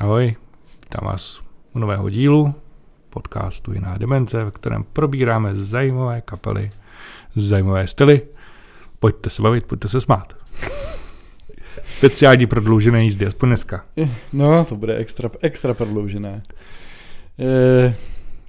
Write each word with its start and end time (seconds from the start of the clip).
Ahoj, 0.00 0.34
vítám 0.82 1.08
vás 1.08 1.40
u 1.74 1.78
nového 1.78 2.10
dílu 2.10 2.54
podcastu 3.10 3.72
Jiná 3.72 3.98
demence, 3.98 4.44
ve 4.44 4.50
kterém 4.50 4.84
probíráme 4.84 5.56
zajímavé 5.56 6.20
kapely, 6.20 6.70
zajímavé 7.36 7.86
styly. 7.86 8.22
Pojďte 8.98 9.30
se 9.30 9.42
bavit, 9.42 9.66
pojďte 9.66 9.88
se 9.88 10.00
smát. 10.00 10.36
Speciální 11.88 12.46
prodloužené 12.46 13.04
jízdy, 13.04 13.26
aspoň 13.26 13.48
dneska. 13.48 13.84
No, 14.32 14.64
to 14.64 14.76
bude 14.76 14.94
extra, 14.96 15.30
extra 15.40 15.74
prodloužené. 15.74 16.42
E, 17.38 17.94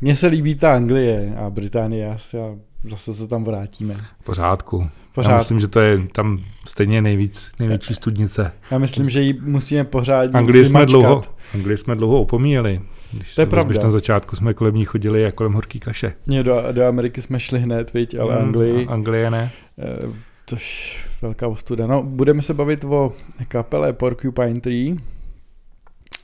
mně 0.01 0.15
se 0.15 0.27
líbí 0.27 0.55
ta 0.55 0.73
Anglie 0.73 1.35
a 1.35 1.49
Británie, 1.49 2.05
já 2.05 2.17
si, 2.17 2.39
a 2.39 2.55
zase 2.83 3.13
se 3.13 3.27
tam 3.27 3.43
vrátíme. 3.43 3.97
Pořádku. 4.23 4.89
Pořád. 5.15 5.31
Já 5.31 5.37
myslím, 5.37 5.59
že 5.59 5.67
to 5.67 5.79
je 5.79 6.07
tam 6.11 6.39
stejně 6.67 7.01
nejvíc, 7.01 7.51
největší 7.59 7.93
studnice. 7.93 8.51
Já 8.71 8.77
myslím, 8.77 9.09
že 9.09 9.21
ji 9.21 9.33
musíme 9.41 9.83
pořád 9.83 10.35
Anglii 10.35 10.65
jsme, 10.65 10.85
dlouho, 10.85 11.21
Anglii 11.53 11.77
jsme 11.77 11.95
dlouho 11.95 12.21
opomíjeli. 12.21 12.81
Když 13.11 13.35
to 13.35 13.41
je 13.41 13.45
pravda. 13.45 13.83
na 13.83 13.91
začátku 13.91 14.35
jsme 14.35 14.53
kolem 14.53 14.75
ní 14.75 14.85
chodili 14.85 15.21
jako 15.21 15.35
kolem 15.35 15.53
horký 15.53 15.79
kaše. 15.79 16.13
Ne, 16.27 16.43
do, 16.43 16.63
do 16.71 16.85
Ameriky 16.85 17.21
jsme 17.21 17.39
šli 17.39 17.59
hned, 17.59 17.93
viď, 17.93 18.19
ale 18.19 18.35
mm, 18.35 18.41
Anglii... 18.41 18.87
Anglie 18.87 19.31
ne. 19.31 19.51
E, 19.79 20.07
tož 20.45 20.97
velká 21.21 21.47
ostuda. 21.47 21.87
No, 21.87 22.03
budeme 22.03 22.41
se 22.41 22.53
bavit 22.53 22.83
o 22.83 23.13
kapele 23.47 23.93
Porcupine 23.93 24.61
Tree, 24.61 24.95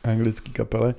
anglický 0.03 0.51
kapele. 0.51 0.95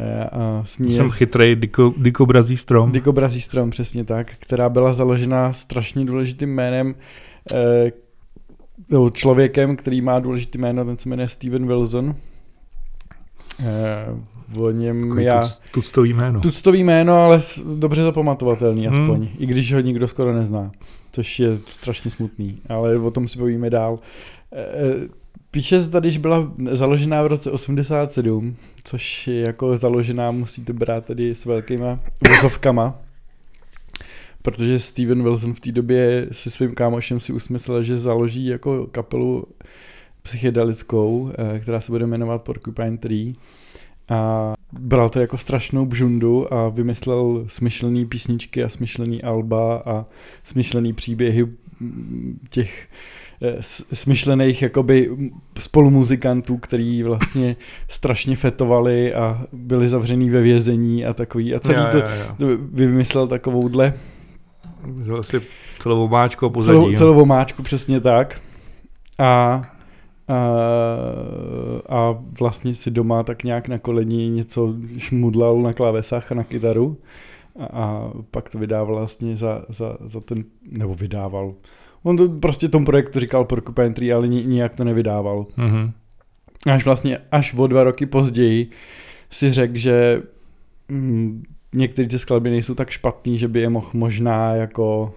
Eh, 0.00 0.24
a 0.24 0.62
s 0.64 0.78
ní 0.78 0.92
Jsem 0.92 1.10
chytrý 1.10 1.56
diko, 1.56 1.94
dikobrazí 1.96 2.56
strom. 2.56 2.92
Dikobrazí 2.92 3.40
strom, 3.40 3.70
přesně 3.70 4.04
tak, 4.04 4.26
která 4.38 4.68
byla 4.68 4.92
založena 4.92 5.52
strašně 5.52 6.04
důležitým 6.04 6.48
jménem, 6.48 6.94
eh, 7.52 7.92
člověkem, 9.12 9.76
který 9.76 10.00
má 10.00 10.18
důležitý 10.20 10.58
jméno, 10.58 10.84
ten 10.84 10.96
se 10.96 11.08
jmenuje 11.08 11.28
Steven 11.28 11.66
Wilson. 11.66 12.14
Eh, 13.60 14.60
o 14.60 14.70
něm 14.70 15.00
Takový 15.00 15.24
já... 15.24 15.48
Tuctový 15.70 16.14
jméno. 16.14 16.40
Tuctový 16.40 16.84
jméno, 16.84 17.14
ale 17.14 17.40
dobře 17.74 18.02
zapamatovatelný 18.02 18.86
hmm. 18.86 19.02
aspoň, 19.02 19.18
hmm. 19.20 19.28
i 19.38 19.46
když 19.46 19.72
ho 19.72 19.80
nikdo 19.80 20.08
skoro 20.08 20.32
nezná, 20.32 20.70
což 21.12 21.40
je 21.40 21.58
strašně 21.70 22.10
smutný, 22.10 22.58
ale 22.68 22.98
o 22.98 23.10
tom 23.10 23.28
si 23.28 23.38
povíme 23.38 23.70
dál. 23.70 23.98
Píše 25.50 25.82
se 25.82 25.90
tady, 25.90 26.10
že 26.10 26.18
byla 26.18 26.52
založená 26.72 27.22
v 27.22 27.26
roce 27.26 27.50
87, 27.50 28.56
což 28.84 29.28
jako 29.28 29.76
založená, 29.76 30.30
musíte 30.30 30.72
brát 30.72 31.04
tady 31.04 31.34
s 31.34 31.44
velkýma 31.44 31.96
vozovkama, 32.28 32.98
protože 34.42 34.78
Steven 34.78 35.22
Wilson 35.22 35.54
v 35.54 35.60
té 35.60 35.72
době 35.72 36.28
se 36.32 36.50
svým 36.50 36.74
kámošem 36.74 37.20
si 37.20 37.32
usmyslel, 37.32 37.82
že 37.82 37.98
založí 37.98 38.46
jako 38.46 38.86
kapelu 38.86 39.44
psychedelickou, 40.22 41.32
eh, 41.38 41.58
která 41.60 41.80
se 41.80 41.92
bude 41.92 42.06
jmenovat 42.06 42.42
Porcupine 42.42 42.98
Tree. 42.98 43.32
A 44.08 44.54
bral 44.72 45.08
to 45.08 45.20
jako 45.20 45.38
strašnou 45.38 45.86
bžundu 45.86 46.54
a 46.54 46.68
vymyslel 46.68 47.44
smyšlený 47.46 48.06
písničky 48.06 48.64
a 48.64 48.68
smyšlený 48.68 49.22
alba 49.22 49.82
a 49.86 50.04
smyšlený 50.44 50.92
příběhy 50.92 51.48
těch 52.50 52.88
smyšlených 53.92 54.62
jakoby 54.62 55.10
spolumuzikantů, 55.58 56.56
který 56.56 57.02
vlastně 57.02 57.56
strašně 57.88 58.36
fetovali 58.36 59.14
a 59.14 59.42
byli 59.52 59.88
zavřený 59.88 60.30
ve 60.30 60.40
vězení 60.40 61.06
a 61.06 61.14
takový. 61.14 61.54
A 61.54 61.60
celý 61.60 61.78
to, 61.90 61.98
to 62.38 62.46
vymyslel 62.72 63.28
takovouhle 63.28 63.94
Vzal 64.84 65.22
si 65.22 65.40
celou 65.78 66.08
máčku 66.08 66.46
a 66.46 66.48
pozadí. 66.48 66.78
Celou, 66.78 66.92
celou 66.92 67.24
máčku, 67.24 67.62
přesně 67.62 68.00
tak. 68.00 68.40
A, 69.18 69.62
a, 70.28 70.38
a 71.88 72.18
vlastně 72.40 72.74
si 72.74 72.90
doma 72.90 73.22
tak 73.22 73.44
nějak 73.44 73.68
na 73.68 73.78
koleni 73.78 74.28
něco 74.28 74.74
šmudlal 74.98 75.62
na 75.62 75.72
klávesách 75.72 76.32
a 76.32 76.34
na 76.34 76.44
kytaru. 76.44 76.96
A, 77.58 77.64
a 77.64 78.10
pak 78.30 78.48
to 78.48 78.58
vydával 78.58 78.96
vlastně 78.96 79.36
za, 79.36 79.64
za, 79.68 79.96
za 80.04 80.20
ten, 80.20 80.44
nebo 80.70 80.94
vydával, 80.94 81.54
On 82.02 82.16
to 82.16 82.28
prostě 82.28 82.68
tomu 82.68 82.84
projektu 82.84 83.20
říkal 83.20 83.44
Porcupine 83.44 83.94
Tree, 83.94 84.12
ale 84.12 84.28
nijak 84.28 84.74
to 84.74 84.84
nevydával. 84.84 85.46
Mm-hmm. 85.58 85.92
Až 86.72 86.84
vlastně 86.84 87.18
až 87.32 87.54
o 87.54 87.66
dva 87.66 87.84
roky 87.84 88.06
později 88.06 88.70
si 89.30 89.52
řekl, 89.52 89.78
že 89.78 90.22
hm, 90.92 91.42
některé 91.74 92.08
ty 92.08 92.18
skladby 92.18 92.50
nejsou 92.50 92.74
tak 92.74 92.90
špatný, 92.90 93.38
že 93.38 93.48
by 93.48 93.60
je 93.60 93.68
mohl 93.68 93.90
možná 93.92 94.54
jako 94.54 95.14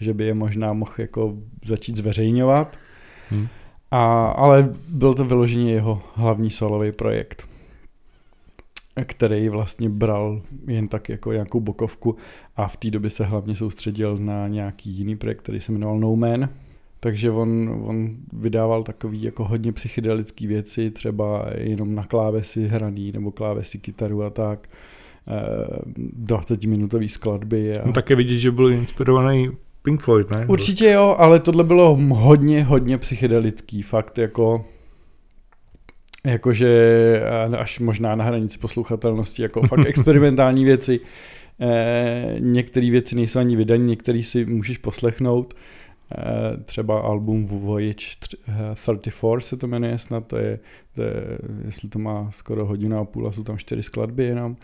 že 0.00 0.14
by 0.14 0.24
je 0.24 0.34
možná 0.34 0.72
mohl 0.72 0.92
jako 0.98 1.34
začít 1.64 1.96
zveřejňovat. 1.96 2.78
Hmm. 3.28 3.48
A, 3.90 4.26
ale 4.26 4.74
byl 4.88 5.14
to 5.14 5.24
vyloženě 5.24 5.72
jeho 5.72 6.02
hlavní 6.14 6.50
solový 6.50 6.92
projekt 6.92 7.49
který 9.04 9.48
vlastně 9.48 9.88
bral 9.88 10.42
jen 10.66 10.88
tak 10.88 11.08
jako 11.08 11.32
nějakou 11.32 11.60
bokovku 11.60 12.16
a 12.56 12.68
v 12.68 12.76
té 12.76 12.90
době 12.90 13.10
se 13.10 13.24
hlavně 13.24 13.56
soustředil 13.56 14.16
na 14.16 14.48
nějaký 14.48 14.90
jiný 14.90 15.16
projekt, 15.16 15.42
který 15.42 15.60
se 15.60 15.72
jmenoval 15.72 15.98
No 15.98 16.16
Man. 16.16 16.48
Takže 17.00 17.30
on, 17.30 17.80
on 17.86 18.16
vydával 18.32 18.82
takový 18.82 19.22
jako 19.22 19.44
hodně 19.44 19.72
psychedelický 19.72 20.46
věci, 20.46 20.90
třeba 20.90 21.46
jenom 21.56 21.94
na 21.94 22.04
klávesi 22.04 22.68
hraný 22.68 23.12
nebo 23.12 23.30
klávesi 23.30 23.78
kytaru 23.78 24.22
a 24.22 24.30
tak. 24.30 24.68
20 25.96 26.64
eh, 26.64 27.08
skladby. 27.08 27.78
A... 27.78 27.86
No 27.86 27.92
také 27.92 28.14
vidět, 28.14 28.38
že 28.38 28.50
byl 28.50 28.70
inspirovaný 28.70 29.50
Pink 29.82 30.00
Floyd, 30.00 30.30
ne? 30.30 30.46
Určitě 30.48 30.90
jo, 30.90 31.16
ale 31.18 31.40
tohle 31.40 31.64
bylo 31.64 31.96
hodně, 31.96 32.64
hodně 32.64 32.98
psychedelický. 32.98 33.82
Fakt 33.82 34.18
jako 34.18 34.64
jakože 36.24 37.22
až 37.58 37.78
možná 37.78 38.16
na 38.16 38.24
hranici 38.24 38.58
poslouchatelnosti, 38.58 39.42
jako 39.42 39.62
fakt 39.62 39.86
experimentální 39.86 40.64
věci. 40.64 41.00
Eh, 41.62 42.36
některé 42.38 42.90
věci 42.90 43.16
nejsou 43.16 43.38
ani 43.38 43.56
vydané, 43.56 43.84
některé 43.84 44.22
si 44.22 44.44
můžeš 44.44 44.78
poslechnout. 44.78 45.54
Eh, 46.18 46.56
třeba 46.64 47.00
album 47.00 47.44
Voyage 47.44 48.06
34 48.74 49.10
eh, 49.36 49.40
se 49.40 49.56
to 49.56 49.66
jmenuje 49.66 49.98
snad, 49.98 50.26
to 50.26 50.36
je, 50.36 50.58
to 50.94 51.02
je, 51.02 51.14
jestli 51.64 51.88
to 51.88 51.98
má 51.98 52.30
skoro 52.30 52.66
hodinu 52.66 52.98
a 52.98 53.04
půl 53.04 53.28
a 53.28 53.32
jsou 53.32 53.42
tam 53.42 53.58
čtyři 53.58 53.82
skladby 53.82 54.24
jenom. 54.24 54.56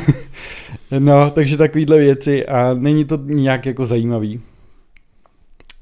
no, 0.98 1.30
takže 1.30 1.56
takovýhle 1.56 1.98
věci 1.98 2.46
a 2.46 2.74
není 2.74 3.04
to 3.04 3.16
nějak 3.16 3.66
jako 3.66 3.86
zajímavý. 3.86 4.40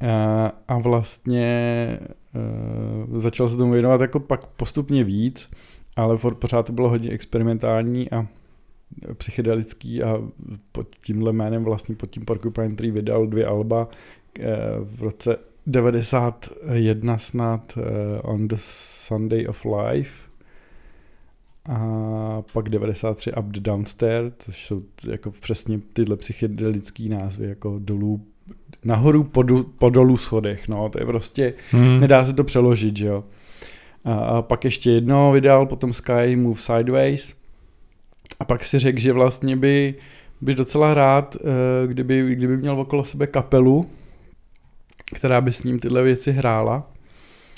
A, 0.00 0.52
a 0.68 0.78
vlastně 0.78 1.98
začal 3.16 3.48
se 3.48 3.56
tomu 3.56 3.72
věnovat 3.72 4.00
jako 4.00 4.20
pak 4.20 4.46
postupně 4.46 5.04
víc, 5.04 5.50
ale 5.96 6.18
pořád 6.38 6.66
to 6.66 6.72
bylo 6.72 6.88
hodně 6.88 7.10
experimentální 7.10 8.10
a 8.10 8.26
psychedelický 9.16 10.02
a 10.02 10.18
pod 10.72 10.88
tímhle 11.04 11.32
jménem 11.32 11.64
vlastně 11.64 11.94
pod 11.94 12.10
tím 12.10 12.24
Porcupine 12.24 12.74
Tree 12.74 12.92
vydal 12.92 13.26
dvě 13.26 13.46
alba 13.46 13.88
uh, 13.88 14.44
v 14.96 15.02
roce 15.02 15.36
91 15.66 17.18
snad 17.18 17.76
uh, 17.76 17.82
On 18.22 18.48
the 18.48 18.56
Sunday 18.58 19.46
of 19.48 19.64
Life 19.64 20.26
a 21.68 22.42
pak 22.52 22.68
93 22.68 23.32
Up 23.32 23.44
the 23.46 23.60
Downstairs, 23.60 24.34
což 24.38 24.66
jsou 24.66 24.80
jako 25.10 25.30
přesně 25.30 25.80
tyhle 25.92 26.16
psychedelické 26.16 27.02
názvy, 27.08 27.48
jako 27.48 27.78
dolů 27.78 28.26
nahoru 28.84 29.24
po, 29.24 29.44
po 29.78 29.90
dolů 29.90 30.16
schodech, 30.16 30.68
no, 30.68 30.88
to 30.88 31.00
je 31.00 31.06
prostě, 31.06 31.54
hmm. 31.70 32.00
nedá 32.00 32.24
se 32.24 32.32
to 32.32 32.44
přeložit, 32.44 32.96
že 32.96 33.06
jo. 33.06 33.24
A, 34.04 34.14
a 34.14 34.42
pak 34.42 34.64
ještě 34.64 34.90
jedno 34.90 35.32
vydal, 35.32 35.66
potom 35.66 35.92
Sky 35.92 36.36
Move 36.36 36.60
Sideways 36.60 37.34
a 38.40 38.44
pak 38.44 38.64
si 38.64 38.78
řekl, 38.78 38.98
že 38.98 39.12
vlastně 39.12 39.56
by, 39.56 39.94
by 40.40 40.54
docela 40.54 40.94
rád, 40.94 41.36
eh, 41.36 41.86
kdyby, 41.86 42.34
kdyby 42.34 42.56
měl 42.56 42.80
okolo 42.80 43.04
sebe 43.04 43.26
kapelu, 43.26 43.86
která 45.14 45.40
by 45.40 45.52
s 45.52 45.62
ním 45.62 45.78
tyhle 45.78 46.02
věci 46.02 46.32
hrála. 46.32 46.90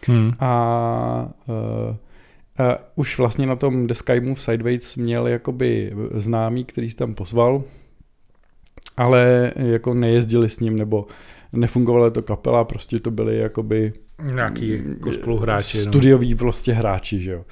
Hmm. 0.06 0.32
A, 0.41 0.47
a, 0.47 1.31
eh, 2.59 2.65
a 2.65 2.78
už 2.94 3.18
vlastně 3.18 3.47
na 3.47 3.57
tom 3.57 3.86
The 3.86 3.95
Sky 3.95 4.21
Move 4.21 4.41
Sideways 4.41 4.97
měl 4.97 5.27
jakoby 5.27 5.92
známý, 6.15 6.65
který 6.65 6.91
si 6.91 6.97
tam 6.97 7.15
pozval, 7.15 7.62
ale 8.96 9.52
jako 9.56 9.94
nejezdili 9.94 10.48
s 10.48 10.60
ním, 10.60 10.76
nebo 10.76 11.06
nefungovala 11.52 12.10
to 12.10 12.22
kapela, 12.22 12.64
prostě 12.64 13.00
to 13.00 13.10
byli 13.10 13.38
jakoby 13.38 13.92
nějaký 14.22 14.82
jako 14.88 15.12
spoluhráči. 15.12 15.78
Studioví 15.78 16.30
no. 16.30 16.36
vlastně 16.36 16.74
hráči, 16.74 17.20
že 17.20 17.32
jo. 17.32 17.44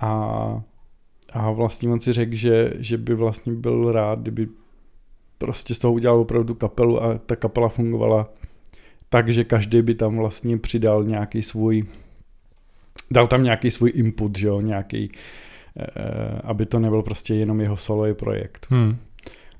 A, 0.00 0.62
a 1.32 1.50
vlastně 1.50 1.90
on 1.90 2.00
si 2.00 2.12
řekl, 2.12 2.36
že, 2.36 2.72
že 2.78 2.98
by 2.98 3.14
vlastně 3.14 3.52
byl 3.52 3.92
rád, 3.92 4.18
kdyby 4.18 4.48
prostě 5.38 5.74
z 5.74 5.78
toho 5.78 5.94
udělal 5.94 6.18
opravdu 6.18 6.54
kapelu 6.54 7.02
a 7.02 7.18
ta 7.18 7.36
kapela 7.36 7.68
fungovala 7.68 8.30
tak, 9.08 9.28
že 9.28 9.44
každý 9.44 9.82
by 9.82 9.94
tam 9.94 10.16
vlastně 10.16 10.58
přidal 10.58 11.04
nějaký 11.04 11.42
svůj, 11.42 11.84
dal 13.10 13.26
tam 13.26 13.42
nějaký 13.42 13.70
svůj 13.70 13.92
input, 13.94 14.38
že 14.38 14.46
jo, 14.46 14.60
nějaký, 14.60 15.12
eh, 15.78 16.40
aby 16.44 16.66
to 16.66 16.78
nebyl 16.78 17.02
prostě 17.02 17.34
jenom 17.34 17.60
jeho 17.60 17.76
solový 17.76 18.14
projekt. 18.14 18.66
Hmm. 18.70 18.96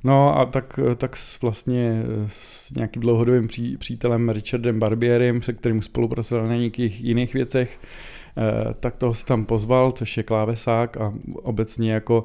No 0.08 0.38
a 0.38 0.46
tak, 0.46 0.80
tak 0.96 1.16
vlastně 1.42 2.02
s 2.26 2.70
nějakým 2.74 3.02
dlouhodobým 3.02 3.48
pří, 3.48 3.76
přítelem 3.76 4.28
Richardem 4.28 4.78
Barbierem, 4.78 5.42
se 5.42 5.52
kterým 5.52 5.82
spolupracoval 5.82 6.48
na 6.48 6.56
nějakých 6.56 7.00
jiných 7.00 7.34
věcech, 7.34 7.80
eh, 7.80 8.74
tak 8.80 8.96
toho 8.96 9.14
si 9.14 9.26
tam 9.26 9.44
pozval, 9.44 9.92
což 9.92 10.16
je 10.16 10.22
klávesák 10.22 10.96
a 10.96 11.14
obecně 11.34 11.92
jako 11.92 12.24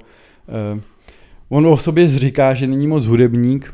eh, 0.49 0.81
on 1.49 1.67
o 1.67 1.77
sobě 1.77 2.09
říká, 2.09 2.53
že 2.53 2.67
není 2.67 2.87
moc 2.87 3.05
hudebník, 3.05 3.73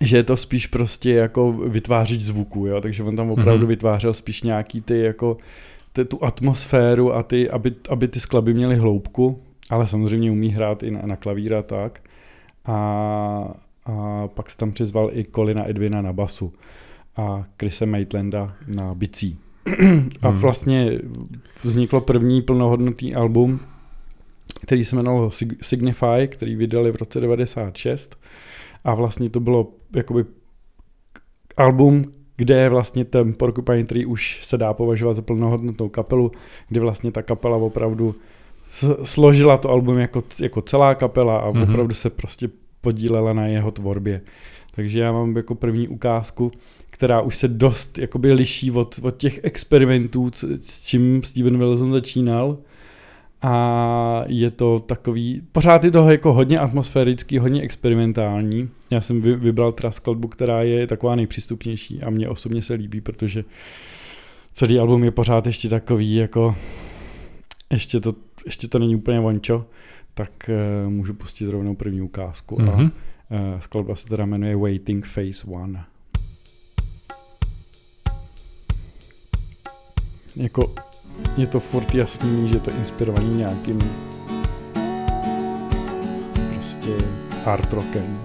že 0.00 0.16
je 0.16 0.22
to 0.22 0.36
spíš 0.36 0.66
prostě 0.66 1.12
jako 1.12 1.52
vytvářič 1.52 2.20
zvuku, 2.20 2.66
jo? 2.66 2.80
takže 2.80 3.02
on 3.02 3.16
tam 3.16 3.30
opravdu 3.30 3.64
mm-hmm. 3.64 3.68
vytvářel 3.68 4.14
spíš 4.14 4.42
nějaký 4.42 4.80
ty 4.80 4.98
jako 4.98 5.36
ty, 5.92 6.04
tu 6.04 6.24
atmosféru 6.24 7.14
a 7.14 7.22
ty, 7.22 7.50
aby, 7.50 7.74
aby 7.88 8.08
ty 8.08 8.20
skladby 8.20 8.54
měly 8.54 8.76
hloubku, 8.76 9.42
ale 9.70 9.86
samozřejmě 9.86 10.30
umí 10.30 10.48
hrát 10.48 10.82
i 10.82 10.90
na, 10.90 11.00
na 11.04 11.16
klavíra 11.16 11.62
tak. 11.62 12.00
A, 12.64 13.54
a 13.84 14.28
pak 14.28 14.50
se 14.50 14.56
tam 14.56 14.72
přizval 14.72 15.10
i 15.12 15.24
Colina 15.24 15.68
Edwina 15.68 16.02
na 16.02 16.12
basu 16.12 16.52
a 17.16 17.44
Chrisa 17.58 17.86
Maitlanda 17.86 18.56
na 18.66 18.94
bicí. 18.94 19.38
a 20.22 20.28
hmm. 20.28 20.38
vlastně 20.38 20.98
vzniklo 21.64 22.00
první 22.00 22.42
plnohodnotný 22.42 23.14
album, 23.14 23.60
který 24.62 24.84
se 24.84 24.96
jmenoval 24.96 25.30
Signify, 25.62 26.28
který 26.28 26.56
vydali 26.56 26.92
v 26.92 26.96
roce 26.96 27.20
96 27.20 28.18
a 28.84 28.94
vlastně 28.94 29.30
to 29.30 29.40
bylo 29.40 29.72
jakoby 29.96 30.24
album, 31.56 32.04
kde 32.36 32.68
vlastně 32.68 33.04
ten 33.04 33.32
Porcupine 33.32 33.84
Tree 33.84 34.06
už 34.06 34.46
se 34.46 34.58
dá 34.58 34.72
považovat 34.72 35.14
za 35.14 35.22
plnohodnotnou 35.22 35.88
kapelu, 35.88 36.32
kdy 36.68 36.80
vlastně 36.80 37.12
ta 37.12 37.22
kapela 37.22 37.56
opravdu 37.56 38.14
složila 39.02 39.56
to 39.56 39.70
album 39.70 39.98
jako, 39.98 40.22
jako 40.40 40.62
celá 40.62 40.94
kapela 40.94 41.38
a 41.38 41.50
mm-hmm. 41.50 41.70
opravdu 41.70 41.94
se 41.94 42.10
prostě 42.10 42.48
podílela 42.80 43.32
na 43.32 43.46
jeho 43.46 43.70
tvorbě. 43.70 44.20
Takže 44.74 45.00
já 45.00 45.12
mám 45.12 45.36
jako 45.36 45.54
první 45.54 45.88
ukázku, 45.88 46.52
která 46.90 47.20
už 47.20 47.36
se 47.36 47.48
dost 47.48 47.98
jakoby 47.98 48.32
liší 48.32 48.70
od, 48.70 49.00
od 49.02 49.16
těch 49.16 49.40
experimentů, 49.42 50.30
s 50.60 50.82
čím 50.82 51.22
Steven 51.22 51.58
Wilson 51.58 51.92
začínal. 51.92 52.58
A 53.42 54.24
je 54.26 54.50
to 54.50 54.78
takový, 54.78 55.42
pořád 55.52 55.84
je 55.84 55.90
to 55.90 56.10
jako 56.10 56.32
hodně 56.32 56.58
atmosférický, 56.58 57.38
hodně 57.38 57.62
experimentální. 57.62 58.68
Já 58.90 59.00
jsem 59.00 59.20
vy, 59.20 59.36
vybral 59.36 59.72
teda 59.72 59.90
skladbu, 59.90 60.28
která 60.28 60.62
je 60.62 60.86
taková 60.86 61.14
nejpřístupnější 61.14 62.02
a 62.02 62.10
mně 62.10 62.28
osobně 62.28 62.62
se 62.62 62.74
líbí, 62.74 63.00
protože 63.00 63.44
celý 64.52 64.78
album 64.78 65.04
je 65.04 65.10
pořád 65.10 65.46
ještě 65.46 65.68
takový 65.68 66.14
jako, 66.14 66.56
ještě 67.70 68.00
to, 68.00 68.14
ještě 68.46 68.68
to 68.68 68.78
není 68.78 68.96
úplně 68.96 69.20
vončo, 69.20 69.66
tak 70.14 70.30
uh, 70.84 70.90
můžu 70.92 71.14
pustit 71.14 71.50
rovnou 71.50 71.74
první 71.74 72.00
ukázku. 72.00 72.56
Mm-hmm. 72.56 72.90
A 73.30 73.52
uh, 73.54 73.60
skladba 73.60 73.96
se 73.96 74.06
teda 74.06 74.26
jmenuje 74.26 74.56
Waiting 74.56 75.06
Phase 75.06 75.46
One. 75.46 75.84
Jako 80.36 80.74
je 81.36 81.46
to 81.46 81.60
furt 81.60 81.94
jasný, 81.94 82.48
že 82.48 82.54
je 82.54 82.60
to 82.60 82.70
inspirovaný 82.70 83.36
nějakým 83.36 83.78
prostě 86.54 86.90
hard 87.44 87.72
rockem. 87.72 88.20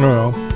No 0.00 0.14
jo. 0.14 0.51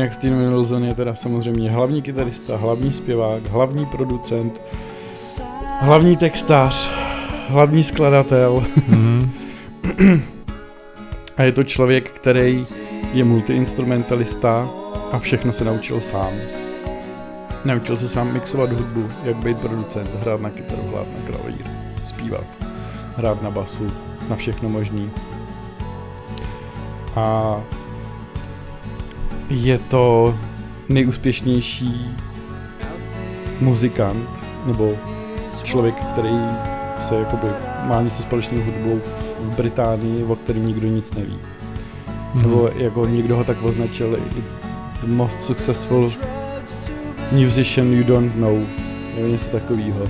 Jinak 0.00 0.14
Steven 0.14 0.50
Wilson 0.50 0.84
je 0.84 0.94
teda 0.94 1.14
samozřejmě 1.14 1.70
hlavní 1.70 2.02
kytarista, 2.02 2.56
hlavní 2.56 2.92
zpěvák, 2.92 3.46
hlavní 3.46 3.86
producent, 3.86 4.60
hlavní 5.80 6.16
textář, 6.16 6.90
hlavní 7.48 7.84
skladatel. 7.84 8.64
Mm-hmm. 8.90 9.28
a 11.36 11.42
je 11.42 11.52
to 11.52 11.64
člověk, 11.64 12.10
který 12.10 12.62
je 13.12 13.24
multiinstrumentalista 13.24 14.68
a 15.12 15.18
všechno 15.18 15.52
se 15.52 15.64
naučil 15.64 16.00
sám. 16.00 16.32
Naučil 17.64 17.96
se 17.96 18.08
sám 18.08 18.32
mixovat 18.32 18.72
hudbu, 18.72 19.08
jak 19.24 19.36
být 19.36 19.58
producent, 19.58 20.10
hrát 20.20 20.40
na 20.40 20.50
kytaru, 20.50 20.82
hrát 20.88 21.06
na 21.18 21.26
klavír, 21.26 21.66
zpívat, 22.04 22.46
hrát 23.16 23.42
na 23.42 23.50
basu, 23.50 23.90
na 24.28 24.36
všechno 24.36 24.68
možný. 24.68 25.10
A 27.16 27.56
je 29.50 29.78
to 29.78 30.34
nejúspěšnější 30.88 32.16
muzikant, 33.60 34.28
nebo 34.66 34.92
člověk, 35.62 35.94
který 35.94 36.38
se 37.08 37.14
jakoby 37.14 37.46
má 37.88 38.02
něco 38.02 38.22
společného 38.22 38.64
hudbou 38.64 39.00
v 39.40 39.56
Británii, 39.56 40.24
o 40.24 40.36
kterém 40.36 40.66
nikdo 40.66 40.86
nic 40.88 41.14
neví. 41.14 41.34
Mm-hmm. 42.34 42.42
Nebo 42.42 42.70
jako 42.76 43.06
někdo 43.06 43.36
ho 43.36 43.44
tak 43.44 43.62
označil, 43.62 44.18
it's 44.38 44.54
the 45.00 45.06
most 45.06 45.42
successful 45.42 46.10
musician 47.32 47.92
you 47.92 48.04
don't 48.04 48.36
know. 48.36 48.66
Nebo 49.16 49.26
něco 49.28 49.50
takového. 49.50 50.06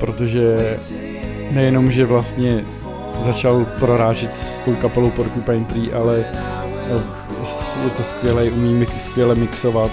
Protože 0.00 0.76
nejenom, 1.50 1.90
že 1.90 2.06
vlastně 2.06 2.64
začal 3.22 3.66
prorážet 3.78 4.36
s 4.36 4.60
tou 4.60 4.74
kapelou 4.74 5.10
Porcupine 5.10 5.64
Tree, 5.64 5.92
ale 5.94 6.24
je 7.84 7.90
to 7.90 8.02
skvělé, 8.02 8.44
umí 8.50 8.86
skvěle 8.98 9.34
mixovat, 9.34 9.90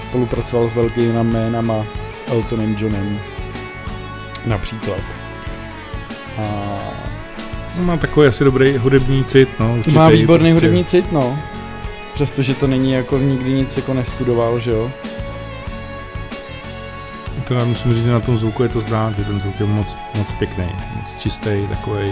spolupracoval 0.00 0.70
s 0.70 0.74
velkými 0.74 1.22
jménama, 1.22 1.84
s 2.26 2.32
Eltonem 2.32 2.76
Johnem 2.78 3.20
například. 4.46 5.00
A... 6.38 6.74
Má 7.76 7.96
takový 7.96 8.26
asi 8.26 8.44
dobrý 8.44 8.76
hudební 8.76 9.24
cit, 9.24 9.48
no. 9.60 9.74
Určitě 9.74 9.96
Má 9.96 10.08
výborný 10.08 10.50
prostě. 10.50 10.66
hudební 10.66 10.84
cit, 10.84 11.12
no. 11.12 11.38
Přestože 12.14 12.54
to 12.54 12.66
není 12.66 12.92
jako 12.92 13.18
nikdy 13.18 13.52
nic 13.52 13.76
jako 13.76 13.94
nestudoval, 13.94 14.58
že 14.58 14.70
jo. 14.70 14.90
To 17.48 17.54
já 17.54 17.64
musím 17.64 17.94
říct, 17.94 18.04
že 18.04 18.12
na 18.12 18.20
tom 18.20 18.38
zvuku 18.38 18.62
je 18.62 18.68
to 18.68 18.80
znát, 18.80 19.18
že 19.18 19.24
ten 19.24 19.40
zvuk 19.40 19.60
je 19.60 19.66
moc, 19.66 19.96
moc 20.14 20.26
pěkný, 20.38 20.64
moc 20.94 21.22
čistý, 21.22 21.66
takový. 21.68 22.06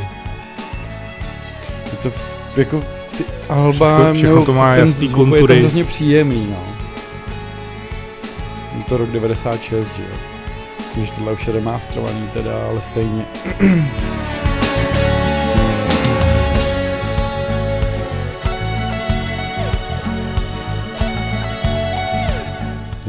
Je 1.93 1.99
to 2.03 2.11
jako 2.57 2.83
ty 3.17 3.25
alba 3.49 3.99
všechno, 3.99 4.15
všechno 4.15 4.45
to 4.45 4.53
má 4.53 4.75
jasný 4.75 5.09
kontury. 5.09 5.43
Je 5.43 5.47
to 5.47 5.55
hrozně 5.55 5.85
příjemný, 5.85 6.47
no. 6.51 6.75
Je 8.79 8.85
to 8.89 8.97
rok 8.97 9.11
96, 9.11 9.97
že 9.97 10.03
jo. 10.03 10.17
Když 10.95 11.11
tohle 11.11 11.33
už 11.33 11.47
je 11.47 11.53
remasterovaný 11.53 12.29
teda, 12.35 12.69
ale 12.71 12.81
stejně. 12.81 13.25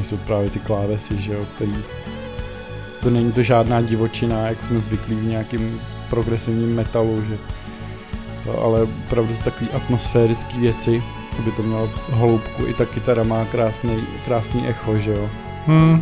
jsou 0.06 0.18
právě 0.18 0.50
ty 0.50 0.60
klávesy, 0.60 1.22
že 1.22 1.34
jo, 1.34 1.46
který 1.56 1.76
to 3.04 3.10
není 3.10 3.32
to 3.32 3.44
žádná 3.44 3.82
divočina, 3.82 4.48
jak 4.48 4.64
jsme 4.64 4.82
zvyklí 4.82 5.16
v 5.16 5.24
nějakým 5.24 5.82
progresivním 6.10 6.76
metalu, 6.76 7.24
že 7.30 7.38
ale 8.62 8.82
opravdu 8.84 9.34
takový 9.44 9.70
atmosférický 9.72 10.60
věci, 10.60 11.04
aby 11.40 11.52
to 11.52 11.64
mělo 11.64 11.90
hloubku. 12.12 12.66
I 12.66 12.74
ta 12.74 12.86
kytara 12.86 13.24
má 13.24 13.46
krásný, 13.46 14.04
krásný 14.26 14.68
echo, 14.68 14.98
že 14.98 15.12
jo. 15.12 15.30
Hmm. 15.68 16.02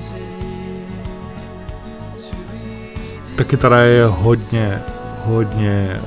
Ta 3.35 3.43
kytara 3.43 3.81
je 3.81 4.05
hodně, 4.05 4.81
hodně 5.25 6.01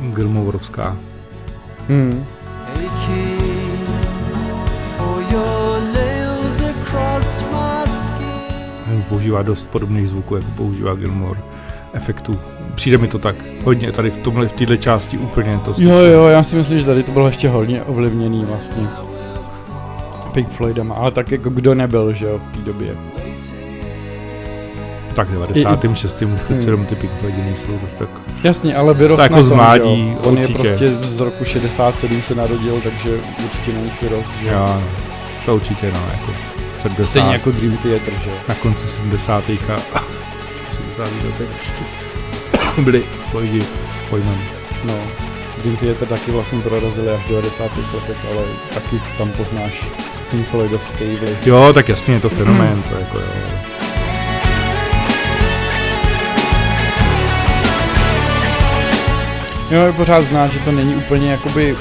uh, 0.00 0.14
Gilmorovská. 0.14 0.96
Hmm. 1.88 2.26
Používá 9.08 9.42
dost 9.42 9.68
podobných 9.68 10.08
zvuků, 10.08 10.36
jako 10.36 10.48
používá 10.56 10.94
Gilmore 10.94 11.40
efektů. 11.92 12.38
Přijde 12.80 12.98
mi 12.98 13.08
to 13.08 13.18
tak 13.18 13.36
hodně 13.64 13.92
tady 13.92 14.10
v 14.10 14.16
tomhle, 14.16 14.48
v 14.48 14.52
této 14.52 14.76
části 14.76 15.18
úplně 15.18 15.60
to 15.64 15.74
slyším. 15.74 15.92
Jo, 15.92 15.98
jo, 15.98 16.26
já 16.26 16.42
si 16.42 16.56
myslím, 16.56 16.78
že 16.78 16.84
tady 16.84 17.02
to 17.02 17.12
bylo 17.12 17.26
ještě 17.26 17.48
hodně 17.48 17.82
ovlivněný 17.82 18.44
vlastně. 18.44 18.88
Pink 20.32 20.48
Floydama, 20.50 20.94
ale 20.94 21.10
tak 21.10 21.30
jako 21.32 21.50
kdo 21.50 21.74
nebyl, 21.74 22.12
že 22.12 22.24
jo, 22.26 22.38
v 22.38 22.56
té 22.56 22.64
době. 22.64 22.96
Tak 25.14 25.28
96. 25.30 26.22
už 26.22 26.42
přece 26.42 26.68
jenom 26.68 26.86
ty 26.86 26.94
Pink 26.94 27.12
Floydy 27.20 27.42
nejsou 27.42 27.72
zase 27.84 27.96
tak... 27.96 28.08
Jasně, 28.44 28.76
ale 28.76 28.94
vyrost 28.94 29.22
jako 29.22 29.34
na 29.34 29.40
tom, 29.40 29.48
zmádí, 29.48 30.16
On 30.22 30.38
určitě. 30.38 30.52
je 30.52 30.58
prostě 30.58 30.88
z 30.88 31.20
roku 31.20 31.44
67 31.44 32.22
se 32.22 32.34
narodil, 32.34 32.80
takže 32.84 33.20
určitě 33.44 33.72
na 33.72 33.80
nich 33.80 34.02
vyrost. 34.02 34.30
Že? 34.42 34.48
Jo, 34.48 34.64
no. 34.66 34.82
to 35.46 35.56
určitě 35.56 35.92
no, 35.92 36.00
jako 36.12 36.32
70. 36.82 37.10
Stejně 37.10 37.32
jako 37.32 37.50
Dream 37.50 37.76
Theater, 37.76 38.12
že 38.24 38.30
Na 38.48 38.54
konci 38.54 38.88
70. 38.88 39.44
a 39.48 39.50
70. 40.70 41.08
letech 41.24 42.09
byli 42.78 43.04
Floydi 43.30 43.62
pojmem. 44.10 44.38
No, 44.84 44.94
Dream 45.62 45.76
Theater 45.76 46.08
taky 46.08 46.30
vlastně 46.30 46.60
prorazili 46.60 47.08
až 47.08 47.24
v 47.24 47.28
90. 47.28 47.62
letech, 47.94 48.16
ale 48.30 48.42
taky 48.74 49.00
tam 49.18 49.30
poznáš 49.30 49.84
Pink 50.30 50.48
Floydovský 50.48 51.04
vliv. 51.04 51.46
Jo, 51.46 51.72
tak 51.74 51.88
jasně, 51.88 52.14
je 52.14 52.20
to 52.20 52.28
fenomén, 52.28 52.82
to 52.82 52.94
jako 52.94 53.18
jo. 53.18 53.26
Jo, 59.70 59.82
je 59.82 59.92
pořád 59.92 60.24
znát, 60.24 60.52
že 60.52 60.58
to 60.58 60.72
není 60.72 60.94
úplně 60.94 61.30
jakoby 61.30 61.76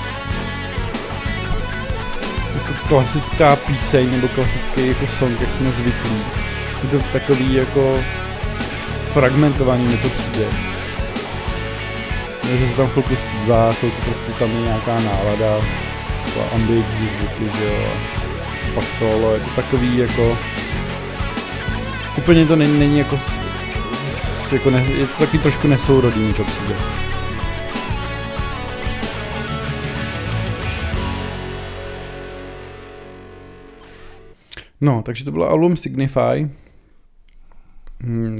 jako 2.55 2.73
klasická 2.87 3.55
píseň 3.55 4.11
nebo 4.11 4.27
klasický 4.27 4.87
jako 4.87 5.07
song, 5.07 5.41
jak 5.41 5.55
jsme 5.55 5.71
zvyklí. 5.71 6.21
Je 6.83 6.89
to 6.89 7.05
takový 7.13 7.53
jako 7.53 7.99
fragmentovaný 9.13 9.85
mi 9.85 9.97
to 9.97 10.09
přijde. 10.09 10.45
Takže 12.49 12.67
se 12.67 12.75
tam 12.75 12.87
chvilku 12.87 13.15
zpívá, 13.15 13.73
chvilku 13.73 14.01
prostě 14.01 14.31
tam 14.31 14.51
je 14.51 14.61
nějaká 14.61 14.99
nálada, 14.99 15.61
taková 16.25 16.45
ambientní 16.55 17.07
zvuky, 17.07 17.57
že 17.57 17.65
jo. 17.65 17.91
Pak 18.75 18.83
solo, 18.83 19.33
je 19.33 19.39
to 19.39 19.49
takový 19.49 19.97
jako... 19.97 20.37
Úplně 22.17 22.45
to 22.45 22.55
není, 22.55 22.79
není 22.79 22.97
jako, 22.97 23.19
jako 24.51 24.69
ne, 24.69 24.85
je 24.99 25.07
to 25.07 25.25
taky 25.25 25.37
trošku 25.37 25.67
nesourodý 25.67 26.19
mi 26.19 26.33
to 26.33 26.43
přijde. 26.43 26.75
No, 34.81 35.01
takže 35.05 35.25
to 35.25 35.31
bylo 35.31 35.49
album 35.49 35.77
Signify, 35.77 36.49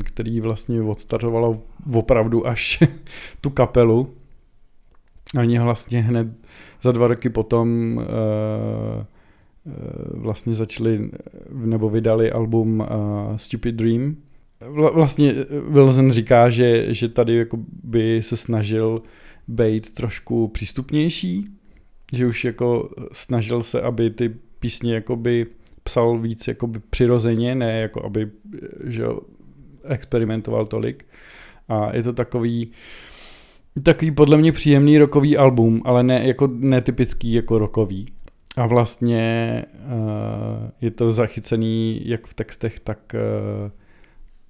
který 0.04 0.42
vlastně 0.42 0.82
odstartovalo 0.82 1.62
opravdu 1.94 2.48
až 2.48 2.84
tu 3.42 3.50
kapelu. 3.50 4.14
Oni 5.40 5.60
vlastně 5.60 6.02
hned 6.02 6.28
za 6.82 6.92
dva 6.92 7.08
roky 7.08 7.30
potom 7.30 7.98
uh, 7.98 9.04
vlastně 10.14 10.54
začali 10.54 11.10
nebo 11.52 11.90
vydali 11.90 12.32
album 12.32 12.80
uh, 12.80 12.88
Stupid 13.38 13.76
Dream. 13.76 14.16
Vla, 14.70 14.92
vlastně 14.92 15.34
Wilson 15.70 16.12
říká, 16.12 16.50
že, 16.50 16.94
že 16.94 17.10
tady 17.10 17.36
jako 17.36 17.58
by 17.84 18.24
se 18.24 18.38
snažil 18.38 19.02
být 19.48 19.94
trošku 19.94 20.48
přístupnější, 20.48 21.48
že 22.14 22.28
už 22.28 22.46
jako 22.46 22.90
snažil 23.12 23.64
se, 23.64 23.82
aby 23.82 24.10
ty 24.10 24.36
písně 24.60 24.94
jakoby 24.94 25.46
psal 25.84 26.20
víc 26.20 26.48
jakoby 26.48 26.80
přirozeně, 26.90 27.56
ne 27.56 27.80
jako 27.80 28.06
aby 28.06 28.32
že 28.84 29.06
experimentoval 29.90 30.68
tolik. 30.68 31.06
A 31.70 31.96
je 31.96 32.04
to 32.04 32.14
takový, 32.14 32.72
takový 33.84 34.12
podle 34.12 34.38
mě 34.38 34.52
příjemný 34.52 34.98
rokový 34.98 35.38
album, 35.38 35.82
ale 35.86 36.04
ne 36.04 36.28
jako 36.28 36.50
netypický 36.54 37.34
jako 37.34 37.60
rokový. 37.60 38.08
A 38.58 38.68
vlastně 38.68 39.66
uh, 39.74 40.70
je 40.82 40.92
to 40.92 41.12
zachycený 41.12 42.02
jak 42.06 42.28
v 42.28 42.34
textech, 42.34 42.80
tak, 42.80 43.00
uh, 43.14 43.72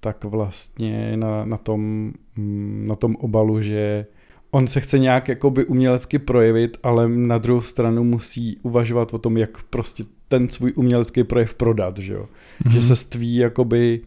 tak 0.00 0.24
vlastně 0.24 1.16
na, 1.16 1.44
na, 1.44 1.56
tom, 1.56 2.12
mm, 2.36 2.84
na 2.88 2.96
tom 2.96 3.16
obalu, 3.16 3.62
že 3.62 4.06
on 4.50 4.66
se 4.66 4.80
chce 4.80 4.98
nějak 4.98 5.28
jakoby 5.28 5.64
umělecky 5.64 6.18
projevit, 6.18 6.76
ale 6.82 7.08
na 7.08 7.38
druhou 7.38 7.60
stranu 7.60 8.04
musí 8.04 8.58
uvažovat 8.62 9.14
o 9.14 9.18
tom, 9.18 9.36
jak 9.36 9.62
prostě 9.62 10.04
ten 10.28 10.48
svůj 10.48 10.72
umělecký 10.76 11.24
projev 11.24 11.54
prodat, 11.54 11.98
že 11.98 12.12
jo. 12.12 12.28
Mm-hmm. 12.64 12.70
Že 12.70 12.82
se 12.82 12.96
ství 12.96 13.36
jakoby 13.36 14.00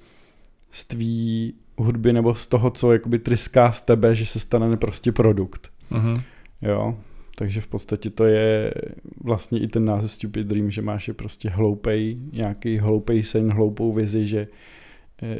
z 0.74 0.86
tvý 0.86 1.54
hudby 1.78 2.14
nebo 2.14 2.36
z 2.36 2.48
toho, 2.48 2.72
co 2.72 2.94
jakoby 2.94 3.20
tryská 3.20 3.72
z 3.72 3.82
tebe, 3.82 4.16
že 4.16 4.26
se 4.26 4.40
stane 4.40 4.78
prostě 4.78 5.12
produkt. 5.12 5.72
Uh-huh. 5.92 6.24
Jo, 6.62 6.98
takže 7.36 7.62
v 7.62 7.68
podstatě 7.68 8.10
to 8.10 8.26
je 8.26 8.74
vlastně 9.24 9.60
i 9.60 9.68
ten 9.68 9.86
název 9.86 10.12
Stupid 10.12 10.48
Dream, 10.48 10.72
že 10.72 10.82
máš 10.82 11.08
je 11.08 11.14
prostě 11.14 11.50
hloupej, 11.50 12.18
nějaký 12.32 12.78
hloupej 12.78 13.24
sen, 13.24 13.54
hloupou 13.54 13.94
vizi, 13.94 14.28
že, 14.28 14.48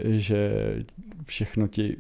že 0.04 0.74
všechno 1.26 1.68
ti 1.68 1.98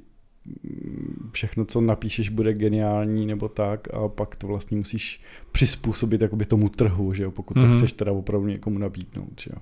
všechno, 1.32 1.66
co 1.66 1.82
napíšeš, 1.82 2.30
bude 2.30 2.54
geniální 2.54 3.26
nebo 3.26 3.50
tak 3.50 3.88
a 3.94 4.08
pak 4.08 4.36
to 4.36 4.48
vlastně 4.48 4.78
musíš 4.78 5.22
přizpůsobit 5.52 6.22
jakoby 6.22 6.46
tomu 6.46 6.70
trhu, 6.70 7.14
že 7.14 7.24
jo, 7.24 7.32
pokud 7.32 7.58
mm-hmm. 7.58 7.72
to 7.72 7.78
chceš 7.78 7.94
teda 7.94 8.12
opravdu 8.12 8.48
někomu 8.48 8.80
nabídnout, 8.80 9.42
že 9.42 9.52
jo. 9.54 9.62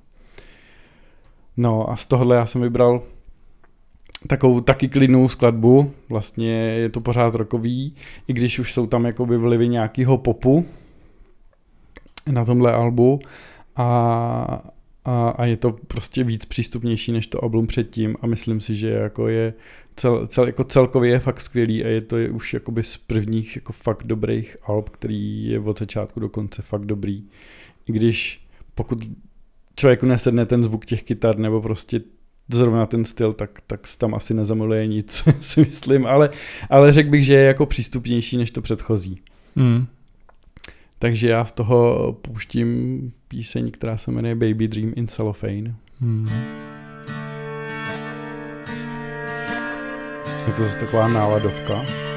No 1.58 1.90
a 1.90 1.96
z 1.96 2.06
tohohle 2.06 2.36
já 2.36 2.46
jsem 2.46 2.62
vybral 2.62 3.04
takovou 4.28 4.62
taky 4.62 4.90
klidnou 4.90 5.28
skladbu, 5.28 5.92
vlastně 6.10 6.52
je 6.54 6.90
to 6.90 7.02
pořád 7.02 7.36
rokový, 7.36 7.96
i 8.28 8.34
když 8.34 8.60
už 8.60 8.74
jsou 8.74 8.88
tam 8.88 9.06
jakoby 9.06 9.38
vlivy 9.38 9.68
nějakého 9.68 10.18
popu 10.18 10.66
na 12.32 12.46
tomhle 12.46 12.72
albu 12.72 13.20
a, 13.76 14.64
a, 15.06 15.30
a 15.30 15.46
je 15.46 15.58
to 15.58 15.72
prostě 15.88 16.24
víc 16.24 16.46
přístupnější 16.46 17.12
než 17.12 17.28
to 17.28 17.44
album 17.44 17.68
předtím 17.68 18.16
a 18.22 18.28
myslím 18.28 18.62
si, 18.62 18.76
že 18.76 18.90
jako 18.90 19.28
je 19.28 19.54
cel, 19.96 20.28
cel, 20.28 20.46
jako 20.46 20.64
celkově 20.64 21.12
je 21.12 21.20
fakt 21.20 21.42
skvělý 21.42 21.84
a 21.84 21.88
je 21.88 22.02
to 22.02 22.18
je 22.18 22.30
už 22.30 22.54
jakoby 22.54 22.84
z 22.84 22.98
prvních 22.98 23.56
jako 23.56 23.74
fakt 23.74 24.04
dobrých 24.04 24.58
alb, 24.64 24.90
který 24.90 25.50
je 25.50 25.60
od 25.60 25.80
začátku 25.80 26.20
do 26.20 26.30
konce 26.30 26.62
fakt 26.62 26.86
dobrý. 26.86 27.24
I 27.86 27.92
když 27.92 28.48
pokud 28.76 29.00
člověku 29.76 30.06
nesedne 30.06 30.46
ten 30.46 30.64
zvuk 30.64 30.86
těch 30.86 31.04
kytar 31.04 31.38
nebo 31.38 31.62
prostě 31.62 32.02
zrovna 32.54 32.86
ten 32.86 33.06
styl, 33.06 33.34
tak, 33.34 33.50
tak 33.68 33.80
tam 33.98 34.16
asi 34.16 34.34
nezamiluje 34.34 34.88
nic, 34.88 35.24
si 35.42 35.62
myslím, 35.62 36.06
ale, 36.06 36.30
ale 36.70 36.92
řekl 36.92 37.10
bych, 37.10 37.26
že 37.26 37.34
je 37.34 37.44
jako 37.44 37.66
přístupnější 37.66 38.38
než 38.38 38.52
to 38.52 38.62
předchozí. 38.62 39.22
Mm. 39.56 39.88
Takže 41.00 41.30
já 41.30 41.46
z 41.46 41.52
toho 41.52 42.14
pouštím 42.22 43.12
píseň, 43.28 43.72
která 43.72 43.98
se 43.98 44.12
jmenuje 44.12 44.36
Baby 44.36 44.68
Dream 44.68 44.94
in 44.96 45.08
Cellophane. 45.08 45.76
Mm. 46.02 46.30
Je 50.48 50.54
to 50.54 50.64
zase 50.64 50.78
taková 50.78 51.08
náladovka. 51.08 52.11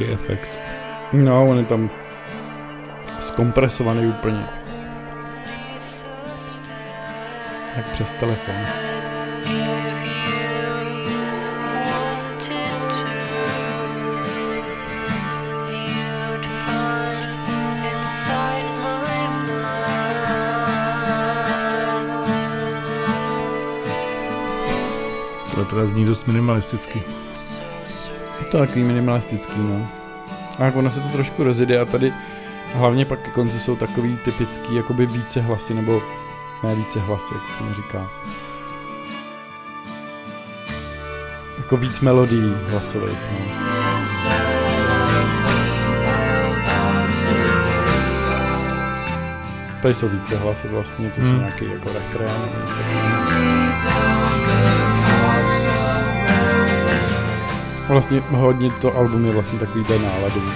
Nějaký 0.00 0.14
efekt. 0.14 0.58
No, 1.12 1.44
on 1.44 1.58
je 1.58 1.64
tam 1.64 1.90
zkompresovaný 3.18 4.06
úplně. 4.06 4.48
Jak 7.76 7.86
přes 7.86 8.10
telefon. 8.10 8.54
To 25.54 25.64
teda 25.64 25.86
zní 25.86 26.04
dost 26.04 26.26
minimalisticky. 26.26 27.02
To 28.50 28.56
je 28.56 28.66
takový 28.66 28.84
minimalistický, 28.84 29.58
no. 29.58 29.88
A 30.58 30.72
ono 30.74 30.90
se 30.90 31.00
to 31.00 31.08
trošku 31.08 31.42
rozjede 31.44 31.80
a 31.80 31.84
tady 31.84 32.12
hlavně 32.74 33.04
pak 33.04 33.20
ke 33.20 33.30
konci 33.30 33.60
jsou 33.60 33.76
takový 33.76 34.18
typický 34.24 34.74
jakoby 34.74 35.06
více 35.06 35.40
hlasy, 35.40 35.74
nebo 35.74 36.02
ne 36.64 36.74
více 36.74 37.00
hlasy, 37.00 37.34
jak 37.34 37.48
se 37.48 37.54
tomu 37.54 37.74
říká. 37.74 38.10
Jako 41.58 41.76
víc 41.76 42.00
melodií 42.00 42.54
hlasových, 42.70 43.18
no. 43.32 43.70
Tady 49.82 49.94
jsou 49.94 50.08
více 50.08 50.36
hlasy 50.36 50.68
vlastně, 50.68 51.10
to 51.10 51.14
jsou 51.16 51.26
Hmm. 51.26 51.38
nějaký 51.38 51.64
jako 51.72 51.92
refrén. 51.92 52.30
Vlastně 57.90 58.20
hodně 58.20 58.70
to 58.70 58.96
album 58.96 59.24
je 59.24 59.32
vlastně 59.32 59.58
takový 59.58 59.84
ten 59.84 60.02
náladový. 60.02 60.52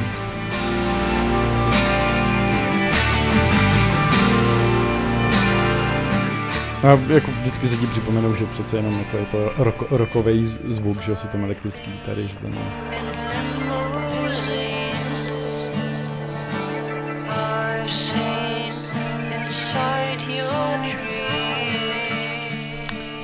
A 6.83 7.13
jako 7.13 7.31
vždycky 7.31 7.69
se 7.69 7.77
ti 7.77 7.87
připomenou, 7.87 8.35
že 8.35 8.47
přece 8.47 8.77
jenom 8.77 8.99
jako 8.99 9.17
je 9.17 9.25
to 9.25 9.65
rock, 9.65 9.83
rockový 9.91 10.45
zvuk, 10.69 11.03
že 11.03 11.17
jsou 11.17 11.29
tam 11.29 11.45
elektrický 11.45 11.93
tady, 12.05 12.29
že 12.29 12.37
to 12.37 12.49
ne. 12.49 12.59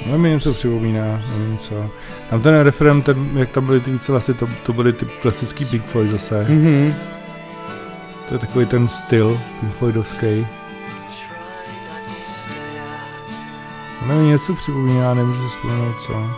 No 0.06 0.18
mi 0.18 0.30
něco 0.30 0.54
připomíná, 0.54 1.22
nevím 1.36 1.58
co. 1.58 1.90
Tam 2.30 2.42
ten 2.42 2.60
referent, 2.60 3.04
ten, 3.04 3.38
jak 3.38 3.50
tam 3.50 3.66
byly 3.66 3.80
ty 3.80 3.90
více 3.90 4.12
hlasy, 4.12 4.34
to, 4.34 4.48
to 4.66 4.72
byly 4.72 4.92
ty 4.92 5.06
klasický 5.22 5.64
Pink 5.64 5.84
Floyd 5.84 6.10
zase. 6.10 6.46
Mhm. 6.48 6.94
To 8.28 8.34
je 8.34 8.38
takový 8.38 8.66
ten 8.66 8.88
styl 8.88 9.40
Pink 9.60 9.74
Floydovský. 9.74 10.46
No 14.06 14.14
mi 14.14 14.28
něco 14.28 14.54
připomíná, 14.54 15.14
nemůžu 15.14 15.42
si 15.42 15.48
vzpomenout 15.48 16.00
co. 16.00 16.30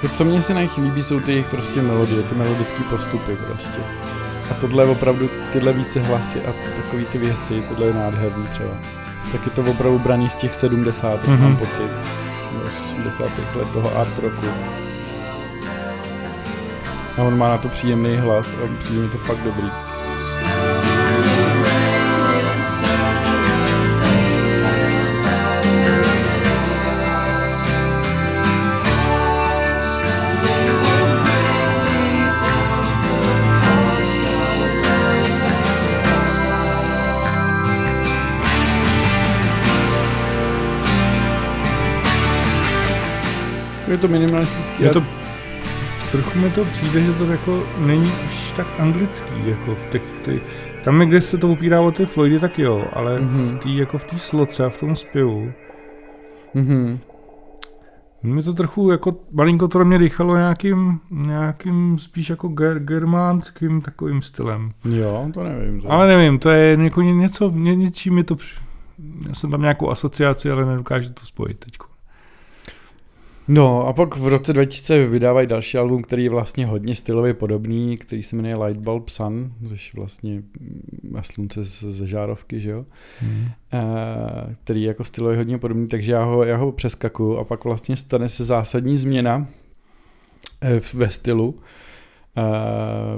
To, 0.00 0.08
co 0.08 0.24
mně 0.24 0.42
se 0.42 0.54
na 0.54 0.62
nich 0.62 0.78
líbí, 0.78 1.02
jsou 1.02 1.20
ty 1.20 1.32
jejich 1.32 1.46
prostě 1.46 1.82
melodie, 1.82 2.22
ty 2.22 2.34
melodické 2.34 2.82
postupy 2.82 3.36
prostě. 3.36 3.78
A 4.50 4.54
tohle 4.54 4.84
je 4.84 4.90
opravdu, 4.90 5.30
tyhle 5.52 5.72
více 5.72 6.00
hlasy 6.00 6.40
a 6.40 6.52
takové 6.76 7.04
ty 7.04 7.18
věci, 7.18 7.62
tohle 7.68 7.86
je 7.86 7.94
nádherný 7.94 8.46
třeba. 8.46 8.70
Tak 9.32 9.46
je 9.46 9.50
to 9.50 9.62
opravdu 9.62 9.98
braný 9.98 10.30
z 10.30 10.34
těch 10.34 10.54
70. 10.54 11.24
Mm-hmm. 11.24 11.30
Mhm. 11.30 11.42
mám 11.42 11.56
pocit. 11.56 12.25
Nebo 13.06 13.18
z 13.18 13.20
80. 13.20 13.56
let 13.56 13.68
toho 13.72 13.96
art 13.96 14.18
roku. 14.18 14.46
A 17.18 17.22
on 17.22 17.38
má 17.38 17.48
na 17.48 17.58
to 17.58 17.68
příjemný 17.68 18.16
hlas 18.16 18.48
a 18.48 18.78
přijde 18.78 19.02
mi 19.02 19.08
to 19.08 19.18
fakt 19.18 19.42
dobrý. 19.44 19.70
Je 43.96 44.00
to 44.00 44.08
minimalistický. 44.08 44.82
Je 44.82 44.90
to, 44.90 45.02
trochu 46.12 46.38
mi 46.38 46.50
to 46.50 46.64
přijde, 46.64 47.00
že 47.00 47.12
to 47.12 47.24
jako 47.24 47.62
není 47.78 48.12
až 48.28 48.52
tak 48.52 48.66
anglický, 48.78 49.34
jako 49.46 49.74
v 49.74 49.86
těch, 49.86 50.02
ty, 50.24 50.40
tam, 50.84 51.00
kde 51.00 51.20
se 51.20 51.38
to 51.38 51.48
upírá 51.48 51.80
o 51.80 51.90
ty 51.90 52.06
Floydy, 52.06 52.40
tak 52.40 52.58
jo, 52.58 52.84
ale 52.92 53.20
Mhm. 53.20 53.48
v 53.48 53.58
té 53.58 53.68
jako 53.68 53.98
v 53.98 54.04
té 54.04 54.18
sloce 54.18 54.64
a 54.64 54.68
v 54.68 54.80
tom 54.80 54.96
zpěvu, 54.96 55.52
Mhm. 56.54 56.98
mi 58.22 58.42
to 58.42 58.52
trochu 58.54 58.90
jako 58.90 59.16
malinko 59.32 59.68
to 59.68 59.84
mě 59.84 59.98
dýchalo 59.98 60.36
nějakým, 60.36 61.00
nějakým 61.10 61.98
spíš 61.98 62.30
jako 62.30 62.48
ger, 62.48 62.78
germánským 62.80 63.80
takovým 63.80 64.22
stylem. 64.22 64.72
Jo, 64.84 65.30
to 65.34 65.44
nevím. 65.44 65.80
To. 65.80 65.92
Ale 65.92 66.06
nevím, 66.16 66.38
to 66.38 66.50
je 66.50 66.76
jako 66.84 67.02
ně- 67.02 67.14
něco, 67.14 67.50
ně, 67.50 67.76
něčím 67.76 68.14
mi 68.14 68.24
to, 68.24 68.36
já 69.28 69.34
jsem 69.34 69.50
tam 69.50 69.60
nějakou 69.62 69.90
asociaci, 69.90 70.50
ale 70.50 70.64
nedokážu 70.66 71.12
to 71.12 71.26
spojit 71.26 71.58
teď. 71.58 71.72
No 73.48 73.86
a 73.86 73.92
pak 73.92 74.16
v 74.16 74.26
roce 74.26 74.52
2000 74.52 75.06
vydávají 75.06 75.46
další 75.46 75.78
album, 75.78 76.02
který 76.02 76.24
je 76.24 76.30
vlastně 76.30 76.66
hodně 76.66 76.94
stylově 76.94 77.34
podobný, 77.34 77.96
který 77.96 78.22
se 78.22 78.36
jmenuje 78.36 78.56
Lightbulb 78.56 79.08
Sun, 79.08 79.52
což 79.68 79.94
vlastně 79.94 80.34
mm, 80.60 81.16
slunce 81.22 81.64
ze 81.64 82.06
žárovky, 82.06 82.60
že 82.60 82.70
jo? 82.70 82.84
Hmm. 83.20 83.44
Eh, 83.72 84.54
který 84.64 84.82
je 84.82 84.88
jako 84.88 85.04
stylově 85.04 85.36
hodně 85.38 85.58
podobný, 85.58 85.88
takže 85.88 86.12
já 86.12 86.24
ho, 86.24 86.44
já 86.44 86.56
ho 86.56 86.72
přeskakuju 86.72 87.36
a 87.36 87.44
pak 87.44 87.64
vlastně 87.64 87.96
stane 87.96 88.28
se 88.28 88.44
zásadní 88.44 88.96
změna 88.96 89.46
v- 90.80 90.94
ve 90.94 91.10
stylu. 91.10 91.58
Eh, 92.38 92.42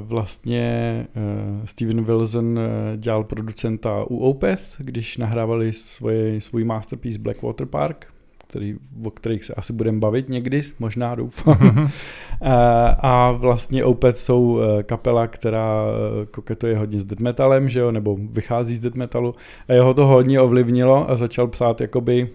Vlastně 0.01 0.71
eh, 1.17 1.67
Steven 1.67 2.05
Wilson 2.05 2.61
dělal 2.97 3.25
producenta 3.25 4.05
u 4.05 4.19
Opeth, 4.19 4.75
když 4.79 5.17
nahrávali 5.17 5.73
svoje, 5.73 6.41
svůj 6.41 6.65
masterpiece 6.65 7.19
Blackwater 7.19 7.67
Park, 7.67 8.07
který, 8.49 8.77
o 9.05 9.11
kterých 9.11 9.45
se 9.45 9.55
asi 9.55 9.73
budeme 9.73 9.99
bavit 9.99 10.29
někdy, 10.29 10.63
možná 10.79 11.15
doufám. 11.15 11.91
Eh, 12.43 12.97
a 12.99 13.33
vlastně 13.33 13.85
Opeth 13.85 14.19
jsou 14.19 14.61
eh, 14.61 14.83
kapela, 14.83 15.27
která 15.27 15.85
eh, 15.87 16.27
koketuje 16.27 16.79
hodně 16.79 17.01
s 17.01 17.05
death 17.05 17.21
metalem, 17.21 17.69
že 17.69 17.81
jo, 17.81 17.93
nebo 17.93 18.17
vychází 18.31 18.77
z 18.77 18.81
death 18.81 18.97
metalu. 18.97 19.35
A 19.69 19.73
jeho 19.73 19.95
to 19.95 20.07
hodně 20.07 20.41
ovlivnilo 20.41 21.11
a 21.11 21.17
začal 21.17 21.49
psát 21.49 21.81
jakoby 21.81 22.31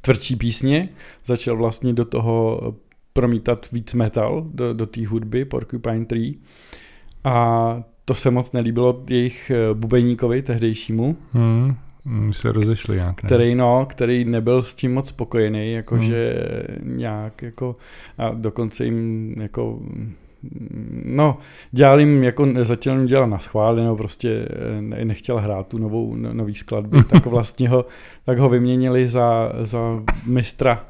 tvrdší 0.00 0.36
písně, 0.36 0.88
začal 1.26 1.56
vlastně 1.56 1.92
do 1.92 2.04
toho 2.04 2.60
promítat 3.12 3.70
víc 3.72 3.94
metal 3.94 4.46
do, 4.54 4.74
do 4.74 4.86
té 4.86 5.06
hudby 5.06 5.44
Porcupine 5.44 6.04
Tree. 6.04 6.34
A 7.24 7.82
to 8.04 8.14
se 8.14 8.30
moc 8.30 8.52
nelíbilo 8.52 9.02
jejich 9.10 9.52
bubeníkovi 9.74 10.42
tehdejšímu, 10.42 11.16
Hmm. 11.32 11.74
Hmm, 12.06 12.32
se 12.32 12.52
rozešli 12.52 12.96
nějak, 12.96 13.22
ne? 13.22 13.26
který, 13.26 13.54
no, 13.54 13.86
který 13.90 14.24
nebyl 14.24 14.62
s 14.62 14.74
tím 14.74 14.94
moc 14.94 15.08
spokojený, 15.08 15.58
Hmm. 15.66 15.76
jakože 15.76 16.34
nějak 16.82 17.42
jako 17.42 17.76
a 18.18 18.30
dokonce 18.30 18.84
jim 18.84 19.34
jako 19.40 19.78
no, 21.04 21.38
dělal 21.72 22.00
jim 22.00 22.22
jako, 22.24 22.48
začal 22.62 22.96
jim 22.96 23.06
dělat 23.06 23.26
na 23.26 23.38
schvál, 23.38 23.76
nebo 23.76 23.96
prostě 23.96 24.30
eh, 24.78 24.82
ne- 24.82 25.04
nechtěl 25.04 25.38
hrát 25.38 25.66
tu 25.68 25.78
novou, 25.78 26.16
no, 26.16 26.34
nový 26.34 26.54
skladby, 26.54 27.04
tak 27.10 27.26
vlastně 27.26 27.68
ho, 27.68 27.86
tak 28.26 28.38
ho 28.38 28.48
vyměnili 28.48 29.08
za, 29.08 29.52
za 29.62 29.78
mistra 30.26 30.84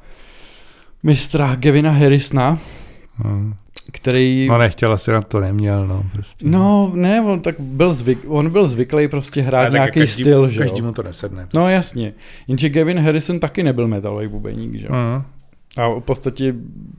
mistra 1.02 1.54
Gevina 1.54 1.90
Harrisona, 1.90 2.58
Hmm. 3.16 3.54
Který 3.92 4.48
No 4.48 4.58
nechtěl, 4.58 4.92
asi 4.92 5.10
na 5.10 5.22
to 5.22 5.40
neměl, 5.40 5.86
no 5.86 6.04
prostě. 6.12 6.48
No, 6.48 6.92
ne, 6.94 7.22
on 7.22 7.40
tak 7.40 7.54
byl 7.60 7.94
zvyk, 7.94 8.18
on 8.26 8.50
byl 8.50 8.68
zvyklý 8.68 9.08
prostě 9.08 9.42
hrát 9.42 9.62
tak 9.62 9.72
nějaký 9.72 10.00
každý, 10.00 10.22
styl, 10.22 10.48
že 10.48 10.60
jo. 10.60 10.66
Každému 10.66 10.92
to 10.92 11.02
nesedne. 11.02 11.42
No 11.42 11.48
Prostě. 11.48 11.72
jasně. 11.72 12.14
Jenže 12.48 12.68
Gavin 12.68 12.98
Harrison 12.98 13.40
taky 13.40 13.62
nebyl 13.62 13.88
metalový 13.88 14.28
bubeník, 14.28 14.74
že 14.74 14.86
jo. 14.86 14.92
Hmm. 14.92 15.22
A 15.76 15.88
v 15.88 16.00
podstatě 16.00 16.54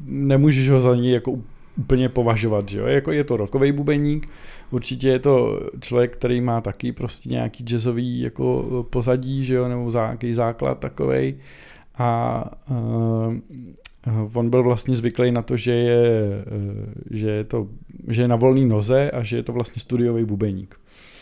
nemůžeš 0.06 0.70
ho 0.70 0.82
za 0.82 0.96
něj 0.96 1.12
jako 1.14 1.40
úplně 1.78 2.10
považovat, 2.10 2.70
že 2.70 2.80
jo. 2.80 2.86
Jako 2.86 3.12
je 3.12 3.24
to 3.24 3.38
rokový 3.38 3.72
bubeník, 3.72 4.30
určitě 4.72 5.08
je 5.10 5.20
to 5.20 5.60
člověk, 5.82 6.14
který 6.14 6.42
má 6.42 6.62
taky 6.62 6.92
prostě 6.92 7.30
nějaký 7.30 7.64
jazzový 7.64 8.20
jako 8.20 8.66
pozadí, 8.90 9.44
že 9.44 9.54
jo, 9.54 9.68
nebo 9.68 9.92
nějaký 9.92 10.34
základ 10.34 10.80
takovej. 10.80 11.36
A 11.98 12.44
uh, 12.70 13.36
on 14.34 14.50
byl 14.50 14.64
vlastně 14.64 14.96
zvyklý 14.96 15.32
na 15.32 15.42
to, 15.42 15.58
že 15.58 15.72
je, 15.72 16.30
uh, 16.30 16.94
že 17.12 17.30
je 17.30 17.44
to, 17.44 17.68
že 18.08 18.22
je 18.22 18.28
na 18.28 18.36
volné 18.36 18.66
noze 18.66 19.12
a 19.12 19.24
že 19.24 19.38
je 19.38 19.44
to 19.44 19.54
vlastně 19.54 19.82
studiový 19.82 20.26
bubeník. 20.26 20.76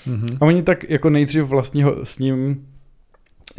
Mm-hmm. 0.07 0.37
A 0.41 0.45
oni 0.45 0.63
tak 0.63 0.89
jako 0.89 1.09
nejdřív 1.09 1.43
vlastně 1.43 1.85
ho 1.85 2.05
s 2.05 2.19
ním 2.19 2.65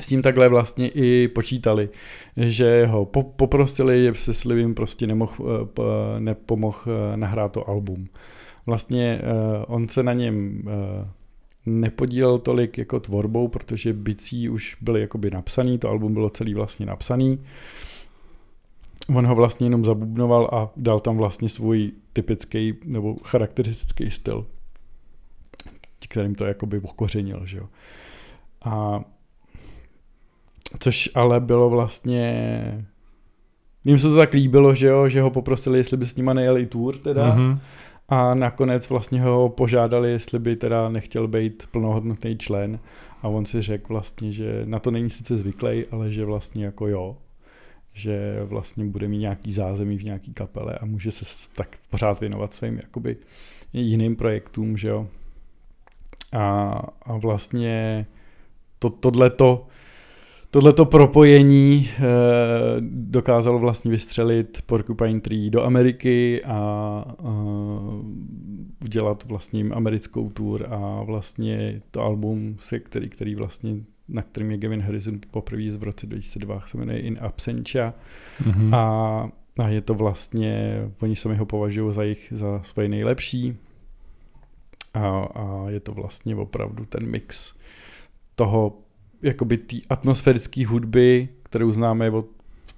s 0.00 0.06
tím 0.06 0.22
takhle 0.22 0.48
vlastně 0.48 0.88
i 0.88 1.28
počítali, 1.28 1.88
že 2.36 2.86
ho 2.86 3.04
po, 3.04 3.22
poprosili, 3.22 4.04
že 4.04 4.14
se 4.14 4.34
s 4.34 4.44
Livim 4.44 4.74
prostě 4.74 5.06
nemohl, 5.06 5.32
eh, 5.78 6.20
nepomohl 6.20 6.78
eh, 6.86 7.16
nahrát 7.16 7.52
to 7.52 7.68
album. 7.68 8.08
Vlastně 8.66 9.20
eh, 9.22 9.64
on 9.66 9.88
se 9.88 10.02
na 10.02 10.12
něm 10.12 10.62
eh, 10.66 11.08
nepodílel 11.66 12.38
tolik 12.38 12.78
jako 12.78 13.00
tvorbou, 13.00 13.48
protože 13.48 13.92
bicí 13.92 14.48
už 14.48 14.76
byly 14.80 15.00
jakoby 15.00 15.30
napsaný, 15.30 15.78
to 15.78 15.88
album 15.88 16.14
bylo 16.14 16.30
celý 16.30 16.54
vlastně 16.54 16.86
napsaný. 16.86 17.38
On 19.08 19.26
ho 19.26 19.34
vlastně 19.34 19.66
jenom 19.66 19.84
zabubnoval 19.84 20.50
a 20.52 20.70
dal 20.76 21.00
tam 21.00 21.16
vlastně 21.16 21.48
svůj 21.48 21.92
typický 22.12 22.74
nebo 22.84 23.16
charakteristický 23.24 24.10
styl, 24.10 24.46
kterým 26.08 26.34
to 26.34 26.44
jakoby 26.44 26.80
okořenil, 26.80 27.46
že 27.46 27.58
jo. 27.58 27.68
A 28.64 29.04
což 30.78 31.10
ale 31.14 31.40
bylo 31.40 31.70
vlastně 31.70 32.86
jim 33.84 33.98
se 33.98 34.08
to 34.08 34.16
tak 34.16 34.32
líbilo, 34.32 34.74
že 34.74 34.86
jo, 34.86 35.08
že 35.08 35.22
ho 35.22 35.30
poprosili, 35.30 35.78
jestli 35.78 35.96
by 35.96 36.06
s 36.06 36.16
nima 36.16 36.32
nejel 36.34 36.58
i 36.58 36.66
tour 36.66 36.96
teda. 36.96 37.36
Mm-hmm. 37.36 37.58
A 38.08 38.34
nakonec 38.34 38.90
vlastně 38.90 39.22
ho 39.22 39.48
požádali, 39.48 40.10
jestli 40.10 40.38
by 40.38 40.56
teda 40.56 40.88
nechtěl 40.88 41.28
být 41.28 41.68
plnohodnotný 41.70 42.38
člen. 42.38 42.78
A 43.22 43.28
on 43.28 43.46
si 43.46 43.62
řekl 43.62 43.92
vlastně, 43.92 44.32
že 44.32 44.62
na 44.64 44.78
to 44.78 44.90
není 44.90 45.10
sice 45.10 45.38
zvyklý, 45.38 45.86
ale 45.86 46.12
že 46.12 46.24
vlastně 46.24 46.64
jako 46.64 46.88
jo, 46.88 47.16
že 47.94 48.40
vlastně 48.44 48.84
bude 48.84 49.08
mít 49.08 49.18
nějaký 49.18 49.52
zázemí 49.52 49.98
v 49.98 50.04
nějaký 50.04 50.32
kapele 50.32 50.74
a 50.74 50.84
může 50.84 51.10
se 51.10 51.24
tak 51.56 51.76
pořád 51.90 52.20
věnovat 52.20 52.54
svým 52.54 52.76
jakoby 52.76 53.16
jiným 53.72 54.16
projektům, 54.16 54.76
že 54.76 54.88
jo. 54.88 55.08
A, 56.32 56.68
a 57.02 57.16
vlastně 57.16 58.06
to, 58.78 58.90
tohleto, 58.90 59.66
tohleto 60.50 60.84
propojení 60.84 61.88
eh, 61.88 62.02
dokázalo 62.90 63.58
vlastně 63.58 63.90
vystřelit 63.90 64.62
Porcupine 64.66 65.20
Tree 65.20 65.50
do 65.50 65.62
Ameriky 65.62 66.42
a, 66.42 66.54
a 67.24 67.32
udělat 68.84 69.24
vlastně 69.24 69.64
americkou 69.72 70.30
tour 70.30 70.66
a 70.70 71.02
vlastně 71.02 71.82
to 71.90 72.00
album, 72.00 72.56
se 72.58 72.78
který, 72.80 73.08
který 73.08 73.34
vlastně 73.34 73.76
na 74.08 74.22
kterým 74.22 74.50
je 74.50 74.58
Gavin 74.58 74.82
Harrison 74.82 75.20
poprvé 75.30 75.70
v 75.70 75.82
roce 75.82 76.06
2002, 76.06 76.62
se 76.66 76.78
jmenuje 76.78 76.98
In 76.98 77.16
Absentia 77.20 77.94
Mm-hmm. 78.42 78.74
a, 78.74 79.28
a 79.58 79.68
je 79.68 79.80
to 79.80 79.94
vlastně, 79.94 80.82
oni 81.00 81.16
sami 81.16 81.36
ho 81.36 81.46
považují 81.46 81.94
za, 81.94 82.02
jich, 82.02 82.32
za 82.36 82.62
svoje 82.62 82.88
nejlepší 82.88 83.56
a, 84.94 85.08
a 85.18 85.64
je 85.68 85.80
to 85.80 85.92
vlastně 85.92 86.36
opravdu 86.36 86.84
ten 86.84 87.10
mix 87.10 87.54
toho 88.34 88.78
jakoby 89.22 89.58
té 89.58 89.76
atmosférické 89.88 90.66
hudby, 90.66 91.28
kterou 91.42 91.72
známe 91.72 92.10
od 92.10 92.26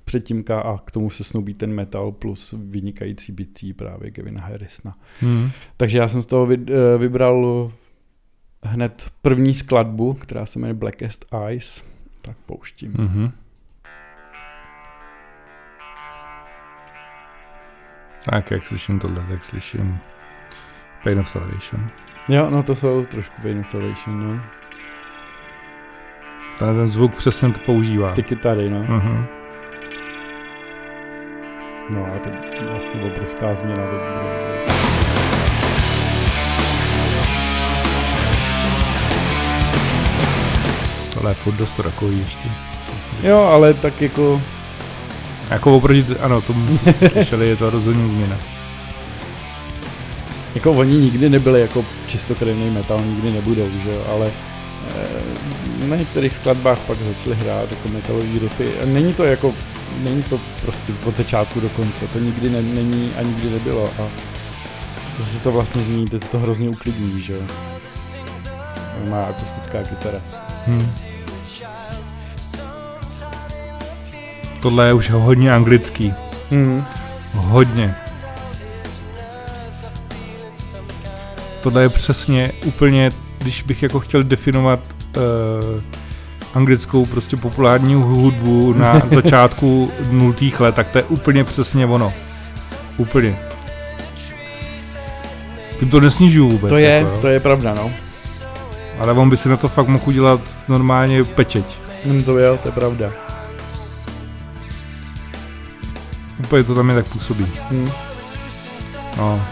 předtímka 0.05 0.61
a 0.61 0.79
k 0.79 0.91
tomu 0.91 1.11
se 1.11 1.25
snoubí 1.25 1.55
ten 1.55 1.73
metal 1.73 2.13
plus 2.13 2.55
vynikající 2.59 3.33
bicí 3.33 3.73
právě 3.73 4.11
Kevina 4.11 4.41
Harrisona. 4.43 4.99
Hmm. 5.21 5.51
Takže 5.77 5.99
já 5.99 6.09
jsem 6.09 6.23
z 6.23 6.27
toho 6.27 6.49
eh, 6.53 6.99
vybral 6.99 7.71
hned 8.63 9.11
první 9.23 9.55
skladbu, 9.55 10.15
která 10.15 10.47
se 10.47 10.59
jmenuje 10.59 10.75
Blackest 10.75 11.27
Eyes, 11.47 11.85
tak 12.23 12.37
pouštím. 12.47 12.93
Mhm. 12.99 13.33
Tak, 18.31 18.51
jak 18.51 18.67
slyším 18.67 18.99
tohle, 18.99 19.25
tak 19.29 19.45
slyším 19.45 19.99
Pain 21.05 21.19
of 21.19 21.29
Salvation. 21.29 21.91
Jo, 22.29 22.51
no 22.51 22.63
to 22.63 22.75
jsou 22.75 23.05
trošku 23.05 23.43
Pain 23.43 23.61
of 23.61 23.67
Salvation, 23.67 24.21
no. 24.21 24.43
Ten, 26.59 26.77
ten 26.77 26.87
zvuk 26.87 27.15
přesně 27.15 27.53
to 27.53 27.61
používá. 27.61 28.13
Ty 28.13 28.23
kytary, 28.23 28.71
no. 28.71 28.83
Mhm. 28.83 29.27
No 31.91 32.07
a 32.15 32.19
to 32.19 32.29
je 32.29 32.71
vlastně 32.71 33.03
obrovská 33.03 33.55
změna. 33.55 33.83
To 33.87 33.93
bude, 33.93 34.05
Tohle 34.15 35.06
je 41.29 41.35
furt 41.35 41.55
dost 41.55 41.73
takový 41.73 42.19
ještě. 42.19 42.49
jo, 43.29 43.39
ale 43.39 43.75
tak 43.75 44.03
jako, 44.03 44.43
Jako 45.51 45.77
oproti, 45.77 46.07
ano, 46.21 46.41
tomu 46.41 46.79
co 46.79 47.09
slyšeli, 47.09 47.49
je 47.49 47.57
to 47.57 47.71
rozhodně 47.71 48.09
změna. 48.09 48.37
jako 50.55 50.71
oni 50.73 50.97
nikdy 50.99 51.29
nebyli 51.29 51.61
jako 51.61 51.85
čistokrevný 52.07 52.71
metal, 52.71 53.01
nikdy 53.07 53.31
nebudou, 53.33 53.69
že 53.85 53.91
jo, 53.93 54.03
ale 54.13 54.31
eh, 54.97 55.87
na 55.87 55.97
některých 55.97 56.35
skladbách 56.37 56.79
pak 56.79 56.99
začali 56.99 57.37
hrát 57.37 57.71
jako 57.71 57.89
metalový 57.89 58.39
riffy. 58.39 58.69
A 58.83 58.87
Není 58.87 59.15
to 59.15 59.25
jako, 59.25 59.55
není 60.05 60.23
to 60.23 60.39
prostě 60.63 60.93
od 61.05 61.17
začátku 61.17 61.61
do 61.61 61.69
konce, 61.69 62.07
to 62.09 62.19
nikdy 62.19 62.51
ne, 62.51 62.63
není 62.63 63.13
a 63.19 63.23
nikdy 63.23 63.51
nebylo 63.51 63.85
a 63.99 64.03
zase 65.19 65.31
se 65.33 65.41
to 65.41 65.53
vlastně 65.53 65.83
změní, 65.83 66.07
teď 66.07 66.29
to 66.29 66.39
hrozně 66.39 66.69
uklidní, 66.69 67.23
že 67.23 67.33
jo. 67.33 67.41
Má 69.11 69.25
akustická 69.25 69.83
kytara. 69.83 70.19
Hmm. 70.67 70.91
Tohle 74.63 74.87
je 74.87 74.93
už 74.93 75.11
hodně 75.11 75.53
anglický. 75.53 76.15
Hmm. 76.51 76.85
Hodně. 77.35 77.95
Tohle 81.61 81.83
je 81.83 81.89
přesně 81.89 82.53
úplně, 82.65 83.11
když 83.39 83.63
bych 83.63 83.83
jako 83.83 84.01
chtěl 84.01 84.23
definovat 84.23 84.81
uh, 85.17 85.81
anglickou 86.55 87.07
prostě 87.07 87.37
populární 87.37 87.95
hudbu 87.95 88.73
na 88.73 89.03
začátku 89.15 89.91
nultých 90.11 90.61
let, 90.61 90.75
tak 90.75 90.89
to 90.89 90.99
je 90.99 91.05
úplně 91.05 91.45
přesně 91.45 91.87
ono. 91.87 92.13
Úplně. 92.97 93.39
Tím 95.79 95.91
to 95.91 96.01
nesnižuju 96.01 96.49
vůbec. 96.49 96.69
To 96.69 96.77
je, 96.77 96.91
jako, 96.91 97.11
jo. 97.11 97.19
to 97.21 97.29
je 97.29 97.41
pravda, 97.41 97.75
no. 97.75 97.91
Ale 98.99 99.13
on 99.13 99.31
by 99.31 99.37
si 99.37 99.49
na 99.49 99.57
to 99.57 99.69
fakt 99.69 99.89
mohl 99.89 100.05
udělat 100.07 100.41
normálně 100.69 101.25
pečeť. 101.25 101.65
Hmm, 102.05 102.23
to 102.23 102.39
je, 102.39 102.59
to 102.59 102.69
je 102.69 102.73
pravda. 102.73 103.13
Úplně 106.39 106.65
to 106.65 106.75
tam 106.75 106.89
je 106.89 106.95
tak 106.95 107.07
působí. 107.07 107.47
Hmm. 107.71 107.91
No. 109.17 109.43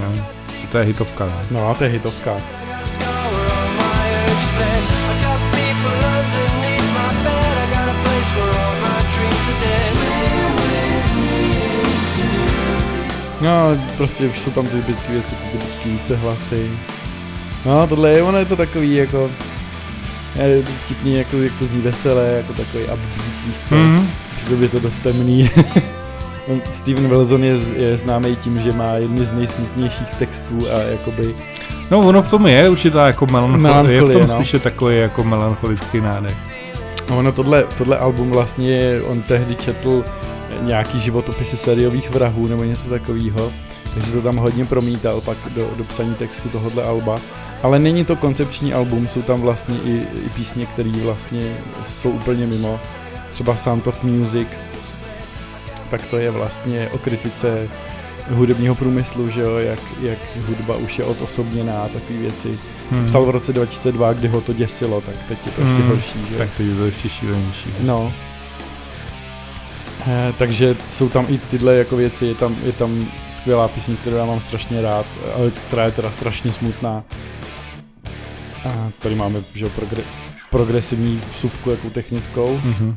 No. 0.00 0.26
To 0.72 0.78
je 0.78 0.84
hitovka, 0.84 1.26
no. 1.26 1.40
No 1.50 1.70
a 1.70 1.74
to 1.74 1.84
je 1.84 1.90
hitovka. 1.90 2.53
No, 13.44 13.80
prostě 13.96 14.30
jsou 14.44 14.50
tam 14.50 14.66
ty 14.66 14.76
typické 14.76 15.12
věci, 15.12 15.34
ty 15.34 15.58
typické 15.58 15.88
více 15.88 16.16
hlasy. 16.16 16.70
No, 17.66 17.86
tohle 17.86 18.10
je, 18.10 18.22
ono 18.22 18.38
je 18.38 18.44
to 18.44 18.56
takový 18.56 18.94
jako, 18.94 19.30
je 20.44 20.62
to 20.62 20.70
vtipný, 20.84 21.14
jako, 21.14 21.36
jak 21.36 21.52
to 21.58 21.66
zní 21.66 21.78
veselé, 21.78 22.26
jako 22.36 22.52
takový 22.52 22.84
upbeat, 22.84 23.44
víš 23.46 23.54
co, 23.68 23.74
mm. 23.74 23.82
Mm. 23.82 24.08
přitom 24.36 24.62
je 24.62 24.68
to 24.68 24.80
dost 24.80 24.98
temný. 25.02 25.50
Steven 26.72 27.08
Wilson 27.08 27.44
je, 27.44 27.56
je 27.76 27.98
známý 27.98 28.36
tím, 28.36 28.60
že 28.60 28.72
má 28.72 28.92
jedny 28.92 29.24
z 29.24 29.32
nejsmutnějších 29.32 30.08
textů 30.18 30.66
a 30.70 30.78
jakoby, 30.78 31.34
No 31.90 31.98
ono 32.00 32.22
v 32.22 32.28
tom 32.28 32.46
je 32.46 32.68
určitá 32.68 33.06
jako 33.06 33.26
melancholie, 33.26 33.96
je 33.96 34.02
v 34.02 34.12
tom 34.12 34.22
no. 34.22 34.28
slyšet 34.28 34.62
takový 34.62 34.98
jako 34.98 35.24
melancholický 35.24 36.00
nádech. 36.00 36.36
no 37.10 37.18
ono 37.18 37.32
tohle, 37.32 37.64
tohle 37.78 37.98
album 37.98 38.30
vlastně, 38.30 39.00
on 39.06 39.22
tehdy 39.22 39.54
četl 39.56 40.04
nějaký 40.60 41.00
životopisy 41.00 41.56
sériových 41.56 42.10
vrahů 42.10 42.46
nebo 42.48 42.64
něco 42.64 42.88
takového, 42.88 43.52
takže 43.94 44.12
to 44.12 44.22
tam 44.22 44.36
hodně 44.36 44.64
promítal 44.64 45.20
pak 45.20 45.36
do, 45.54 45.70
do 45.76 45.84
psaní 45.84 46.14
textu 46.14 46.48
tohohle 46.48 46.84
alba. 46.84 47.20
Ale 47.62 47.78
není 47.78 48.04
to 48.04 48.16
koncepční 48.16 48.74
album, 48.74 49.08
jsou 49.08 49.22
tam 49.22 49.40
vlastně 49.40 49.76
i, 49.84 50.02
i 50.26 50.28
písně, 50.34 50.66
které 50.66 50.90
vlastně 50.90 51.56
jsou 52.00 52.10
úplně 52.10 52.46
mimo. 52.46 52.80
Třeba 53.30 53.56
Sound 53.56 53.86
of 53.86 54.02
Music, 54.02 54.48
tak 55.90 56.06
to 56.06 56.18
je 56.18 56.30
vlastně 56.30 56.88
o 56.92 56.98
kritice 56.98 57.68
hudebního 58.30 58.74
průmyslu, 58.74 59.28
že 59.28 59.40
jo, 59.40 59.56
jak, 59.56 59.80
jak 60.02 60.18
hudba 60.48 60.76
už 60.76 60.98
je 60.98 61.04
odosobněná 61.04 61.82
a 61.82 61.88
takové 61.88 62.18
věci. 62.18 62.58
Hmm. 62.90 63.06
Psal 63.06 63.24
v 63.24 63.30
roce 63.30 63.52
2002, 63.52 64.12
kdy 64.12 64.28
ho 64.28 64.40
to 64.40 64.52
děsilo, 64.52 65.00
tak 65.00 65.14
teď 65.28 65.38
je 65.46 65.52
to 65.52 65.60
ještě 65.60 65.82
Hmm. 65.82 65.88
horší, 65.88 66.18
že 66.28 66.34
jo. 66.34 66.38
Tak 66.38 66.48
to 66.56 66.62
je 66.62 66.74
to 66.74 66.86
ještě 66.86 67.08
šílenější. 67.08 67.70
No. 67.80 68.12
Eh, 70.06 70.32
takže 70.38 70.76
jsou 70.92 71.08
tam 71.08 71.26
i 71.28 71.38
tyhle 71.38 71.76
jako 71.76 71.96
věci, 71.96 72.26
je 72.26 72.34
tam, 72.34 72.56
je 72.66 72.72
tam 72.72 73.08
skvělá 73.30 73.68
píseň, 73.68 73.96
kterou 73.96 74.16
já 74.16 74.24
mám 74.24 74.40
strašně 74.40 74.82
rád, 74.82 75.06
ale 75.36 75.50
která 75.50 75.84
je 75.84 75.92
teda 75.92 76.10
strašně 76.10 76.52
smutná. 76.52 77.04
A 78.68 78.90
tady 78.98 79.14
máme 79.14 79.40
že, 79.54 79.66
progre- 79.66 80.04
progresivní 80.50 81.20
vsuvku 81.34 81.70
jako 81.70 81.90
technickou. 81.90 82.60
Mhm. 82.64 82.96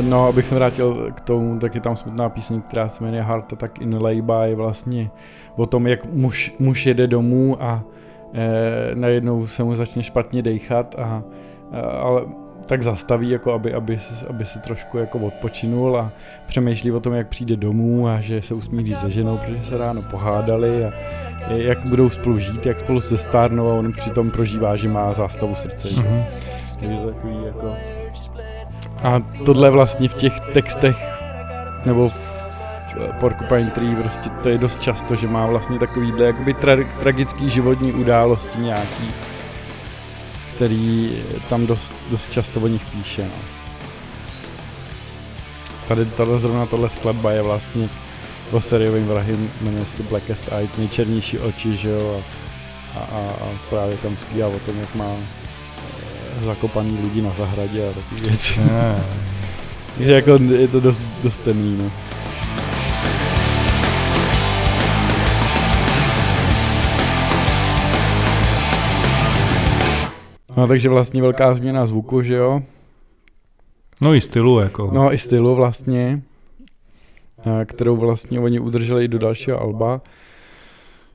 No, 0.00 0.26
abych 0.26 0.46
se 0.46 0.54
vrátil 0.54 1.12
k 1.14 1.20
tomu, 1.20 1.58
tak 1.58 1.74
je 1.74 1.80
tam 1.80 1.96
smutná 1.96 2.28
píseň, 2.28 2.62
která 2.62 2.88
se 2.88 3.04
jmenuje 3.04 3.22
Heart 3.22 3.52
Attack 3.52 3.78
in 3.80 4.00
je 4.42 4.56
vlastně 4.56 5.10
o 5.56 5.66
tom, 5.66 5.86
jak 5.86 6.04
muž, 6.04 6.54
muž 6.58 6.86
jede 6.86 7.06
domů 7.06 7.62
a 7.62 7.82
eh, 8.34 8.90
najednou 8.94 9.46
se 9.46 9.64
mu 9.64 9.74
začne 9.74 10.02
špatně 10.02 10.42
dechat 10.42 10.94
a, 10.98 11.22
a 11.72 11.80
ale 11.80 12.22
tak 12.66 12.82
zastaví, 12.82 13.30
jako 13.30 13.52
aby, 13.52 13.74
aby, 13.74 13.98
se- 13.98 14.26
aby 14.26 14.44
se 14.44 14.58
trošku 14.58 14.98
jako 14.98 15.18
odpočinul 15.18 15.96
a 15.96 16.12
přemýšlí 16.46 16.92
o 16.92 17.00
tom, 17.00 17.12
jak 17.12 17.28
přijde 17.28 17.56
domů 17.56 18.08
a 18.08 18.20
že 18.20 18.42
se 18.42 18.54
usmíří 18.54 18.94
se 18.94 19.10
ženou, 19.10 19.38
protože 19.38 19.62
se 19.62 19.78
ráno 19.78 20.02
pohádali 20.02 20.84
a 20.84 20.90
jak 21.48 21.88
budou 21.88 22.10
spolu 22.10 22.38
žít, 22.38 22.66
jak 22.66 22.78
spolu 22.78 23.00
se 23.00 23.18
stárnou 23.18 23.68
a 23.68 23.74
on 23.74 23.92
přitom 23.92 24.30
prožívá, 24.30 24.76
že 24.76 24.88
má 24.88 25.12
zástavu 25.12 25.54
srdce. 25.54 25.88
Že? 25.88 26.02
Mhm. 26.02 26.22
Je 26.80 26.96
to 26.98 27.06
takový 27.06 27.34
jako... 27.46 27.99
A 29.02 29.22
tohle 29.46 29.70
vlastně 29.70 30.08
v 30.08 30.14
těch 30.14 30.40
textech, 30.40 30.96
nebo 31.84 32.08
v 32.08 32.14
eh, 32.96 33.12
Porcupine 33.20 33.70
Tree, 33.70 33.96
prostě 33.96 34.30
to 34.42 34.48
je 34.48 34.58
dost 34.58 34.82
často, 34.82 35.16
že 35.16 35.26
má 35.26 35.46
vlastně 35.46 35.78
takovýhle 35.78 36.26
jakoby 36.26 36.54
tra- 36.54 36.88
tragický 37.00 37.50
životní 37.50 37.92
události 37.92 38.60
nějaký, 38.60 39.14
který 40.54 41.12
tam 41.48 41.66
dost, 41.66 41.92
dost 42.10 42.32
často 42.32 42.60
o 42.60 42.66
nich 42.66 42.82
píše. 42.84 43.22
No. 43.22 43.42
Tady 45.88 46.04
tato, 46.04 46.38
zrovna 46.38 46.66
tohle 46.66 46.88
skladba 46.88 47.32
je 47.32 47.42
vlastně 47.42 47.88
o 48.52 48.60
sériovým 48.60 49.06
vrahy, 49.06 49.36
jmenuje 49.60 49.86
se 49.86 50.02
Blackest 50.02 50.52
Eye, 50.52 50.68
nejčernější 50.78 51.38
oči, 51.38 51.76
že 51.76 51.90
jo, 51.90 52.22
a, 52.96 52.98
a, 52.98 53.18
a, 53.18 53.58
právě 53.70 53.96
tam 53.96 54.16
zpívá 54.16 54.46
o 54.46 54.58
tom, 54.58 54.80
jak 54.80 54.94
má 54.94 55.16
zakopaný 56.40 56.98
lidi 57.02 57.22
na 57.22 57.32
zahradě 57.38 57.88
a 57.88 57.92
takové 57.92 58.20
věci. 58.20 58.60
Je, 59.98 60.12
jako, 60.14 60.38
je 60.58 60.68
to 60.68 60.80
dost, 60.80 61.02
dost 61.22 61.38
temný, 61.38 61.78
no. 61.82 61.90
No 70.56 70.66
takže 70.66 70.88
vlastně 70.88 71.22
velká 71.22 71.54
změna 71.54 71.86
zvuku, 71.86 72.22
že 72.22 72.34
jo? 72.34 72.62
No 74.02 74.14
i 74.14 74.20
stylu 74.20 74.60
jako. 74.60 74.90
No 74.92 75.12
i 75.12 75.18
stylu 75.18 75.54
vlastně, 75.54 76.22
eh, 77.46 77.64
kterou 77.64 77.96
vlastně 77.96 78.40
oni 78.40 78.60
udrželi 78.60 79.04
i 79.04 79.08
do 79.08 79.18
dalšího 79.18 79.60
alba, 79.60 80.00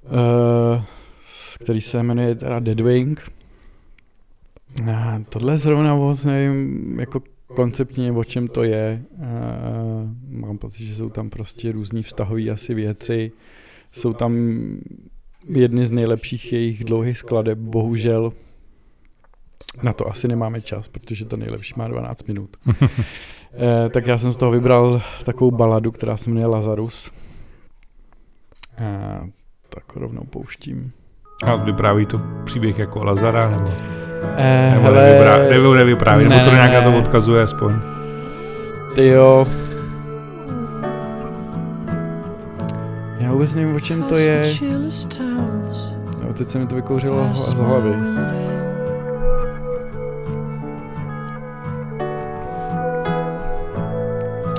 eh, 0.05 0.83
který 1.59 1.81
se 1.81 2.03
jmenuje 2.03 2.35
teda 2.35 2.59
Deadwing. 2.59 3.34
A 4.83 5.21
tohle 5.29 5.57
zrovna 5.57 5.95
moc 5.95 6.25
nevím, 6.25 6.99
jako 6.99 7.21
konceptně 7.47 8.11
o 8.11 8.23
čem 8.23 8.47
to 8.47 8.63
je. 8.63 9.03
Uh, 9.17 10.41
mám 10.41 10.57
pocit, 10.57 10.85
že 10.85 10.95
jsou 10.95 11.09
tam 11.09 11.29
prostě 11.29 11.71
různý 11.71 12.03
vztahové 12.03 12.49
asi 12.49 12.73
věci. 12.73 13.31
Jsou 13.87 14.13
tam 14.13 14.35
jedny 15.49 15.85
z 15.85 15.91
nejlepších 15.91 16.53
jejich 16.53 16.83
dlouhých 16.83 17.17
skladeb, 17.17 17.57
bohužel 17.57 18.33
na 19.83 19.93
to 19.93 20.07
asi 20.07 20.27
nemáme 20.27 20.61
čas, 20.61 20.87
protože 20.87 21.25
to 21.25 21.37
nejlepší 21.37 21.73
má 21.77 21.87
12 21.87 22.27
minut. 22.27 22.57
eh, 23.53 23.89
tak 23.89 24.07
já 24.07 24.17
jsem 24.17 24.31
z 24.31 24.35
toho 24.35 24.51
vybral 24.51 25.01
takovou 25.25 25.51
baladu, 25.51 25.91
která 25.91 26.17
se 26.17 26.29
jmenuje 26.29 26.45
Lazarus. 26.45 27.11
Eh, 28.81 29.29
tak 29.69 29.95
rovnou 29.95 30.23
pouštím. 30.23 30.91
A 31.43 31.55
vypráví 31.55 32.05
to 32.05 32.21
příběh 32.45 32.77
jako 32.79 33.03
Lazara, 33.03 33.49
nebo, 33.49 33.71
Eh, 34.37 34.71
nebo, 34.73 34.83
hele, 34.83 35.01
nevyprá, 35.01 35.37
nebo 35.37 35.73
nevypráví, 35.73 36.23
ne, 36.23 36.29
nebo 36.29 36.43
to 36.43 36.51
ne, 36.51 36.55
nějak 36.55 36.73
na 36.73 36.81
to 36.81 36.91
ne. 36.91 36.97
odkazuje 36.97 37.43
aspoň. 37.43 37.73
Ty 38.95 39.07
jo. 39.07 39.47
Já 43.19 43.31
vůbec 43.31 43.53
nevím, 43.53 43.75
o 43.75 43.79
čem 43.79 44.03
to 44.03 44.17
je. 44.17 44.43
No, 46.27 46.33
teď 46.33 46.49
se 46.49 46.59
mi 46.59 46.67
to 46.67 46.75
vykouřilo 46.75 47.29
z 47.33 47.53
hlavy. 47.53 47.93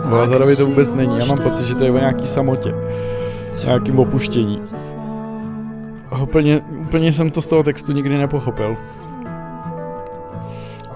V 0.04 0.12
Lazarovi 0.12 0.56
to 0.56 0.66
vůbec 0.66 0.92
není. 0.92 1.18
Já 1.18 1.24
mám 1.24 1.38
pocit, 1.38 1.66
že 1.66 1.74
to 1.74 1.84
je 1.84 1.90
o 1.90 1.98
nějaký 1.98 2.26
samotě. 2.26 2.74
Nějakým 3.64 3.98
opuštění. 3.98 4.62
Úplně, 6.22 6.60
úplně 6.60 7.12
jsem 7.12 7.30
to 7.30 7.42
z 7.42 7.46
toho 7.46 7.62
textu 7.62 7.92
nikdy 7.92 8.18
nepochopil. 8.18 8.76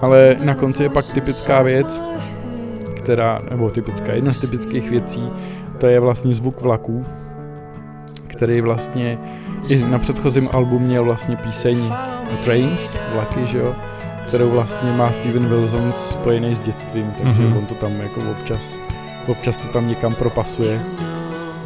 Ale 0.01 0.35
na 0.43 0.55
konci 0.55 0.83
je 0.83 0.89
pak 0.89 1.05
typická 1.13 1.61
věc, 1.61 2.01
která, 2.97 3.39
nebo 3.49 3.69
typická, 3.69 4.13
jedna 4.13 4.31
z 4.31 4.39
typických 4.39 4.89
věcí, 4.89 5.29
to 5.77 5.87
je 5.87 5.99
vlastně 5.99 6.33
zvuk 6.33 6.61
vlaků, 6.61 7.05
který 8.27 8.61
vlastně 8.61 9.17
i 9.67 9.83
na 9.85 9.99
předchozím 9.99 10.49
albu 10.53 10.79
měl 10.79 11.03
vlastně 11.03 11.35
píseň 11.35 11.77
Trains, 12.43 12.97
vlaky, 13.13 13.45
že 13.47 13.57
jo, 13.57 13.75
kterou 14.27 14.49
vlastně 14.49 14.91
má 14.91 15.11
Steven 15.11 15.45
Wilson 15.49 15.91
spojený 15.93 16.55
s 16.55 16.59
dětstvím, 16.61 17.11
takže 17.17 17.41
Mhm. 17.41 17.57
on 17.57 17.65
to 17.65 17.75
tam 17.75 17.91
jako 18.01 18.19
občas, 18.31 18.75
občas 19.27 19.57
to 19.57 19.67
tam 19.67 19.87
někam 19.87 20.15
propasuje. 20.15 20.81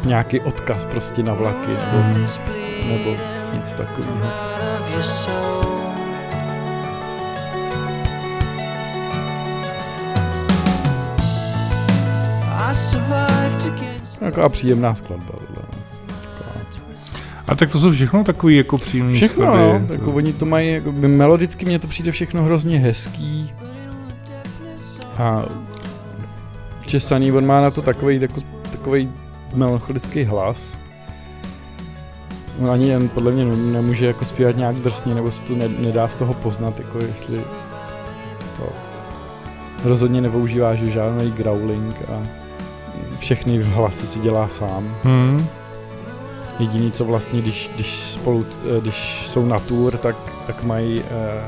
Nějaký 0.04 0.40
odkaz 0.40 0.84
prostě 0.84 1.22
na 1.22 1.34
vlaky, 1.34 1.68
nebo, 1.70 1.98
Mhm. 2.08 2.26
nebo 2.88 3.10
nic 3.54 3.74
takového. 3.74 4.30
Taková 14.20 14.48
příjemná 14.48 14.94
skladba. 14.94 15.34
No. 15.56 15.62
A 17.48 17.54
tak 17.54 17.72
to 17.72 17.78
jsou 17.80 17.90
všechno 17.90 18.24
takový 18.24 18.56
jako 18.56 18.78
příjemný 18.78 19.14
Všechno, 19.14 19.46
skladby. 19.46 19.86
no, 19.88 19.94
jako 19.94 20.12
oni 20.12 20.32
to 20.32 20.44
mají, 20.46 20.72
jako, 20.72 20.92
melodicky 20.92 21.64
mně 21.64 21.78
to 21.78 21.86
přijde 21.86 22.12
všechno 22.12 22.42
hrozně 22.42 22.78
hezký. 22.78 23.52
A 25.18 25.44
česaný, 26.86 27.32
on 27.32 27.46
má 27.46 27.60
na 27.60 27.70
to 27.70 27.82
takový, 27.82 28.20
jako, 28.20 28.40
takový 28.72 29.12
melancholický 29.54 30.24
hlas. 30.24 30.78
On 32.62 32.70
ani 32.70 32.88
jen 32.88 33.08
podle 33.08 33.32
mě 33.32 33.44
ne- 33.44 33.56
nemůže 33.56 34.06
jako 34.06 34.24
zpívat 34.24 34.56
nějak 34.56 34.76
drsně, 34.76 35.14
nebo 35.14 35.30
se 35.30 35.42
to 35.42 35.54
ne, 35.56 35.68
nedá 35.68 36.08
z 36.08 36.14
toho 36.14 36.34
poznat, 36.34 36.78
jako 36.78 36.98
jestli 36.98 37.40
to 38.56 38.68
rozhodně 39.84 40.20
nepoužívá 40.20 40.74
že 40.74 40.90
žádný 40.90 41.30
growling 41.30 41.96
a 42.08 42.45
všechny 43.18 43.62
hlasy 43.62 44.06
si 44.06 44.18
dělá 44.18 44.48
sám. 44.48 44.94
Hmm. 45.04 45.46
Jediný, 46.58 46.92
co 46.92 47.04
vlastně, 47.04 47.42
když, 47.42 47.70
když 47.74 48.00
spolu, 48.00 48.44
t- 48.44 48.80
když 48.80 49.28
jsou 49.28 49.44
na 49.44 49.58
tour, 49.58 49.96
tak, 49.96 50.16
tak 50.46 50.62
mají 50.62 51.02
eh, 51.10 51.44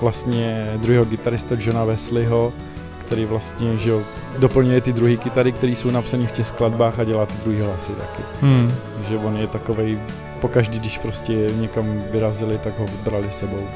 vlastně 0.00 0.72
druhého 0.76 1.04
gitarista 1.04 1.54
Johna 1.58 1.84
Wesleyho, 1.84 2.52
který 2.98 3.24
vlastně, 3.24 3.78
že 3.78 3.90
jo, 3.90 4.00
doplňuje 4.38 4.80
ty 4.80 4.92
druhé 4.92 5.16
kytary, 5.16 5.52
které 5.52 5.72
jsou 5.72 5.90
napsané 5.90 6.26
v 6.26 6.32
těch 6.32 6.46
skladbách 6.46 6.98
a 6.98 7.04
dělá 7.04 7.26
ty 7.26 7.34
druhé 7.44 7.62
hlasy 7.62 7.92
taky. 7.92 8.22
Hmm. 8.40 8.72
Že 9.08 9.16
on 9.16 9.36
je 9.36 9.46
takovej, 9.46 9.98
pokaždý, 10.40 10.78
když 10.78 10.98
prostě 10.98 11.32
někam 11.32 12.02
vyrazili, 12.12 12.58
tak 12.58 12.78
ho 12.78 12.86
brali 13.04 13.28
sebou. 13.30 13.68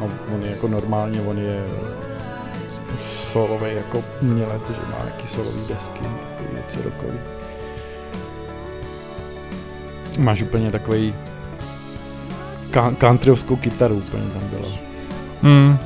A 0.00 0.04
on 0.34 0.42
je 0.42 0.50
jako 0.50 0.68
normálně, 0.68 1.20
on 1.20 1.38
je 1.38 1.64
solový 3.04 3.74
jako 3.74 4.04
umělec, 4.22 4.70
že 4.70 4.80
má 4.90 5.04
nějaký 5.04 5.26
solový 5.26 5.66
desky, 5.68 6.00
takový 6.00 6.48
věci 6.54 6.78
rokový. 6.84 7.18
Máš 10.18 10.42
úplně 10.42 10.70
takový 10.70 11.14
countryovskou 13.00 13.56
kytaru 13.56 13.94
úplně 13.94 14.22
tam 14.22 14.48
bylo. 14.48 14.68
Hmm. 15.42 15.78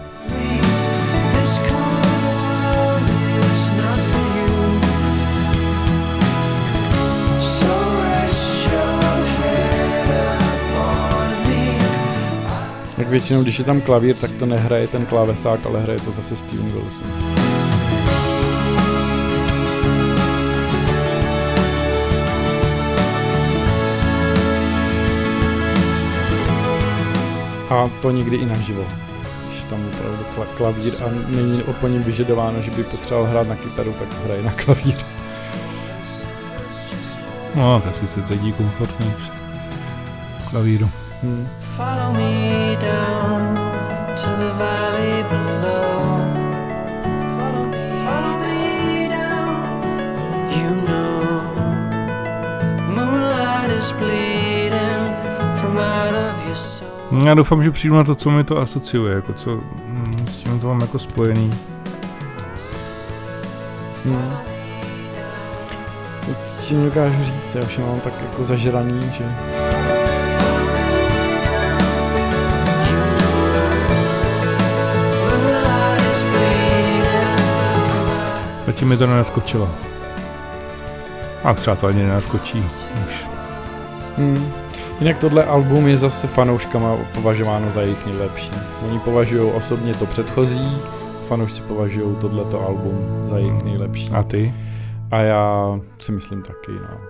Jak 12.99 13.09
většinou, 13.09 13.43
když 13.43 13.59
je 13.59 13.65
tam 13.65 13.81
klavír, 13.81 14.17
tak 14.17 14.31
to 14.39 14.47
nehraje 14.47 14.89
ten 14.89 15.07
klávesák, 15.07 15.67
ale 15.67 15.81
hraje 15.81 16.01
to 16.01 16.11
zase 16.11 16.37
Steven 16.37 16.73
Wilson. 16.73 17.11
A 27.71 27.91
to 28.03 28.11
někdy 28.11 28.37
i 28.37 28.47
naživo. 28.47 28.85
Když 29.49 29.63
tam 29.71 29.87
opravdu 29.87 30.25
kla- 30.37 30.57
klavír 30.57 30.93
a 31.05 31.11
není 31.29 31.63
po 31.81 31.89
něm 31.89 32.03
vyžadováno, 32.03 32.63
že 32.63 32.71
by 32.71 32.85
potřeboval 32.85 33.27
hrát 33.27 33.49
na 33.49 33.57
kytaru, 33.57 33.93
tak 33.99 34.09
hraje 34.25 34.43
na 34.43 34.53
klavír. 34.53 34.95
No, 37.55 37.81
tak 37.81 37.91
asi 37.91 38.07
se 38.09 38.23
cítí 38.23 38.53
komfortně. 38.53 39.07
Klavíru. 40.51 41.04
Hmm. 41.25 41.47
Follow 41.59 42.13
me 42.13 42.77
down 42.77 43.57
to 44.15 44.29
the 44.43 44.51
valley 44.61 45.23
below. 45.33 46.21
Follow 47.37 47.65
me, 47.73 47.85
follow 48.05 48.35
me 48.45 49.09
down. 49.09 49.57
You 50.59 50.71
know, 50.89 51.21
moonlight 52.97 53.71
is 53.71 53.93
bleeding 53.93 55.05
from 55.57 55.79
out 55.79 56.15
of 56.15 56.47
your 56.47 56.57
soul. 56.57 57.25
Já 57.27 57.35
doufám, 57.35 57.63
že 57.63 57.71
přijdu 57.71 57.97
na 57.97 58.05
to, 58.05 58.15
co 58.15 58.31
mi 58.31 58.45
to 58.45 58.59
asociuje, 58.59 59.15
jako 59.15 59.33
co, 59.33 59.51
mm, 59.85 60.27
s 60.29 60.39
čím 60.39 60.61
to 60.61 60.67
mám 60.67 60.81
jako 60.81 60.99
spojený. 60.99 61.51
Hmm. 64.05 64.37
To 66.27 66.63
ti 66.63 66.75
nedokážu 66.75 67.25
říct, 67.25 67.55
já 67.55 67.63
už 67.63 67.79
mám 67.79 68.01
tak 68.01 68.13
jako 68.23 68.45
zažraný, 68.45 69.01
že... 69.13 69.25
Zatím 78.66 78.88
mi 78.88 78.96
to 78.96 79.07
nenaskočilo. 79.07 79.70
A 81.44 81.55
třeba 81.55 81.77
to 81.77 81.87
ani 81.87 82.03
nenaskočí. 82.03 82.64
Už. 83.07 83.27
Hmm. 84.16 84.53
Jinak 85.00 85.18
tohle 85.18 85.44
album 85.44 85.87
je 85.88 85.98
zase 85.98 86.27
fanouškama 86.27 86.96
považováno 87.14 87.70
za 87.70 87.81
jejich 87.81 88.07
nejlepší. 88.07 88.50
Oni 88.88 88.98
považují 88.98 89.50
osobně 89.50 89.94
to 89.94 90.07
předchozí, 90.07 90.77
fanoušci 91.29 91.62
považují 91.62 92.16
tohleto 92.16 92.66
album 92.66 93.27
za 93.29 93.38
jejich 93.38 93.64
nejlepší. 93.64 94.11
A 94.11 94.22
ty? 94.22 94.55
A 95.11 95.20
já 95.20 95.81
si 95.98 96.12
myslím 96.12 96.42
taky, 96.42 96.72
no. 96.72 97.00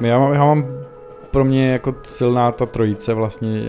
Já 0.00 0.18
mám, 0.18 0.32
já 0.32 0.44
mám 0.44 0.64
pro 1.30 1.44
mě 1.44 1.70
jako 1.70 1.94
silná 2.02 2.52
ta 2.52 2.66
trojice 2.66 3.14
vlastně 3.14 3.62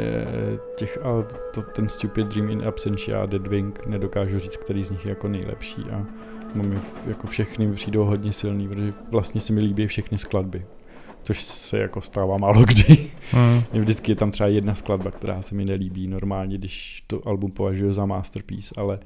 těch, 0.75 0.99
a 1.03 1.25
to, 1.53 1.61
ten 1.61 1.89
Stupid 1.89 2.27
Dream 2.27 2.49
in 2.49 2.67
Absentia 2.67 3.23
a 3.23 3.25
Dead 3.25 3.47
Wing, 3.47 3.85
nedokážu 3.85 4.39
říct, 4.39 4.57
který 4.57 4.83
z 4.83 4.91
nich 4.91 5.05
je 5.05 5.09
jako 5.09 5.27
nejlepší 5.27 5.85
a 5.93 6.05
mám 6.55 6.81
jako 7.07 7.27
všechny 7.27 7.73
přijdou 7.73 8.05
hodně 8.05 8.33
silný, 8.33 8.67
protože 8.67 8.93
vlastně 9.11 9.41
se 9.41 9.53
mi 9.53 9.61
líbí 9.61 9.87
všechny 9.87 10.17
skladby, 10.17 10.65
což 11.23 11.41
se 11.41 11.77
jako 11.77 12.01
stává 12.01 12.37
málo 12.37 12.63
kdy. 12.65 13.09
Hmm. 13.31 13.63
Vždycky 13.81 14.11
je 14.11 14.15
tam 14.15 14.31
třeba 14.31 14.49
jedna 14.49 14.75
skladba, 14.75 15.11
která 15.11 15.41
se 15.41 15.55
mi 15.55 15.65
nelíbí 15.65 16.07
normálně, 16.07 16.57
když 16.57 17.03
to 17.07 17.27
album 17.27 17.51
považuji 17.51 17.93
za 17.93 18.05
masterpiece, 18.05 18.75
ale, 18.77 18.99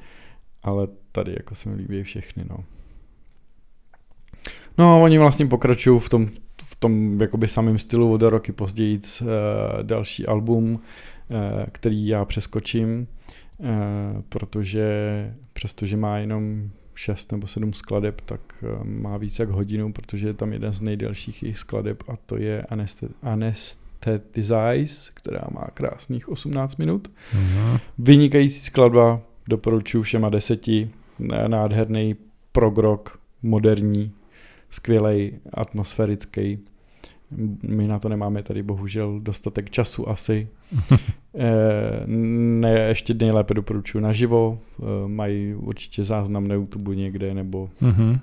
ale 0.64 0.88
tady 1.12 1.32
jako 1.32 1.56
se 1.56 1.70
mi 1.70 1.76
líbí 1.76 2.04
všechny, 2.04 2.46
no. 2.50 2.58
No, 4.78 5.02
oni 5.02 5.18
vlastně 5.18 5.46
pokračují 5.46 6.00
v 6.00 6.10
tom, 6.10 6.28
v 6.64 6.76
tom 6.76 7.22
jakoby 7.22 7.48
samém 7.48 7.78
stylu 7.78 8.14
o 8.14 8.18
dva 8.18 8.30
roky 8.30 8.52
později 8.52 9.00
uh, 9.22 9.28
další 9.82 10.26
album, 10.26 10.74
uh, 10.74 10.80
který 11.72 12.08
já 12.08 12.26
přeskočím, 12.26 13.08
uh, 13.58 13.68
protože 14.30 14.86
přestože 15.54 15.98
má 15.98 16.18
jenom 16.18 16.70
šest 16.96 17.32
nebo 17.32 17.48
sedm 17.48 17.74
skladeb, 17.74 18.22
tak 18.22 18.40
eh, 18.64 18.84
má 18.84 19.18
víc 19.18 19.40
jak 19.40 19.50
hodinu, 19.50 19.94
protože 19.94 20.28
je 20.28 20.34
tam 20.34 20.54
jeden 20.54 20.74
z 20.74 20.82
nejdelších 20.82 21.44
jejich 21.44 21.60
skladeb 21.60 22.04
a 22.08 22.14
to 22.26 22.38
je 22.38 22.66
Anesth- 22.72 23.10
Anesthetize, 23.24 25.12
která 25.14 25.48
má 25.52 25.68
krásných 25.74 26.30
18 26.30 26.76
minut. 26.76 27.12
Mhm. 27.34 27.78
Vynikající 27.98 28.60
skladba, 28.60 29.22
doporučuji 29.48 30.04
všema 30.04 30.30
deseti, 30.30 30.90
nádherný 31.48 32.16
prog 32.52 32.78
rock, 32.78 33.20
moderní, 33.42 34.12
skvělej, 34.70 35.40
atmosférický. 35.54 36.60
My 37.64 37.88
na 37.88 38.00
to 38.00 38.10
nemáme 38.10 38.44
tady 38.44 38.64
bohužel 38.64 39.20
dostatek 39.20 39.70
času 39.70 40.10
asi. 40.10 40.48
Eh, 41.36 42.04
ne, 42.08 42.70
ještě 42.80 43.14
nejlépe 43.14 43.54
doporučuji 43.54 44.00
naživo, 44.00 44.60
eh, 44.80 44.84
mají 45.08 45.54
určitě 45.56 46.04
záznam 46.04 46.48
na 46.48 46.56
YouTube 46.56 46.96
někde, 46.96 47.34
nebo 47.34 47.70
Mhm. 47.82 48.20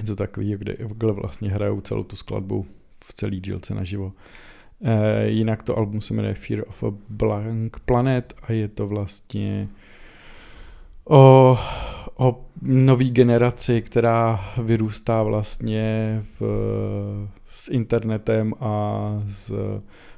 něco 0.00 0.16
takového, 0.16 0.58
kde, 0.58 0.76
kde 0.96 1.12
vlastně 1.12 1.50
hrajou 1.50 1.80
celou 1.80 2.04
tu 2.04 2.16
skladbu 2.16 2.66
v 3.04 3.14
celý 3.14 3.40
dílce 3.40 3.74
naživo. 3.74 4.12
Eh, 4.84 5.28
jinak 5.28 5.62
to 5.62 5.76
album 5.78 6.00
se 6.00 6.14
jmenuje 6.14 6.34
Fear 6.34 6.64
of 6.68 6.84
a 6.84 6.96
Blank 7.08 7.78
Planet 7.84 8.34
a 8.42 8.52
je 8.52 8.68
to 8.68 8.86
vlastně 8.86 9.68
o, 11.04 11.58
o 12.16 12.44
nový 12.62 13.10
generaci, 13.10 13.82
která 13.82 14.40
vyrůstá 14.62 15.22
vlastně 15.22 16.18
v, 16.40 16.42
s 17.60 17.68
internetem 17.68 18.54
a 18.60 19.04
s, 19.26 19.52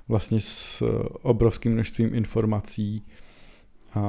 vlastně 0.09 0.41
s 0.41 0.83
obrovským 1.23 1.73
množstvím 1.73 2.15
informací 2.15 3.05
a 3.95 4.01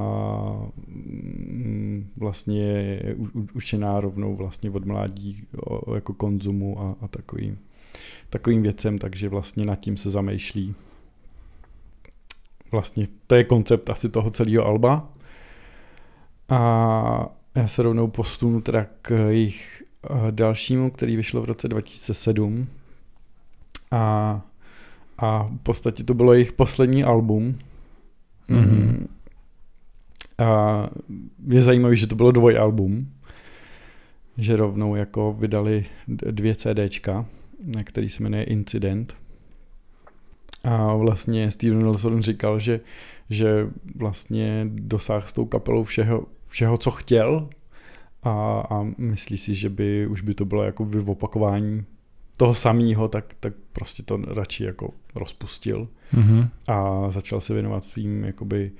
mm, 0.87 2.09
vlastně 2.17 2.61
je 2.63 3.15
učená 3.53 3.99
rovnou 3.99 4.35
vlastně 4.35 4.71
od 4.71 4.85
mládí 4.85 5.47
jako 5.95 6.13
konzumu 6.13 6.81
a, 6.81 6.95
a 7.01 7.07
takovým, 7.07 7.59
takovým 8.29 8.61
věcem, 8.61 8.97
takže 8.97 9.29
vlastně 9.29 9.65
nad 9.65 9.75
tím 9.75 9.97
se 9.97 10.09
zamýšlí. 10.09 10.75
Vlastně 12.71 13.07
to 13.27 13.35
je 13.35 13.43
koncept 13.43 13.89
asi 13.89 14.09
toho 14.09 14.31
celého 14.31 14.65
alba. 14.65 15.09
A 16.49 17.35
já 17.55 17.67
se 17.67 17.83
rovnou 17.83 18.07
postunu 18.07 18.61
teda 18.61 18.85
k 19.01 19.27
jejich 19.29 19.83
eh, 20.03 20.31
dalšímu, 20.31 20.91
který 20.91 21.15
vyšlo 21.15 21.41
v 21.41 21.45
roce 21.45 21.67
2007. 21.67 22.67
A, 23.93 24.41
a 25.17 25.43
v 25.43 25.57
podstatě 25.63 26.03
to 26.03 26.13
bylo 26.13 26.33
jejich 26.33 26.53
poslední 26.53 27.03
album. 27.03 27.59
Mhm. 28.47 29.07
A 30.37 30.89
je 31.47 31.61
zajímavé, 31.61 31.95
že 31.95 32.07
to 32.07 32.15
bylo 32.15 32.31
dvojalbum, 32.31 33.09
že 34.37 34.55
rovnou 34.55 34.95
jako 34.95 35.35
vydali 35.39 35.85
dvě 36.07 36.55
CDčka, 36.55 37.25
na 37.65 37.83
který 37.83 38.09
se 38.09 38.23
jmenuje 38.23 38.43
Incident. 38.43 39.15
A 40.63 40.95
vlastně 40.95 41.51
Steven 41.51 41.83
Wilson 41.83 42.21
říkal, 42.21 42.59
že, 42.59 42.79
že 43.29 43.67
vlastně 43.95 44.67
dosáhl 44.69 45.27
s 45.27 45.33
tou 45.33 45.45
kapelou 45.45 45.83
všeho, 45.83 46.25
všeho 46.47 46.77
co 46.77 46.91
chtěl 46.91 47.49
a, 48.23 48.31
a 48.69 48.85
myslí 48.97 49.37
si, 49.37 49.55
že 49.55 49.69
by 49.69 50.07
už 50.07 50.21
by 50.21 50.33
to 50.33 50.45
bylo 50.45 50.63
jako 50.63 50.85
vyvopakování 50.85 51.85
toho 52.37 52.53
samého, 52.53 53.07
tak, 53.07 53.25
tak 53.39 53.53
prostě 53.73 54.03
to 54.03 54.17
radši 54.17 54.63
jako 54.63 54.89
rozpustil 55.15 55.87
Mhm. 56.13 56.47
a 56.67 57.05
začal 57.11 57.41
se 57.41 57.53
věnovat 57.53 57.83
svým 57.85 58.23
jakoby 58.23 58.71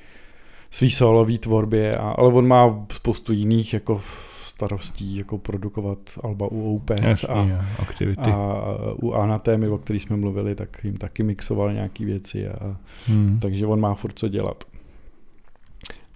svý 0.72 0.92
solový 0.92 1.38
tvorbě, 1.38 1.98
a, 1.98 2.10
ale 2.10 2.34
on 2.34 2.48
má 2.48 2.86
spoustu 2.92 3.34
jiných 3.34 3.74
jako 3.74 4.02
starostí, 4.44 5.16
jako 5.16 5.38
produkovat 5.38 5.98
alba 6.24 6.48
u 6.52 6.82
Jasný, 7.02 7.30
a, 7.30 7.58
a 7.58 7.82
aktivity. 7.82 8.32
a 8.32 8.64
u 9.02 9.14
Anatémy, 9.14 9.68
o 9.68 9.78
který 9.78 10.00
jsme 10.00 10.16
mluvili, 10.16 10.56
tak 10.56 10.84
jim 10.84 10.98
taky 10.98 11.24
mixoval 11.24 11.74
nějaký 11.74 12.06
věci, 12.06 12.48
a, 12.48 12.78
Hmm. 13.08 13.40
takže 13.42 13.66
on 13.68 13.80
má 13.80 13.96
furt 13.96 14.20
co 14.20 14.28
dělat. 14.28 14.64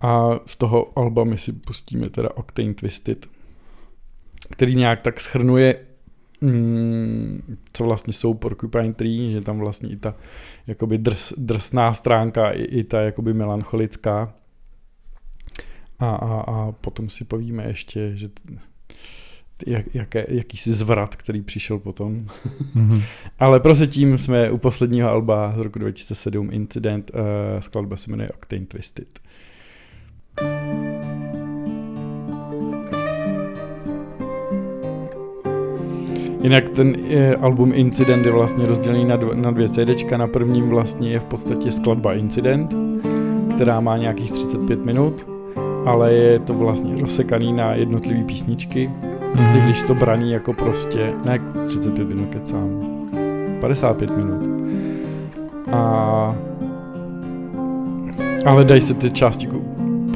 A 0.02 0.30
z 0.46 0.56
toho 0.58 1.00
alba 1.00 1.24
my 1.24 1.38
si 1.38 1.54
pustíme 1.54 2.10
teda 2.10 2.30
Octane 2.38 2.74
Twisted, 2.74 3.28
který 4.52 4.76
nějak 4.76 5.02
tak 5.02 5.20
schrnuje, 5.20 5.80
mm, 6.42 7.07
co 7.78 7.84
vlastně 7.84 8.14
jsou 8.14 8.34
Porcupine 8.34 8.94
Tree, 8.94 9.32
že 9.32 9.42
tam 9.42 9.60
vlastně 9.60 9.90
i 9.90 9.96
ta 9.96 10.16
jakoby 10.68 10.98
drs, 10.98 11.34
drsná 11.38 11.94
stránka, 11.94 12.52
i, 12.52 12.64
i 12.64 12.84
ta 12.84 13.02
jakoby 13.02 13.34
melancholická. 13.34 14.34
A, 16.00 16.10
a, 16.10 16.42
a 16.42 16.72
potom 16.72 17.10
si 17.10 17.26
povíme 17.26 17.68
ještě, 17.68 18.12
že 18.16 18.30
jak, 19.66 19.96
jaké, 19.96 20.26
jakýsi 20.30 20.74
zvrat, 20.74 21.16
který 21.16 21.42
přišel 21.42 21.80
potom. 21.80 22.28
Mhm. 22.76 23.02
Ale 23.40 23.60
prozatím 23.60 24.18
jsme 24.18 24.52
u 24.52 24.58
posledního 24.58 25.10
alba 25.10 25.54
z 25.56 25.60
roku 25.60 25.80
2007 25.80 26.50
Incident, 26.52 27.12
uh, 27.14 27.20
skladba 27.60 27.96
se 27.96 28.12
jmenuje 28.12 28.30
Octane 28.30 28.66
Twisted. 28.66 29.20
Jinak 36.48 36.70
ten 36.70 36.96
eh, 37.10 37.36
album 37.36 37.72
Incident 37.76 38.26
je 38.26 38.32
vlastně 38.32 38.66
rozdělený 38.66 39.06
na, 39.06 39.18
dv- 39.18 39.36
na 39.36 39.52
dvě 39.52 39.70
CDčka. 39.70 40.18
Na 40.18 40.28
prvním 40.28 40.70
vlastně 40.70 41.10
je 41.10 41.20
v 41.20 41.24
podstatě 41.24 41.72
skladba 41.72 42.14
Incident, 42.14 42.76
která 43.56 43.80
má 43.80 43.98
nějakých 43.98 44.32
35 44.32 44.86
minut, 44.86 45.28
ale 45.86 46.14
je 46.14 46.40
to 46.40 46.54
vlastně 46.54 47.02
rozsekaný 47.02 47.54
na 47.54 47.74
jednotlivé 47.74 48.24
písničky, 48.24 48.92
i 49.56 49.62
když 49.62 49.82
to 49.82 49.96
braní 49.96 50.32
jako 50.32 50.54
prostě, 50.54 51.14
ne 51.26 51.40
35 51.66 52.08
minut, 52.08 52.30
kecám, 52.30 52.70
55 53.62 54.18
minut. 54.18 54.50
A 55.72 56.36
ale 58.46 58.64
dají 58.64 58.82
se 58.82 58.94
ty 58.94 59.10
části 59.10 59.48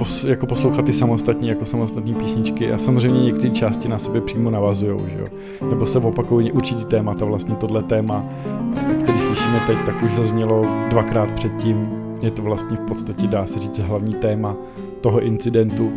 pos, 0.01 0.23
jako 0.23 0.45
poslouchat 0.45 0.85
ty 0.85 0.93
samostatní, 0.93 1.47
jako 1.47 1.65
samostatní 1.65 2.13
písničky 2.13 2.71
a 2.71 2.77
samozřejmě 2.77 3.21
některé 3.21 3.49
části 3.49 3.89
na 3.89 3.99
sebe 3.99 4.21
přímo 4.21 4.51
navazují, 4.51 4.99
že 5.07 5.19
jo. 5.19 5.27
Nebo 5.69 5.85
se 5.85 5.99
opakují 5.99 6.51
určitý 6.51 6.85
témata, 6.85 7.25
vlastně 7.25 7.55
tohle 7.55 7.83
téma, 7.83 8.25
který 8.99 9.19
slyšíme 9.19 9.61
teď, 9.67 9.77
tak 9.85 10.03
už 10.03 10.11
zaznělo 10.11 10.65
dvakrát 10.89 11.31
předtím. 11.31 11.89
Je 12.21 12.31
to 12.31 12.41
vlastně 12.41 12.77
v 12.77 12.79
podstatě, 12.87 13.27
dá 13.27 13.45
se 13.45 13.59
říct, 13.59 13.79
hlavní 13.79 14.13
téma 14.13 14.55
toho 15.01 15.21
incidentu. 15.21 15.91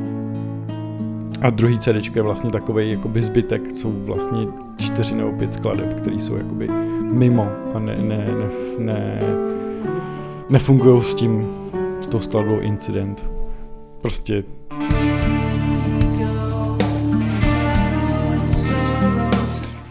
A 1.43 1.51
druhý 1.51 1.79
CD 1.79 2.17
je 2.17 2.23
vlastně 2.23 2.51
takový 2.51 2.91
jakoby 2.91 3.23
zbytek, 3.23 3.71
jsou 3.71 3.93
vlastně 4.05 4.47
čtyři 4.77 5.15
nebo 5.15 5.33
pět 5.33 5.55
skladeb, 5.55 5.95
které 5.95 6.17
jsou 6.17 6.37
jakoby 6.37 6.69
mimo 7.01 7.49
a 7.75 7.79
ne, 7.79 7.97
ne, 7.97 8.27
ne, 8.27 8.49
ne, 8.79 9.21
nefungují 10.51 11.03
s 11.03 11.15
tím, 11.15 11.49
s 12.01 12.07
tou 12.07 12.21
skladbou 12.21 12.59
Incident. 12.59 13.34
Prostě 14.05 14.45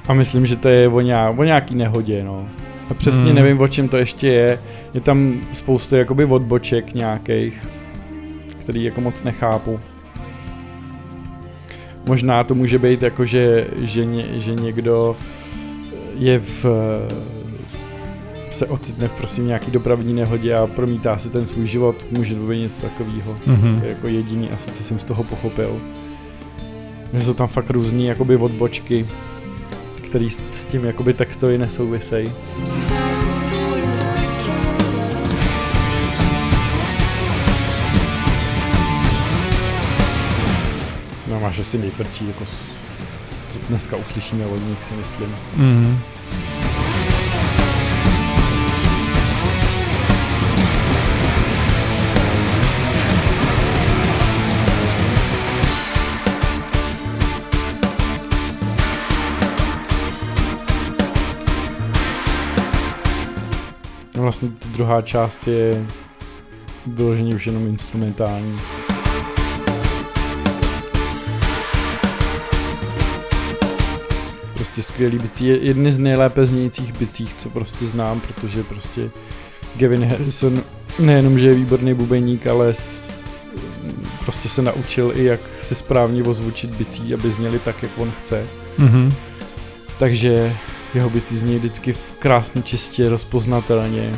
a 0.07 0.13
myslím, 0.13 0.45
že 0.45 0.55
to 0.55 0.69
je 0.69 0.87
o, 0.87 1.01
nějak, 1.01 1.39
o 1.39 1.43
nějaký 1.43 1.75
nehodě, 1.75 2.23
no. 2.23 2.47
A 2.89 2.93
přesně 2.93 3.25
Hmm. 3.25 3.35
nevím, 3.35 3.61
o 3.61 3.67
čem 3.67 3.89
to 3.89 3.97
ještě 3.97 4.27
je. 4.27 4.59
Je 4.93 5.01
tam 5.01 5.41
spoustu 5.51 5.95
jakoby 5.95 6.25
odboček 6.25 6.93
nějakých, 6.93 7.67
který 8.59 8.83
jako 8.83 9.01
moc 9.01 9.23
nechápu. 9.23 9.79
Možná 12.07 12.43
to 12.43 12.55
může 12.55 12.79
být 12.79 13.01
jako, 13.01 13.25
že, 13.25 13.67
že, 13.81 14.05
ně, 14.05 14.25
že 14.39 14.53
někdo 14.53 15.15
je 16.17 16.39
v 16.39 16.65
se 18.53 18.67
ocitne 18.67 19.07
v 19.07 19.11
prosím 19.11 19.47
nějaký 19.47 19.71
dopravní 19.71 20.13
nehodě 20.13 20.55
a 20.55 20.67
promítá 20.67 21.17
si 21.17 21.29
ten 21.29 21.47
svůj 21.47 21.67
život, 21.67 22.05
může 22.11 22.35
to 22.35 22.41
být 22.41 22.59
něco 22.59 22.81
takového. 22.81 23.37
Mhm. 23.45 23.79
To 23.79 23.85
je 23.85 23.91
jako 23.91 24.07
jediný 24.07 24.49
asi, 24.49 24.71
co 24.71 24.83
jsem 24.83 24.99
z 24.99 25.03
toho 25.03 25.23
pochopil. 25.23 25.81
Že 27.13 27.25
jsou 27.25 27.33
tam 27.33 27.47
fakt 27.47 27.69
různý 27.69 28.05
jakoby 28.05 28.35
odbočky, 28.35 29.05
který 30.05 30.29
s 30.29 30.65
tím 30.65 30.85
jakoby 30.85 31.13
textově 31.13 31.57
nesouvisejí. 31.57 32.31
No 41.27 41.39
máš 41.39 41.59
asi 41.59 41.77
nejtvrdší, 41.77 42.27
jako 42.27 42.45
co 43.49 43.59
dneska 43.69 43.95
uslyšíme 43.95 44.45
od 44.45 44.67
nich, 44.67 44.83
si 44.83 44.93
myslím. 44.93 45.35
Mhm. 45.55 45.99
Vlastně 64.33 64.49
ta 64.59 64.67
druhá 64.69 65.01
část 65.01 65.47
je 65.47 65.85
vyloženě 66.87 67.35
už 67.35 67.47
jenom 67.47 67.67
instrumentální. 67.67 68.59
prostě 74.55 74.83
skvělý 74.83 75.17
bicí, 75.19 75.45
je 75.45 75.57
jedny 75.57 75.91
z 75.91 75.97
nejlépe 75.97 76.45
znějících 76.45 76.93
bicích, 76.93 77.33
co 77.33 77.49
prostě 77.49 77.85
znám, 77.85 78.19
protože 78.19 78.63
prostě 78.63 79.09
Gavin 79.75 80.05
Harrison 80.05 80.61
nejenom, 80.99 81.39
že 81.39 81.47
je 81.47 81.53
výborný 81.53 81.93
bubeník, 81.93 82.47
ale 82.47 82.73
prostě 84.19 84.49
se 84.49 84.61
naučil 84.61 85.11
i 85.15 85.23
jak 85.23 85.39
si 85.61 85.75
správně 85.75 86.23
ozvučit 86.23 86.69
bicí, 86.69 87.13
aby 87.13 87.31
zněli 87.31 87.59
tak, 87.59 87.83
jak 87.83 87.91
on 87.97 88.11
chce. 88.21 88.45
Mhm. 88.77 89.13
Takže 89.99 90.55
jeho 90.93 91.09
bicí 91.09 91.37
zní 91.37 91.57
vždycky 91.57 91.93
krásně 92.23 92.61
čistě, 92.61 93.09
rozpoznatelně. 93.09 94.11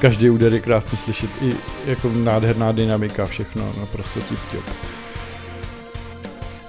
Každý 0.00 0.30
úder 0.30 0.54
je 0.54 0.60
krásně 0.60 0.98
slyšet, 0.98 1.30
i 1.42 1.54
jako 1.86 2.10
nádherná 2.14 2.72
dynamika, 2.72 3.26
všechno 3.26 3.72
naprosto 3.80 4.20
tip 4.20 4.38
top. 4.52 4.64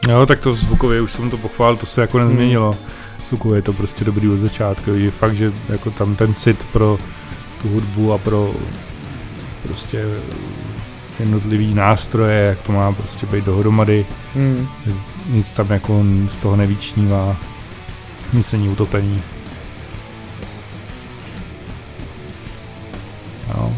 Jo, 0.10 0.26
tak 0.26 0.40
to 0.40 0.54
zvukově 0.54 1.02
už 1.02 1.12
jsem 1.12 1.30
to 1.30 1.38
pochválil, 1.38 1.78
to 1.78 1.86
se 1.86 2.02
jako 2.02 2.18
Hmm. 2.18 2.28
nezměnilo. 2.28 2.76
Zvukově 3.28 3.58
je 3.58 3.62
to 3.62 3.74
prostě 3.74 4.06
dobrý 4.06 4.30
od 4.30 4.38
začátku. 4.38 4.92
Je 4.92 5.12
fakt, 5.12 5.36
že 5.36 5.54
jako 5.70 5.92
tam 5.92 6.16
ten 6.16 6.34
cit 6.34 6.64
pro 6.64 6.98
tu 7.62 7.70
hudbu 7.70 8.14
a 8.14 8.18
pro 8.18 8.54
prostě 9.64 10.06
jednotlivý 11.20 11.74
nástroje, 11.74 12.40
jak 12.40 12.62
to 12.62 12.72
má 12.72 12.92
prostě 12.92 13.26
být 13.26 13.46
dohromady. 13.46 14.06
Hmm. 14.34 14.68
Nic 15.26 15.52
tam 15.52 15.72
jako 15.72 16.04
z 16.32 16.38
toho 16.38 16.56
nevyčnívá. 16.56 17.38
Nic 18.34 18.52
není 18.52 18.70
utopený. 18.70 19.35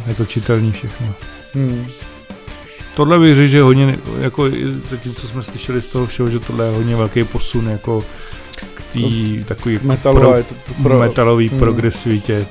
Je 0.08 0.14
to 0.16 0.26
čitelný 0.26 0.72
všechno. 0.72 1.14
Hmm. 1.54 1.88
Tohle 2.96 3.20
bych 3.20 3.36
řekl, 3.36 3.48
že 3.48 3.58
je 3.58 3.64
hodně, 3.64 3.98
jako 4.20 4.50
zatím, 4.90 5.16
co 5.16 5.28
jsme 5.28 5.44
slyšeli 5.44 5.82
z 5.82 5.88
toho 5.88 6.06
všeho, 6.06 6.30
že 6.30 6.40
tohle 6.40 6.66
je 6.66 6.76
hodně 6.76 6.96
velký 6.96 7.24
posun, 7.24 7.70
jako 7.70 8.04
k 8.74 8.84
té 8.94 9.00
takový 9.46 9.80
Metalu 9.84 10.20
pro, 10.20 10.30
to, 10.44 10.56
to 10.68 10.84
pro, 10.84 11.00
metalový 11.00 11.50
Hmm. 11.50 11.60
progresivitě. 11.60 12.46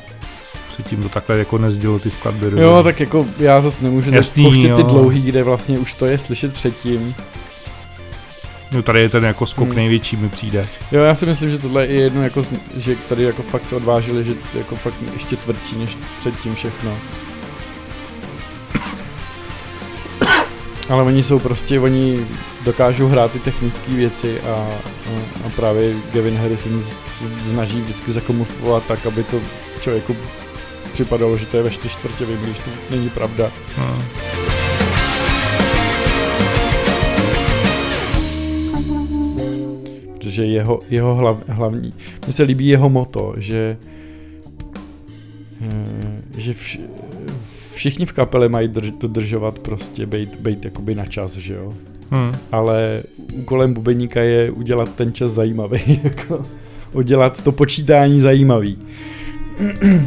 Předtím 0.69 1.03
to 1.03 1.09
takhle 1.09 1.39
jako 1.39 1.59
nezdělo 1.59 1.99
ty 1.99 2.11
skladby. 2.11 2.47
Jo, 2.47 2.53
rozhodně. 2.53 2.83
tak 2.83 3.01
jako 3.01 3.27
já 3.39 3.61
zase 3.61 3.85
nemůžu 3.85 4.15
Jasný, 4.15 4.45
pouštět 4.45 4.75
ty 4.77 4.83
dlouhý, 4.83 5.23
kde 5.23 5.43
vlastně 5.43 5.79
už 5.79 5.95
to 5.95 6.07
je 6.07 6.19
slyšet 6.19 6.55
předtím. 6.55 7.15
No 8.73 8.83
tady 8.83 9.01
je 9.01 9.09
ten 9.09 9.25
jako 9.25 9.47
skok 9.47 9.67
Hmm. 9.67 9.77
největší 9.77 10.17
mi 10.17 10.29
přijde. 10.29 10.67
Jo, 10.93 11.03
já 11.03 11.15
si 11.15 11.27
myslím, 11.27 11.51
že 11.51 11.59
tohle 11.59 11.87
je 11.87 12.01
jedno, 12.01 12.23
jako, 12.23 12.43
že 12.77 12.97
tady 13.09 13.23
jako 13.23 13.43
fakt 13.43 13.65
se 13.65 13.77
odvážili, 13.77 14.25
že 14.25 14.35
jako 14.59 14.77
fakt 14.77 14.95
ještě 15.13 15.37
tvrdší 15.37 15.79
než 15.79 15.97
předtím 16.21 16.55
všechno. 16.55 16.99
Ale 20.89 21.03
oni 21.03 21.23
jsou 21.23 21.39
prostě, 21.39 21.81
oni 21.81 22.27
dokážou 22.65 23.07
hrát 23.07 23.33
ty 23.33 23.39
technické 23.39 23.93
věci 23.93 24.41
a, 24.41 24.53
a, 24.53 25.47
a 25.47 25.51
právě 25.57 25.95
Gavin 26.15 26.37
Harrison 26.37 26.83
snaží 27.51 27.81
vždycky 27.81 28.13
zakamuflovat 28.13 28.87
tak, 28.87 29.07
aby 29.07 29.25
to 29.25 29.41
člověku 29.81 30.17
připadalo, 30.93 31.39
že 31.39 31.47
to 31.47 31.57
je 31.57 31.63
ve 31.63 31.71
čtvrtě 31.71 32.27
když 32.43 32.59
to 32.59 32.71
není 32.91 33.11
pravda. 33.11 33.51
No. 33.79 34.03
Protože 40.15 40.45
jeho, 40.45 40.81
jeho 40.91 41.15
hlav, 41.15 41.49
hlavní, 41.49 41.95
mně 42.25 42.33
se 42.33 42.43
líbí 42.43 42.69
jeho 42.69 42.89
moto, 42.89 43.35
že 43.37 43.77
eh, 45.63 46.23
že 46.37 46.55
vš, 46.55 46.79
všichni 47.77 48.07
v 48.07 48.13
kapele 48.13 48.49
mají 48.49 48.69
drž, 48.69 48.91
dodržovat 48.91 49.59
prostě, 49.59 50.07
být, 50.07 50.41
být 50.41 50.65
jakoby 50.65 50.95
na 50.95 51.05
čas, 51.05 51.33
že 51.33 51.55
jo. 51.55 51.75
Hmm. 52.11 52.33
Ale 52.53 53.03
úkolem 53.33 53.75
bubeníka 53.75 54.21
je 54.21 54.51
udělat 54.51 54.95
ten 54.95 55.13
čas 55.13 55.33
zajímavý, 55.33 56.01
jako 56.05 56.47
udělat 56.93 57.45
to 57.45 57.53
počítání 57.53 58.21
zajímavý. 58.21 58.79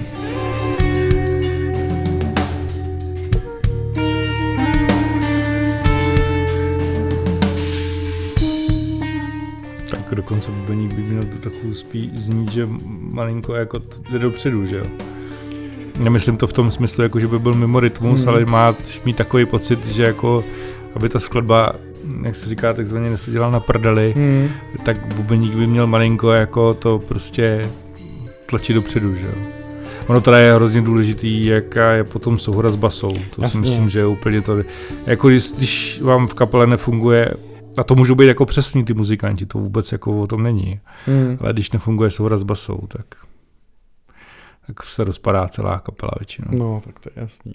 Tak 9.91 10.15
dokonce 10.15 10.51
bubeník 10.51 10.93
by 10.93 11.01
měl 11.01 11.23
to 11.23 11.37
trochu 11.37 11.73
spíš 11.73 12.09
znít, 12.13 12.51
že 12.51 12.67
malinko 12.87 13.55
jako 13.55 13.81
jde 14.11 14.19
dopředu, 14.19 14.65
že 14.65 14.77
jo. 14.77 14.85
Nemyslím 15.99 16.37
to 16.37 16.47
v 16.47 16.53
tom 16.53 16.71
smyslu, 16.71 17.03
jako 17.03 17.19
že 17.19 17.27
by 17.27 17.39
byl 17.39 17.53
mimo 17.53 17.79
rytmus, 17.79 18.19
Hmm. 18.19 18.29
ale 18.29 18.45
má 18.45 18.75
mít 19.05 19.15
takový 19.17 19.45
pocit, 19.45 19.85
že 19.87 20.03
jako 20.03 20.43
aby 20.95 21.09
ta 21.09 21.19
skladba, 21.19 21.73
jak 22.23 22.35
se 22.35 22.49
říká, 22.49 22.73
takzvaně 22.73 23.09
neseděla 23.09 23.51
na 23.51 23.59
prdeli, 23.59 24.13
Hmm. 24.17 24.49
tak 24.85 25.13
bubeník 25.15 25.53
by 25.53 25.67
měl 25.67 25.87
malinko 25.87 26.31
jako 26.31 26.73
to 26.73 26.99
prostě 27.07 27.61
tlačit 28.45 28.73
dopředu, 28.73 29.15
že 29.15 29.25
jo. 29.25 29.33
Ono 30.07 30.21
teda 30.21 30.39
je 30.39 30.53
hrozně 30.55 30.81
důležitý, 30.81 31.45
jaká 31.45 31.91
je 31.91 32.03
potom 32.03 32.37
souhra 32.37 32.69
s 32.69 32.75
basou. 32.75 33.13
To 33.35 33.41
Jasně. 33.41 33.49
si 33.49 33.57
myslím, 33.57 33.89
že 33.89 33.99
je 33.99 34.05
úplně 34.05 34.41
to. 34.41 34.57
Jako 35.07 35.29
když, 35.29 35.51
když 35.57 36.01
vám 36.01 36.27
v 36.27 36.33
kapele 36.33 36.67
nefunguje, 36.67 37.31
a 37.77 37.83
to 37.83 37.95
můžou 37.95 38.15
být 38.15 38.25
jako 38.27 38.45
přesní 38.45 38.85
ty 38.85 38.93
muzikanti, 38.93 39.45
to 39.45 39.57
vůbec 39.57 39.91
jako 39.91 40.21
o 40.21 40.27
tom 40.27 40.43
není. 40.43 40.79
Hmm. 41.05 41.37
Ale 41.41 41.53
když 41.53 41.71
nefunguje 41.71 42.11
souhra 42.11 42.37
s 42.37 42.43
basou, 42.43 42.79
tak, 42.87 43.05
tak 44.75 44.83
se 44.83 45.03
rozpadá 45.03 45.47
celá 45.47 45.79
kapela 45.79 46.11
většinou. 46.19 46.47
No. 46.51 46.81
Tak 46.85 46.99
to 46.99 47.09
je 47.15 47.21
jasný. 47.21 47.53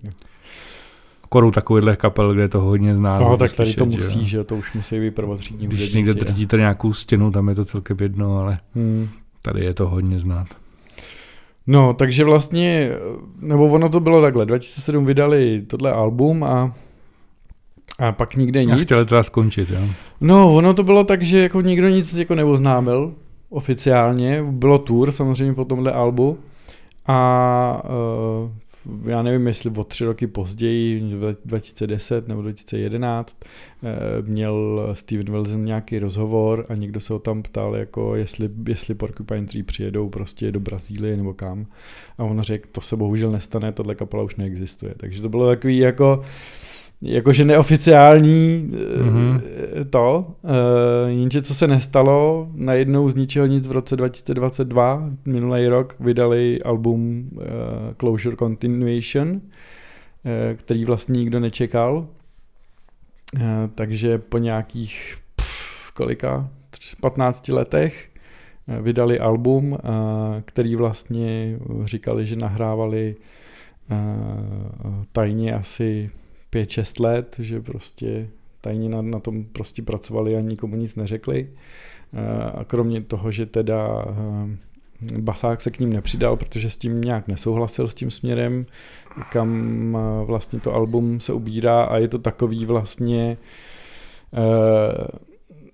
Korou 1.28 1.50
takovýchhle 1.50 1.96
kapel, 1.96 2.32
kde 2.32 2.42
je 2.42 2.48
to 2.48 2.60
hodně 2.60 2.96
znát. 2.96 3.18
No, 3.18 3.36
tak 3.36 3.54
tady 3.54 3.74
to 3.74 3.84
slyšet, 3.84 4.00
že 4.00 4.04
jo. 4.04 4.04
musí, 4.14 4.24
že 4.28 4.36
jo, 4.36 4.44
to 4.44 4.56
už 4.56 4.72
musí 4.74 5.00
být 5.00 5.14
prvotřídní 5.14 5.66
Když 5.66 5.78
hudebníci, 5.80 5.96
někde 5.96 6.14
drtíte 6.14 6.56
nějakou 6.56 6.92
stěnu, 6.92 7.30
tam 7.30 7.48
je 7.48 7.54
to 7.54 7.64
celkem 7.64 7.96
jedno, 8.00 8.38
ale 8.38 8.58
Hmm. 8.74 9.08
tady 9.42 9.64
je 9.64 9.74
to 9.74 9.88
hodně 9.88 10.18
znát. 10.18 10.46
No, 11.66 11.94
takže 11.94 12.24
vlastně, 12.24 12.90
nebo 13.40 13.66
ono 13.66 13.88
to 13.88 14.00
bylo 14.00 14.22
takhle, 14.22 14.46
2007 14.46 15.04
vydali 15.04 15.62
tohle 15.66 15.92
album 15.92 16.44
a, 16.44 16.72
a 17.98 18.12
pak 18.12 18.36
nikde 18.36 18.62
Já 18.62 18.74
nic. 18.74 18.84
chtěl 18.84 19.04
teda 19.04 19.22
skončit, 19.22 19.70
jo. 19.70 19.80
No, 20.20 20.54
ono 20.54 20.74
to 20.74 20.82
bylo 20.82 21.04
tak, 21.04 21.22
že 21.22 21.38
jako 21.38 21.60
nikdo 21.60 21.88
nic 21.88 22.14
jako 22.14 22.34
neoznámil 22.34 23.12
oficiálně, 23.50 24.42
bylo 24.50 24.78
tour 24.78 25.12
samozřejmě 25.12 25.54
po 25.54 25.64
tomhle 25.64 25.92
albu 25.92 26.38
a 27.06 27.82
uh, 27.84 28.50
já 29.06 29.22
nevím, 29.22 29.46
jestli 29.46 29.70
o 29.70 29.84
tři 29.84 30.04
roky 30.04 30.26
později, 30.26 31.00
v 31.00 31.36
2010 31.44 32.28
nebo 32.28 32.42
2011, 32.42 33.36
eh, 33.82 34.22
měl 34.22 34.88
Steven 34.92 35.32
Wilson 35.32 35.64
nějaký 35.64 35.98
rozhovor 35.98 36.66
a 36.68 36.74
někdo 36.74 37.00
se 37.00 37.12
ho 37.12 37.18
tam 37.18 37.42
ptal, 37.42 37.76
jako 37.76 38.16
jestli, 38.16 38.50
jestli 38.68 38.94
Porcupine 38.94 39.46
Tree 39.46 39.62
přijedou 39.62 40.08
prostě 40.08 40.52
do 40.52 40.60
Brazílie 40.60 41.16
nebo 41.16 41.34
kam. 41.34 41.66
A 42.18 42.24
on 42.24 42.40
řekl, 42.42 42.68
to 42.72 42.80
se 42.80 42.96
bohužel 42.96 43.30
nestane, 43.30 43.72
tahle 43.72 43.94
kapela 43.94 44.22
už 44.22 44.36
neexistuje. 44.36 44.94
Takže 44.96 45.22
to 45.22 45.28
bylo 45.28 45.48
takový 45.48 45.78
jako, 45.78 46.24
jakože 47.02 47.44
neoficiální 47.44 48.70
Mhm. 48.98 49.08
mm-hmm. 49.08 49.40
to, 49.90 50.34
uh, 50.42 50.50
jenže 51.08 51.42
co 51.42 51.54
se 51.54 51.68
nestalo, 51.68 52.48
najednou 52.54 53.08
z 53.08 53.14
ničeho 53.14 53.46
nic 53.46 53.66
v 53.66 53.72
roce 53.72 53.96
2022, 53.96 55.10
minulý 55.24 55.66
rok, 55.66 55.96
vydali 56.00 56.62
album 56.62 57.30
uh, 57.32 57.42
Closure 57.96 58.36
Continuation, 58.36 59.40
který 60.54 60.84
vlastně 60.84 61.18
nikdo 61.18 61.40
nečekal. 61.40 62.06
Takže 63.74 64.18
po 64.18 64.38
nějakých 64.38 65.16
pff, 65.36 65.92
kolika, 65.92 66.48
15 67.00 67.48
letech 67.48 68.08
eh, 68.68 68.82
vydali 68.82 69.18
album, 69.18 69.78
který 70.44 70.76
vlastně 70.76 71.58
říkali, 71.84 72.26
že 72.26 72.36
nahrávali 72.36 73.16
tajně 75.12 75.54
asi 75.54 76.10
5-6 76.54 77.02
let, 77.04 77.36
že 77.38 77.60
prostě 77.60 78.28
tajně 78.60 78.88
na, 78.88 79.02
na 79.02 79.20
tom 79.20 79.44
prostě 79.44 79.82
pracovali 79.82 80.36
a 80.36 80.40
nikomu 80.40 80.76
nic 80.76 80.96
neřekli. 80.96 81.48
Eh, 82.14 82.50
A 82.60 82.64
kromě 82.64 83.00
toho, 83.00 83.30
že 83.30 83.46
teda 83.46 84.04
eh, 84.08 85.18
Basák 85.18 85.60
se 85.60 85.70
k 85.70 85.78
ním 85.78 85.92
nepřidal, 85.92 86.36
protože 86.36 86.70
s 86.70 86.78
tím 86.78 87.00
nějak 87.00 87.28
nesouhlasil 87.28 87.88
s 87.88 87.94
tím 87.94 88.10
směrem, 88.10 88.66
kam 89.32 89.50
eh, 90.00 90.24
vlastně 90.24 90.60
to 90.60 90.74
album 90.74 91.20
se 91.20 91.32
ubírá 91.32 91.82
a 91.84 91.96
je 91.96 92.08
to 92.08 92.18
takový 92.18 92.66
vlastně 92.66 93.36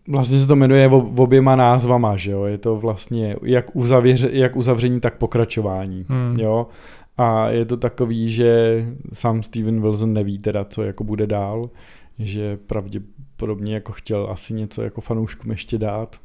vlastně 0.08 0.38
se 0.38 0.46
to 0.46 0.56
jmenuje 0.56 0.88
ob- 0.88 1.18
oběma 1.18 1.56
názvama, 1.56 2.16
že 2.16 2.30
jo, 2.30 2.44
je 2.44 2.58
to 2.58 2.76
vlastně 2.76 3.36
jak, 3.42 3.76
uzavěře, 3.76 4.28
jak 4.32 4.56
uzavření, 4.56 5.00
tak 5.00 5.18
pokračování, 5.18 6.04
Hmm. 6.08 6.38
jo, 6.40 6.66
a 7.16 7.48
je 7.48 7.64
to 7.64 7.76
takový, 7.76 8.30
že 8.30 8.84
sám 9.12 9.42
Steven 9.42 9.80
Wilson 9.80 10.12
neví 10.12 10.38
teda, 10.38 10.64
co 10.64 10.82
jako 10.82 11.04
bude 11.04 11.26
dál, 11.26 11.70
že 12.18 12.56
pravděpodobně 12.56 13.74
jako 13.74 13.92
chtěl 13.92 14.28
asi 14.30 14.54
něco 14.54 14.82
jako 14.82 15.00
fanouškům 15.00 15.50
ještě 15.50 15.78
dát, 15.78 16.20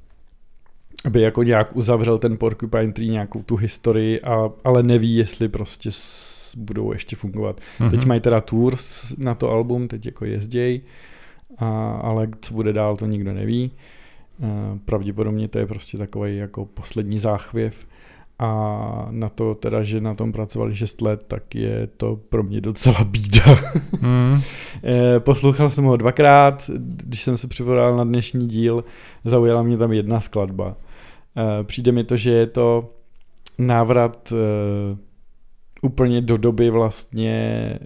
aby 1.05 1.21
jako 1.21 1.43
nějak 1.43 1.75
uzavřel 1.75 2.17
ten 2.17 2.37
Porcupine 2.37 2.93
Tree 2.93 3.09
nějakou 3.09 3.43
tu 3.43 3.55
historii, 3.55 4.21
a, 4.21 4.49
ale 4.63 4.83
neví, 4.83 5.15
jestli 5.15 5.49
prostě 5.49 5.91
s, 5.91 6.55
budou 6.57 6.93
ještě 6.93 7.15
fungovat. 7.15 7.61
Mhm. 7.79 7.89
Teď 7.89 8.05
mají 8.05 8.21
teda 8.21 8.41
tour 8.41 8.75
na 9.17 9.35
to 9.35 9.51
album, 9.51 9.87
teď 9.87 10.05
jako 10.05 10.25
jezděj, 10.25 10.81
a, 11.57 11.95
ale 11.95 12.27
co 12.41 12.53
bude 12.53 12.73
dál, 12.73 12.97
to 12.97 13.05
nikdo 13.05 13.33
neví. 13.33 13.71
Eh, 14.43 14.79
Pravděpodobně 14.85 15.47
to 15.47 15.59
je 15.59 15.67
prostě 15.67 15.97
takový 15.97 16.37
jako 16.37 16.65
poslední 16.65 17.19
záchvěv 17.19 17.87
a 18.39 19.07
na 19.11 19.29
to 19.29 19.55
teda, 19.55 19.83
že 19.83 20.01
na 20.01 20.13
tom 20.13 20.31
pracovali 20.31 20.75
6 20.75 21.01
let, 21.01 21.23
tak 21.27 21.55
je 21.55 21.87
to 21.87 22.15
pro 22.29 22.43
mě 22.43 22.61
docela 22.61 23.03
bída. 23.03 23.43
Mm. 24.01 24.41
Poslouchal 25.19 25.69
jsem 25.69 25.83
ho 25.85 25.97
dvakrát, 25.97 26.69
když 26.77 27.23
jsem 27.23 27.37
se 27.37 27.47
připravil 27.47 27.97
na 27.97 28.03
dnešní 28.03 28.47
díl, 28.47 28.83
zaujala 29.25 29.63
mě 29.63 29.77
tam 29.77 29.91
jedna 29.93 30.19
skladba. 30.19 30.75
Eh, 31.37 31.63
Přijde 31.63 31.91
mi 31.91 32.03
to, 32.03 32.17
že 32.17 32.31
je 32.31 32.47
to 32.47 32.87
návrat 33.57 34.33
eh, 34.33 34.97
úplně 35.81 36.21
do 36.21 36.37
doby 36.37 36.69
vlastně 36.69 37.79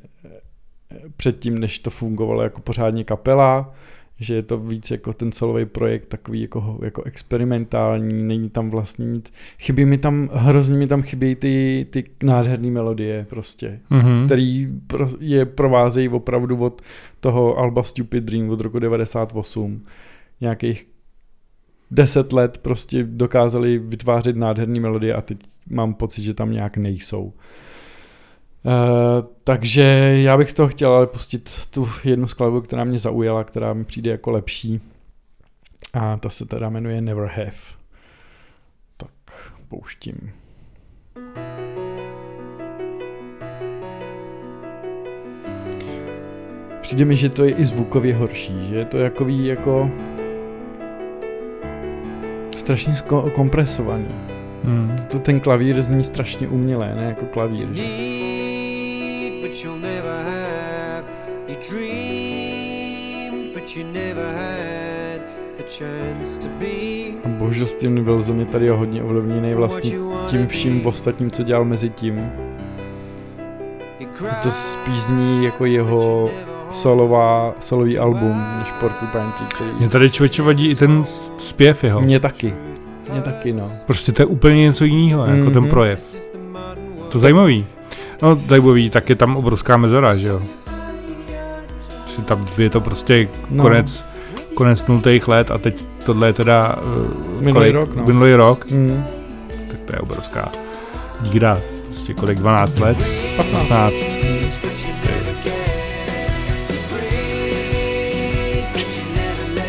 předtím, 1.18 1.60
než 1.60 1.80
to 1.80 1.90
fungovalo 1.90 2.42
jako 2.42 2.62
pořádně 2.62 3.04
kapela, 3.04 3.74
že 4.20 4.36
je 4.36 4.42
to 4.44 4.58
víc 4.58 4.92
jako 4.92 5.14
ten 5.14 5.32
solový 5.32 5.66
projekt 5.66 6.06
takový 6.06 6.42
jako, 6.42 6.80
jako 6.84 7.04
experimentální, 7.04 8.24
není 8.24 8.50
tam 8.50 8.70
vlastně 8.70 9.06
nic, 9.06 9.34
chybí 9.60 9.86
mi 9.86 9.98
tam, 9.98 10.30
hrozně 10.34 10.78
mi 10.78 10.88
tam 10.88 11.02
chybí 11.02 11.36
ty, 11.36 11.86
ty 11.90 12.04
nádherné 12.24 12.72
melodie 12.72 13.26
prostě 13.30 13.80
Mm-hmm. 13.92 14.26
který 14.26 14.68
pro- 14.88 15.08
je 15.20 15.46
provázejí 15.46 16.10
opravdu 16.10 16.58
od 16.58 16.82
toho 17.20 17.58
Alba 17.58 17.84
Stupid 17.84 18.24
Dream 18.24 18.50
od 18.50 18.62
roku 18.62 18.80
98. 18.80 19.86
Nějakých 20.42 20.88
deset 21.92 22.34
let 22.34 22.58
prostě 22.58 23.04
dokázali 23.04 23.78
vytvářet 23.80 24.36
nádherné 24.36 24.80
melodie 24.80 25.14
a 25.14 25.22
teď 25.22 25.38
mám 25.70 25.94
pocit, 25.94 26.22
že 26.24 26.34
tam 26.34 26.52
nějak 26.52 26.78
nejsou. 26.78 27.34
Uh, 28.66 29.28
takže 29.44 29.84
já 30.22 30.38
bych 30.38 30.52
z 30.52 30.54
toho 30.54 30.70
chtěl 30.70 30.92
ale 30.92 31.08
pustit 31.08 31.66
tu 31.70 31.90
jednu 32.04 32.28
skladbu, 32.28 32.62
která 32.62 32.84
mě 32.84 33.00
zaujala, 33.00 33.44
která 33.44 33.74
mi 33.74 33.86
přijde 33.86 34.12
jako 34.12 34.32
lepší. 34.32 34.82
A 35.94 36.18
ta 36.18 36.30
se 36.30 36.46
teda 36.46 36.70
jmenuje 36.70 37.02
Never 37.02 37.26
Have. 37.26 37.52
Tak 38.98 39.12
pouštím. 39.68 40.32
Přijde 46.82 47.06
mi, 47.06 47.16
že 47.16 47.30
to 47.30 47.46
je 47.46 47.52
i 47.52 47.66
zvukově 47.66 48.16
horší, 48.16 48.70
že 48.70 48.76
je 48.76 48.86
to 48.86 48.98
jakový 48.98 49.46
jako 49.46 49.92
strašně 52.52 52.94
kompresovaný. 53.36 54.08
Mm. 54.64 54.96
To 55.12 55.20
ten 55.20 55.40
klavír 55.40 55.82
zní 55.82 56.04
strašně 56.04 56.48
umělé, 56.48 56.96
ne 56.96 57.04
jako 57.04 57.26
klavír. 57.26 57.68
Že? 57.74 58.29
But 59.50 59.64
you'll 59.64 59.80
never 59.80 60.24
have. 60.24 61.06
You 61.48 61.56
dream, 61.70 63.54
but 63.54 63.76
you 63.76 63.84
never 63.94 64.24
had 64.24 65.22
the 65.58 65.64
chance 65.64 66.40
to 66.42 66.48
be. 66.60 67.20
A 67.26 67.28
bohužel 67.28 67.68
Steven 67.68 68.04
Wilson 68.04 68.40
je 68.40 68.46
tady 68.46 68.70
hodně 68.70 69.04
ovlivněný 69.04 69.54
vlastně 69.54 69.92
tím 70.28 70.48
vším 70.48 70.86
ostatním, 70.88 71.32
co 71.32 71.44
dělal 71.44 71.66
mezi 71.66 71.90
tím. 71.90 72.32
To 74.44 74.52
spíš 74.52 75.00
zní 75.02 75.46
jako 75.46 75.66
jeho 75.66 76.30
solová, 76.72 77.54
solový 77.60 78.00
album, 78.00 78.44
než 78.60 78.72
Porcupine 78.72 79.32
Tree, 79.38 79.50
který... 79.54 79.70
Mě 79.80 79.90
tady 79.90 80.12
člověče 80.12 80.42
vadí 80.42 80.70
i 80.70 80.76
ten 80.76 81.04
zpěv 81.38 81.84
jeho. 81.84 82.02
Mně 82.02 82.20
taky. 82.20 82.54
Mně 83.12 83.22
taky, 83.22 83.54
no. 83.54 83.70
Prostě 83.86 84.12
to 84.12 84.22
je 84.22 84.26
úplně 84.26 84.62
něco 84.62 84.86
jiného, 84.86 85.26
jako 85.26 85.44
Mhm. 85.44 85.52
ten 85.54 85.68
projev. 85.70 86.30
To 87.12 87.18
je 87.18 87.22
zajímavý. 87.22 87.66
No, 88.22 88.36
zajímavý, 88.36 88.90
tak 88.90 89.10
je 89.10 89.16
tam 89.16 89.38
obrovská 89.38 89.78
mezera, 89.78 90.16
že 90.16 90.28
jo. 90.28 90.42
Že 92.16 92.22
tam 92.26 92.46
je 92.58 92.70
to 92.70 92.82
prostě 92.82 93.28
No. 93.50 93.64
konec, 93.64 94.04
konec 94.54 94.88
nultých 94.88 95.28
let 95.28 95.52
a 95.52 95.58
teď 95.58 95.86
tohle 96.06 96.28
je 96.28 96.34
teda 96.34 96.76
uh, 97.38 97.42
Minulý 97.44 97.72
rok, 97.72 97.96
no. 97.96 98.04
minulý 98.08 98.34
rok, 98.36 98.72
Mm. 98.72 99.04
tak 99.72 99.80
to 99.86 99.96
je 99.96 100.00
obrovská 100.00 100.50
díra. 101.22 101.58
Prostě 101.88 102.14
kolik, 102.14 102.40
12 102.40 102.80
let? 102.80 102.98
15. 103.38 103.68
15. 103.68 103.94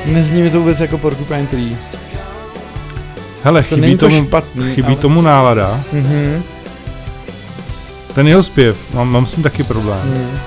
Nezní 0.06 0.42
mi 0.42 0.50
to 0.50 0.58
vůbec 0.58 0.80
jako 0.80 0.98
Porcupine 0.98 1.46
Tree. 1.46 1.76
Hele, 3.42 3.62
To 3.62 3.74
chybí 3.74 3.96
to 3.96 4.08
tomu, 4.08 4.24
špatný, 4.26 4.74
chybí 4.74 4.86
ale... 4.88 4.96
tomu 4.96 5.20
nálada. 5.22 5.80
Mhm. 5.92 6.42
Ten 8.14 8.28
jeho 8.28 8.42
zpěv, 8.42 8.94
mám, 8.94 9.08
mám 9.08 9.26
s 9.26 9.32
tím 9.32 9.42
taky 9.42 9.62
problém. 9.62 10.00
Mm. 10.04 10.38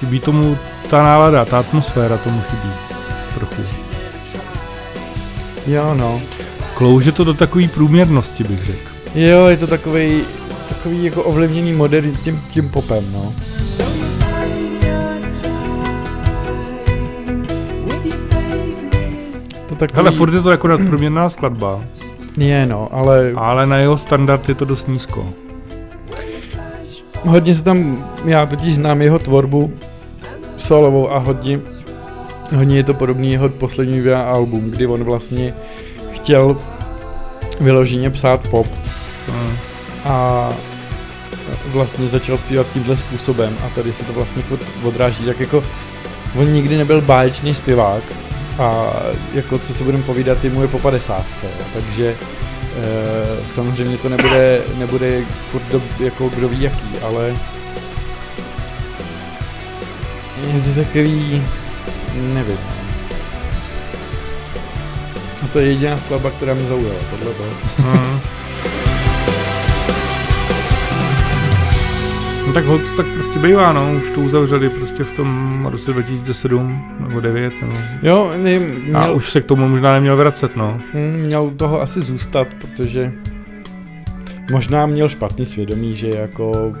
Chybí 0.00 0.20
tomu 0.20 0.58
ta 0.90 1.02
nálada, 1.02 1.44
ta 1.44 1.58
atmosféra 1.58 2.16
tomu 2.16 2.40
chybí. 2.40 2.72
Trochu. 3.34 3.62
Jo, 5.66 5.94
no. 5.94 6.20
Klouže 6.74 7.12
to 7.12 7.24
do 7.24 7.34
takové 7.34 7.68
průměrnosti, 7.68 8.44
bych 8.44 8.64
řekl. 8.64 8.90
Jo, 9.14 9.46
je 9.46 9.56
to 9.56 9.66
takový 9.66 10.22
takový 10.82 11.04
jako 11.04 11.22
ovlivněný 11.22 11.72
moderní 11.72 12.12
tím, 12.12 12.42
tím 12.50 12.68
popem, 12.68 13.04
no. 13.12 13.34
To 19.68 19.74
takový... 19.74 19.96
Hele, 19.96 20.16
furt 20.16 20.34
je 20.34 20.40
to 20.40 20.50
jako 20.50 20.68
nadprůměrná 20.68 21.30
skladba, 21.30 21.80
Je, 22.36 22.66
no, 22.66 22.88
ale 22.92 23.32
ale 23.36 23.66
na 23.66 23.76
jeho 23.76 23.98
standard 23.98 24.48
je 24.48 24.54
to 24.54 24.64
dost 24.64 24.88
nízko. 24.88 25.26
Hodně 27.24 27.54
se 27.54 27.62
tam, 27.62 28.04
já 28.24 28.46
totiž 28.46 28.74
znám 28.74 29.02
jeho 29.02 29.18
tvorbu 29.18 29.72
solovou 30.56 31.12
a 31.12 31.18
hodně, 31.18 31.60
hodně 32.56 32.76
je 32.76 32.84
to 32.84 32.94
podobný 32.94 33.32
jeho 33.32 33.48
poslední 33.48 34.00
dvě 34.00 34.16
album, 34.16 34.70
kdy 34.70 34.86
on 34.86 35.04
vlastně 35.04 35.54
chtěl 36.12 36.56
vyloženě 37.60 38.10
psát 38.10 38.48
pop 38.48 38.66
Hmm. 39.28 39.56
a 40.04 40.48
vlastně 41.66 42.08
začal 42.08 42.38
zpívat 42.38 42.66
tímhle 42.72 42.96
způsobem 42.96 43.56
a 43.66 43.68
tady 43.68 43.92
se 43.92 44.04
to 44.04 44.12
vlastně 44.12 44.42
odráží, 44.84 45.24
tak 45.24 45.40
jako 45.40 45.64
on 46.38 46.52
nikdy 46.52 46.76
nebyl 46.76 47.00
báječný 47.00 47.54
zpěvák 47.54 48.02
a 48.58 48.92
jako 49.34 49.58
co 49.58 49.74
se 49.74 49.84
budeme 49.84 50.02
povídat, 50.02 50.44
mu 50.44 50.62
je 50.62 50.68
po 50.68 50.78
50, 50.78 51.24
jo, 51.42 51.48
takže 51.74 52.14
e, 52.76 53.54
samozřejmě 53.54 53.98
to 53.98 54.08
nebude, 54.08 54.62
nebude 54.78 55.22
furt 55.50 55.62
do, 55.72 55.82
jako 56.00 56.28
kdo 56.28 56.48
ví 56.48 56.62
jaký, 56.62 56.98
ale 57.02 57.36
je 60.54 60.60
to 60.60 60.80
takový, 60.80 61.42
nevím. 62.14 62.58
A 65.44 65.46
to 65.52 65.58
je 65.58 65.66
jediná 65.66 65.98
skladba, 65.98 66.30
která 66.30 66.54
mě 66.54 66.68
zaujala, 66.68 66.98
tohle 67.10 67.34
to. 67.34 67.44
No 72.46 72.52
tak 72.52 72.64
hod, 72.64 72.80
tak 72.96 73.06
prostě 73.06 73.38
bývá, 73.38 73.72
no, 73.72 73.92
už 73.96 74.10
to 74.10 74.20
uzavřeli 74.20 74.70
prostě 74.70 75.04
v 75.04 75.10
tom 75.10 75.66
roce 75.70 75.92
2007 75.92 76.96
nebo 77.00 77.20
9, 77.20 77.52
nebo... 77.60 77.72
Jo, 78.02 78.32
ne, 78.36 78.58
měl, 78.58 79.00
A 79.00 79.10
už 79.10 79.30
se 79.30 79.40
k 79.40 79.44
tomu 79.44 79.68
možná 79.68 79.92
neměl 79.92 80.16
vracet, 80.16 80.56
no. 80.56 80.80
Hmm, 80.92 81.22
měl 81.26 81.50
toho 81.50 81.82
asi 81.82 82.00
zůstat, 82.00 82.48
protože 82.60 83.12
možná 84.50 84.86
měl 84.86 85.08
špatný 85.08 85.46
svědomí, 85.46 85.96
že 85.96 86.08
jako 86.08 86.72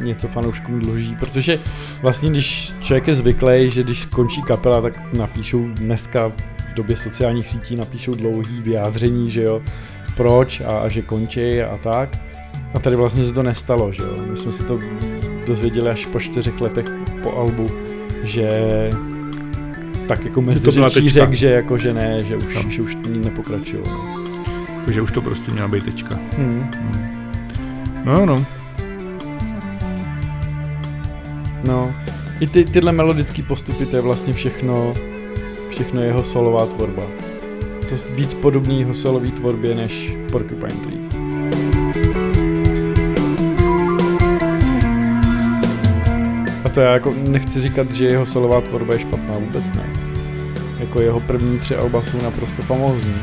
něco 0.00 0.28
fanouškům 0.28 0.80
dluží, 0.80 1.16
protože 1.20 1.58
vlastně 2.02 2.30
když 2.30 2.72
člověk 2.82 3.08
je 3.08 3.14
zvyklý, 3.14 3.70
že 3.70 3.82
když 3.82 4.04
končí 4.04 4.42
kapela, 4.42 4.80
tak 4.80 5.12
napíšou 5.12 5.68
dneska 5.68 6.32
v 6.70 6.74
době 6.74 6.96
sociálních 6.96 7.48
sítí 7.48 7.76
napíšou 7.76 8.14
dlouhý 8.14 8.62
vyjádření, 8.62 9.30
že 9.30 9.42
jo, 9.42 9.62
proč 10.16 10.60
a, 10.60 10.78
a 10.78 10.88
že 10.88 11.02
končí 11.02 11.62
a 11.62 11.76
tak. 11.82 12.27
A 12.74 12.78
tady 12.78 12.96
vlastně 12.96 13.26
se 13.26 13.32
to 13.32 13.42
nestalo, 13.42 13.92
že 13.92 14.02
jo. 14.02 14.08
My 14.30 14.36
jsme 14.36 14.52
se 14.52 14.62
to 14.62 14.80
dozvěděli 15.46 15.90
až 15.90 16.06
po 16.06 16.20
čtyřech 16.20 16.60
letech 16.60 16.86
po 17.22 17.36
albu, 17.36 17.70
že 18.24 18.50
tak 20.08 20.24
jako 20.24 20.42
mezi 20.42 20.64
to 20.64 20.72
byla 20.72 20.88
řečí 20.88 21.08
že 21.36 21.50
jako 21.50 21.78
že 21.78 21.94
ne, 21.94 22.22
že 22.22 22.36
už, 22.36 22.54
Tam. 22.54 22.70
že 22.70 22.82
už 22.82 22.96
nepokračují. 23.08 23.84
Takže 24.84 25.02
už 25.02 25.12
to 25.12 25.20
prostě 25.22 25.52
měla 25.52 25.68
být 25.68 25.84
tečka. 25.84 26.18
Hmm. 26.36 26.70
Hmm. 26.74 27.08
No, 28.04 28.26
no. 28.26 28.44
No, 31.64 31.94
i 32.40 32.46
ty, 32.46 32.64
tyhle 32.64 32.92
melodické 32.92 33.42
postupy, 33.42 33.86
to 33.86 33.96
je 33.96 34.02
vlastně 34.02 34.34
všechno, 34.34 34.94
všechno 35.70 36.02
jeho 36.02 36.24
solová 36.24 36.66
tvorba. 36.66 37.02
To 37.88 37.94
je 37.94 38.00
víc 38.14 38.34
podobný 38.34 38.80
jeho 38.80 38.94
solový 38.94 39.30
tvorbě 39.30 39.74
než 39.74 40.16
Porcupine 40.32 40.74
Tree. 40.74 40.97
A 46.64 46.68
to 46.68 46.80
já 46.80 46.92
jako 46.92 47.14
nechci 47.28 47.60
říkat, 47.60 47.90
že 47.90 48.04
jeho 48.04 48.26
solová 48.26 48.60
tvorba 48.60 48.94
je 48.94 49.00
špatná, 49.00 49.38
vůbec 49.38 49.64
ne. 49.74 49.92
Jako 50.78 51.00
jeho 51.00 51.20
první 51.20 51.58
tři 51.58 51.76
alba 51.76 52.02
jsou 52.02 52.22
naprosto 52.22 52.62
famózní. 52.62 53.14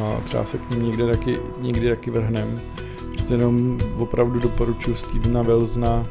A 0.00 0.20
třeba 0.24 0.44
se 0.44 0.58
k 0.58 0.70
ním 0.70 0.82
někde 0.82 1.06
taky, 1.06 1.38
někdy 1.60 1.88
taky 1.88 2.10
vrhnem. 2.10 2.60
Prostě 3.12 3.34
jenom 3.34 3.78
opravdu 3.98 4.40
doporučuji 4.40 4.96
Stevena 4.96 5.42
Wilsona. 5.42 6.06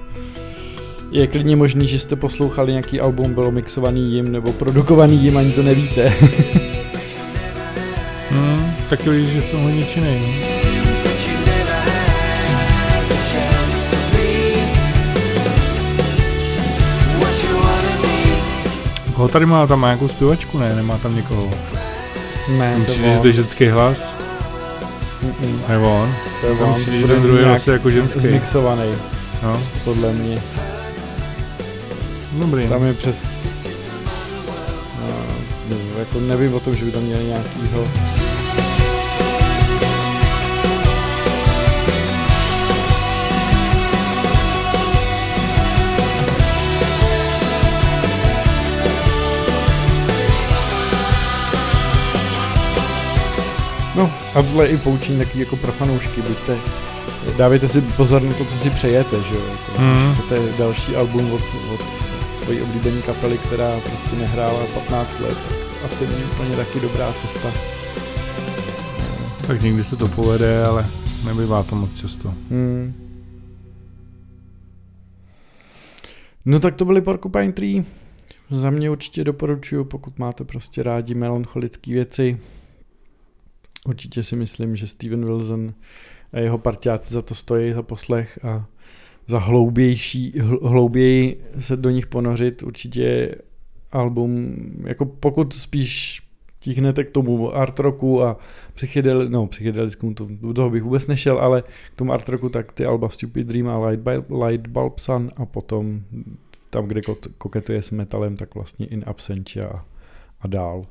Je 1.12 1.28
klidně 1.28 1.56
možný, 1.56 1.88
že 1.88 2.00
jste 2.00 2.16
poslouchali 2.16 2.72
nějaký 2.72 3.00
album, 3.00 3.34
bylo 3.34 3.52
mixovaný 3.52 4.12
jim 4.12 4.32
nebo 4.32 4.54
produkovaný 4.54 5.24
jim, 5.24 5.38
ani 5.38 5.52
to 5.52 5.64
nevíte. 5.64 6.14
taky 8.92 9.10
lidi, 9.10 9.32
že 9.32 9.42
v 9.42 9.52
tomhle 9.52 9.72
nic 9.72 9.88
Koho 19.22 19.30
tady 19.30 19.46
má? 19.46 19.68
Tam 19.68 19.80
má 19.80 19.88
nějakou 19.88 20.08
zpěvačku? 20.08 20.58
Ne, 20.60 20.76
nemá 20.76 20.98
tam 20.98 21.16
někoho. 21.16 21.50
Ne, 22.58 22.78
Myslíš, 22.78 22.98
že 23.14 23.18
to 23.22 23.28
je 23.28 23.34
ženský 23.34 23.68
hlas? 23.68 23.98
Mm-mm. 25.24 25.60
Nebo 25.70 26.02
on? 26.02 26.16
To 26.42 26.48
je 26.48 26.54
on, 26.54 26.74
myslíš, 26.74 27.02
že 27.02 27.08
ten 27.08 27.22
druhý 27.24 27.44
hlas 27.44 27.68
je 27.68 27.74
jako 27.74 27.90
ženský. 27.92 28.20
Zmixovaný, 28.20 28.84
No, 29.44 29.62
podle 29.84 30.14
mě. 30.14 30.42
dobrý. 32.32 32.68
Tam 32.68 32.84
je 32.84 32.94
přes... 32.94 33.16
No, 35.70 35.78
jako 36.00 36.20
nevím 36.20 36.54
o 36.54 36.60
tom, 36.60 36.76
že 36.76 36.86
by 36.86 36.92
tam 36.92 37.02
měli 37.04 37.24
nějakýho... 37.26 37.88
a 54.36 54.42
tohle 54.44 54.66
je 54.66 54.70
i 54.72 54.78
poučení 54.78 55.18
taky 55.18 55.40
jako 55.40 55.56
pro 55.56 55.72
fanoušky, 55.72 56.22
buďte, 56.22 56.58
dávejte 57.38 57.70
si 57.70 57.82
pozor 57.82 58.22
na 58.22 58.34
to, 58.34 58.46
co 58.46 58.58
si 58.58 58.70
přejete, 58.70 59.16
že 59.30 59.36
jo, 59.36 59.42
jako, 59.52 59.82
Mhm. 59.82 60.16
chcete 60.16 60.58
další 60.58 60.96
album 60.96 61.32
od, 61.32 61.42
od 61.74 61.80
svojí 62.44 62.62
oblíbené 62.62 63.02
kapely, 63.02 63.38
která 63.38 63.80
prostě 63.80 64.16
nehrála 64.20 64.66
15 64.74 65.20
let, 65.20 65.38
tak 65.82 65.92
asi 65.92 66.08
není 66.08 66.24
úplně 66.24 66.56
taky 66.56 66.80
dobrá 66.80 67.14
cesta. 67.22 67.52
Tak 69.48 69.62
někdy 69.62 69.84
se 69.84 69.96
to 69.96 70.08
povede, 70.08 70.64
ale 70.66 70.86
nebývá 71.26 71.64
to 71.64 71.76
moc 71.76 71.94
často. 71.96 72.34
Hmm. 72.50 72.94
No 76.46 76.60
tak 76.60 76.76
to 76.76 76.86
byly 76.86 77.02
Porcupine 77.02 77.52
Tree. 77.52 77.84
Za 78.52 78.70
mě 78.70 78.90
určitě 78.90 79.24
doporučuju, 79.24 79.84
pokud 79.86 80.20
máte 80.20 80.44
prostě 80.44 80.84
rádi 80.84 81.14
melancholické 81.16 81.94
věci. 81.94 82.38
Určitě 83.88 84.24
si 84.24 84.36
myslím, 84.36 84.76
že 84.76 84.88
Steven 84.88 85.26
Wilson 85.26 85.74
a 86.34 86.40
jeho 86.40 86.58
partiáci 86.58 87.14
za 87.14 87.22
to 87.22 87.36
stojí, 87.36 87.74
za 87.74 87.84
poslech 87.84 88.46
a 88.46 88.66
za 89.28 89.40
hloubější, 89.40 90.34
hlouběji 90.62 91.44
se 91.60 91.78
do 91.78 91.90
nich 91.90 92.08
ponořit. 92.08 92.64
Určitě 92.64 93.36
album, 93.92 94.56
jako 94.84 95.06
pokud 95.06 95.54
spíš 95.54 96.22
tíhnete 96.60 97.04
k 97.04 97.12
tomu 97.12 97.56
art 97.56 97.80
roku 97.80 98.24
a 98.24 98.38
psychedel, 98.74 99.30
no, 99.30 99.48
psychedelickému, 99.48 100.14
to, 100.14 100.28
do 100.30 100.54
toho 100.54 100.70
bych 100.70 100.84
vůbec 100.84 101.08
nešel, 101.08 101.40
ale 101.40 101.62
k 101.62 101.96
tomu 101.96 102.14
art 102.14 102.30
roku, 102.30 102.50
tak 102.50 102.72
ty 102.72 102.86
alba 102.86 103.10
Stupid 103.10 103.48
Dream 103.48 103.68
a 103.68 103.88
Light, 103.88 104.04
by, 104.04 104.36
Light 104.46 104.68
Bulb 104.68 105.00
Sun 105.00 105.32
a 105.36 105.46
potom 105.46 106.02
tam, 106.70 106.88
kde 106.88 107.02
koketuje 107.38 107.82
s 107.82 107.92
metalem, 107.92 108.38
tak 108.38 108.56
vlastně 108.56 108.86
In 108.86 109.04
Absentia 109.08 109.68
a, 109.68 109.86
a 110.42 110.48
dál. 110.48 110.86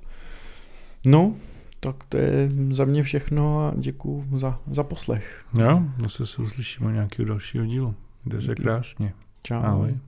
No, 1.07 1.35
tak 1.81 2.05
to 2.05 2.17
je 2.17 2.51
za 2.71 2.85
mě 2.85 3.03
všechno 3.03 3.67
a 3.67 3.73
děkuju 3.77 4.39
za, 4.39 4.61
za 4.71 4.83
poslech. 4.83 5.45
Jo, 5.59 5.83
zase 6.03 6.27
se 6.27 6.43
uslyšíme 6.43 6.93
nějakého 6.93 7.29
dalšího 7.29 7.67
dílu. 7.67 7.95
Jde 8.27 8.41
se 8.43 8.55
krásně. 8.55 9.13
Čau. 9.43 9.63
Ahoj. 9.63 9.99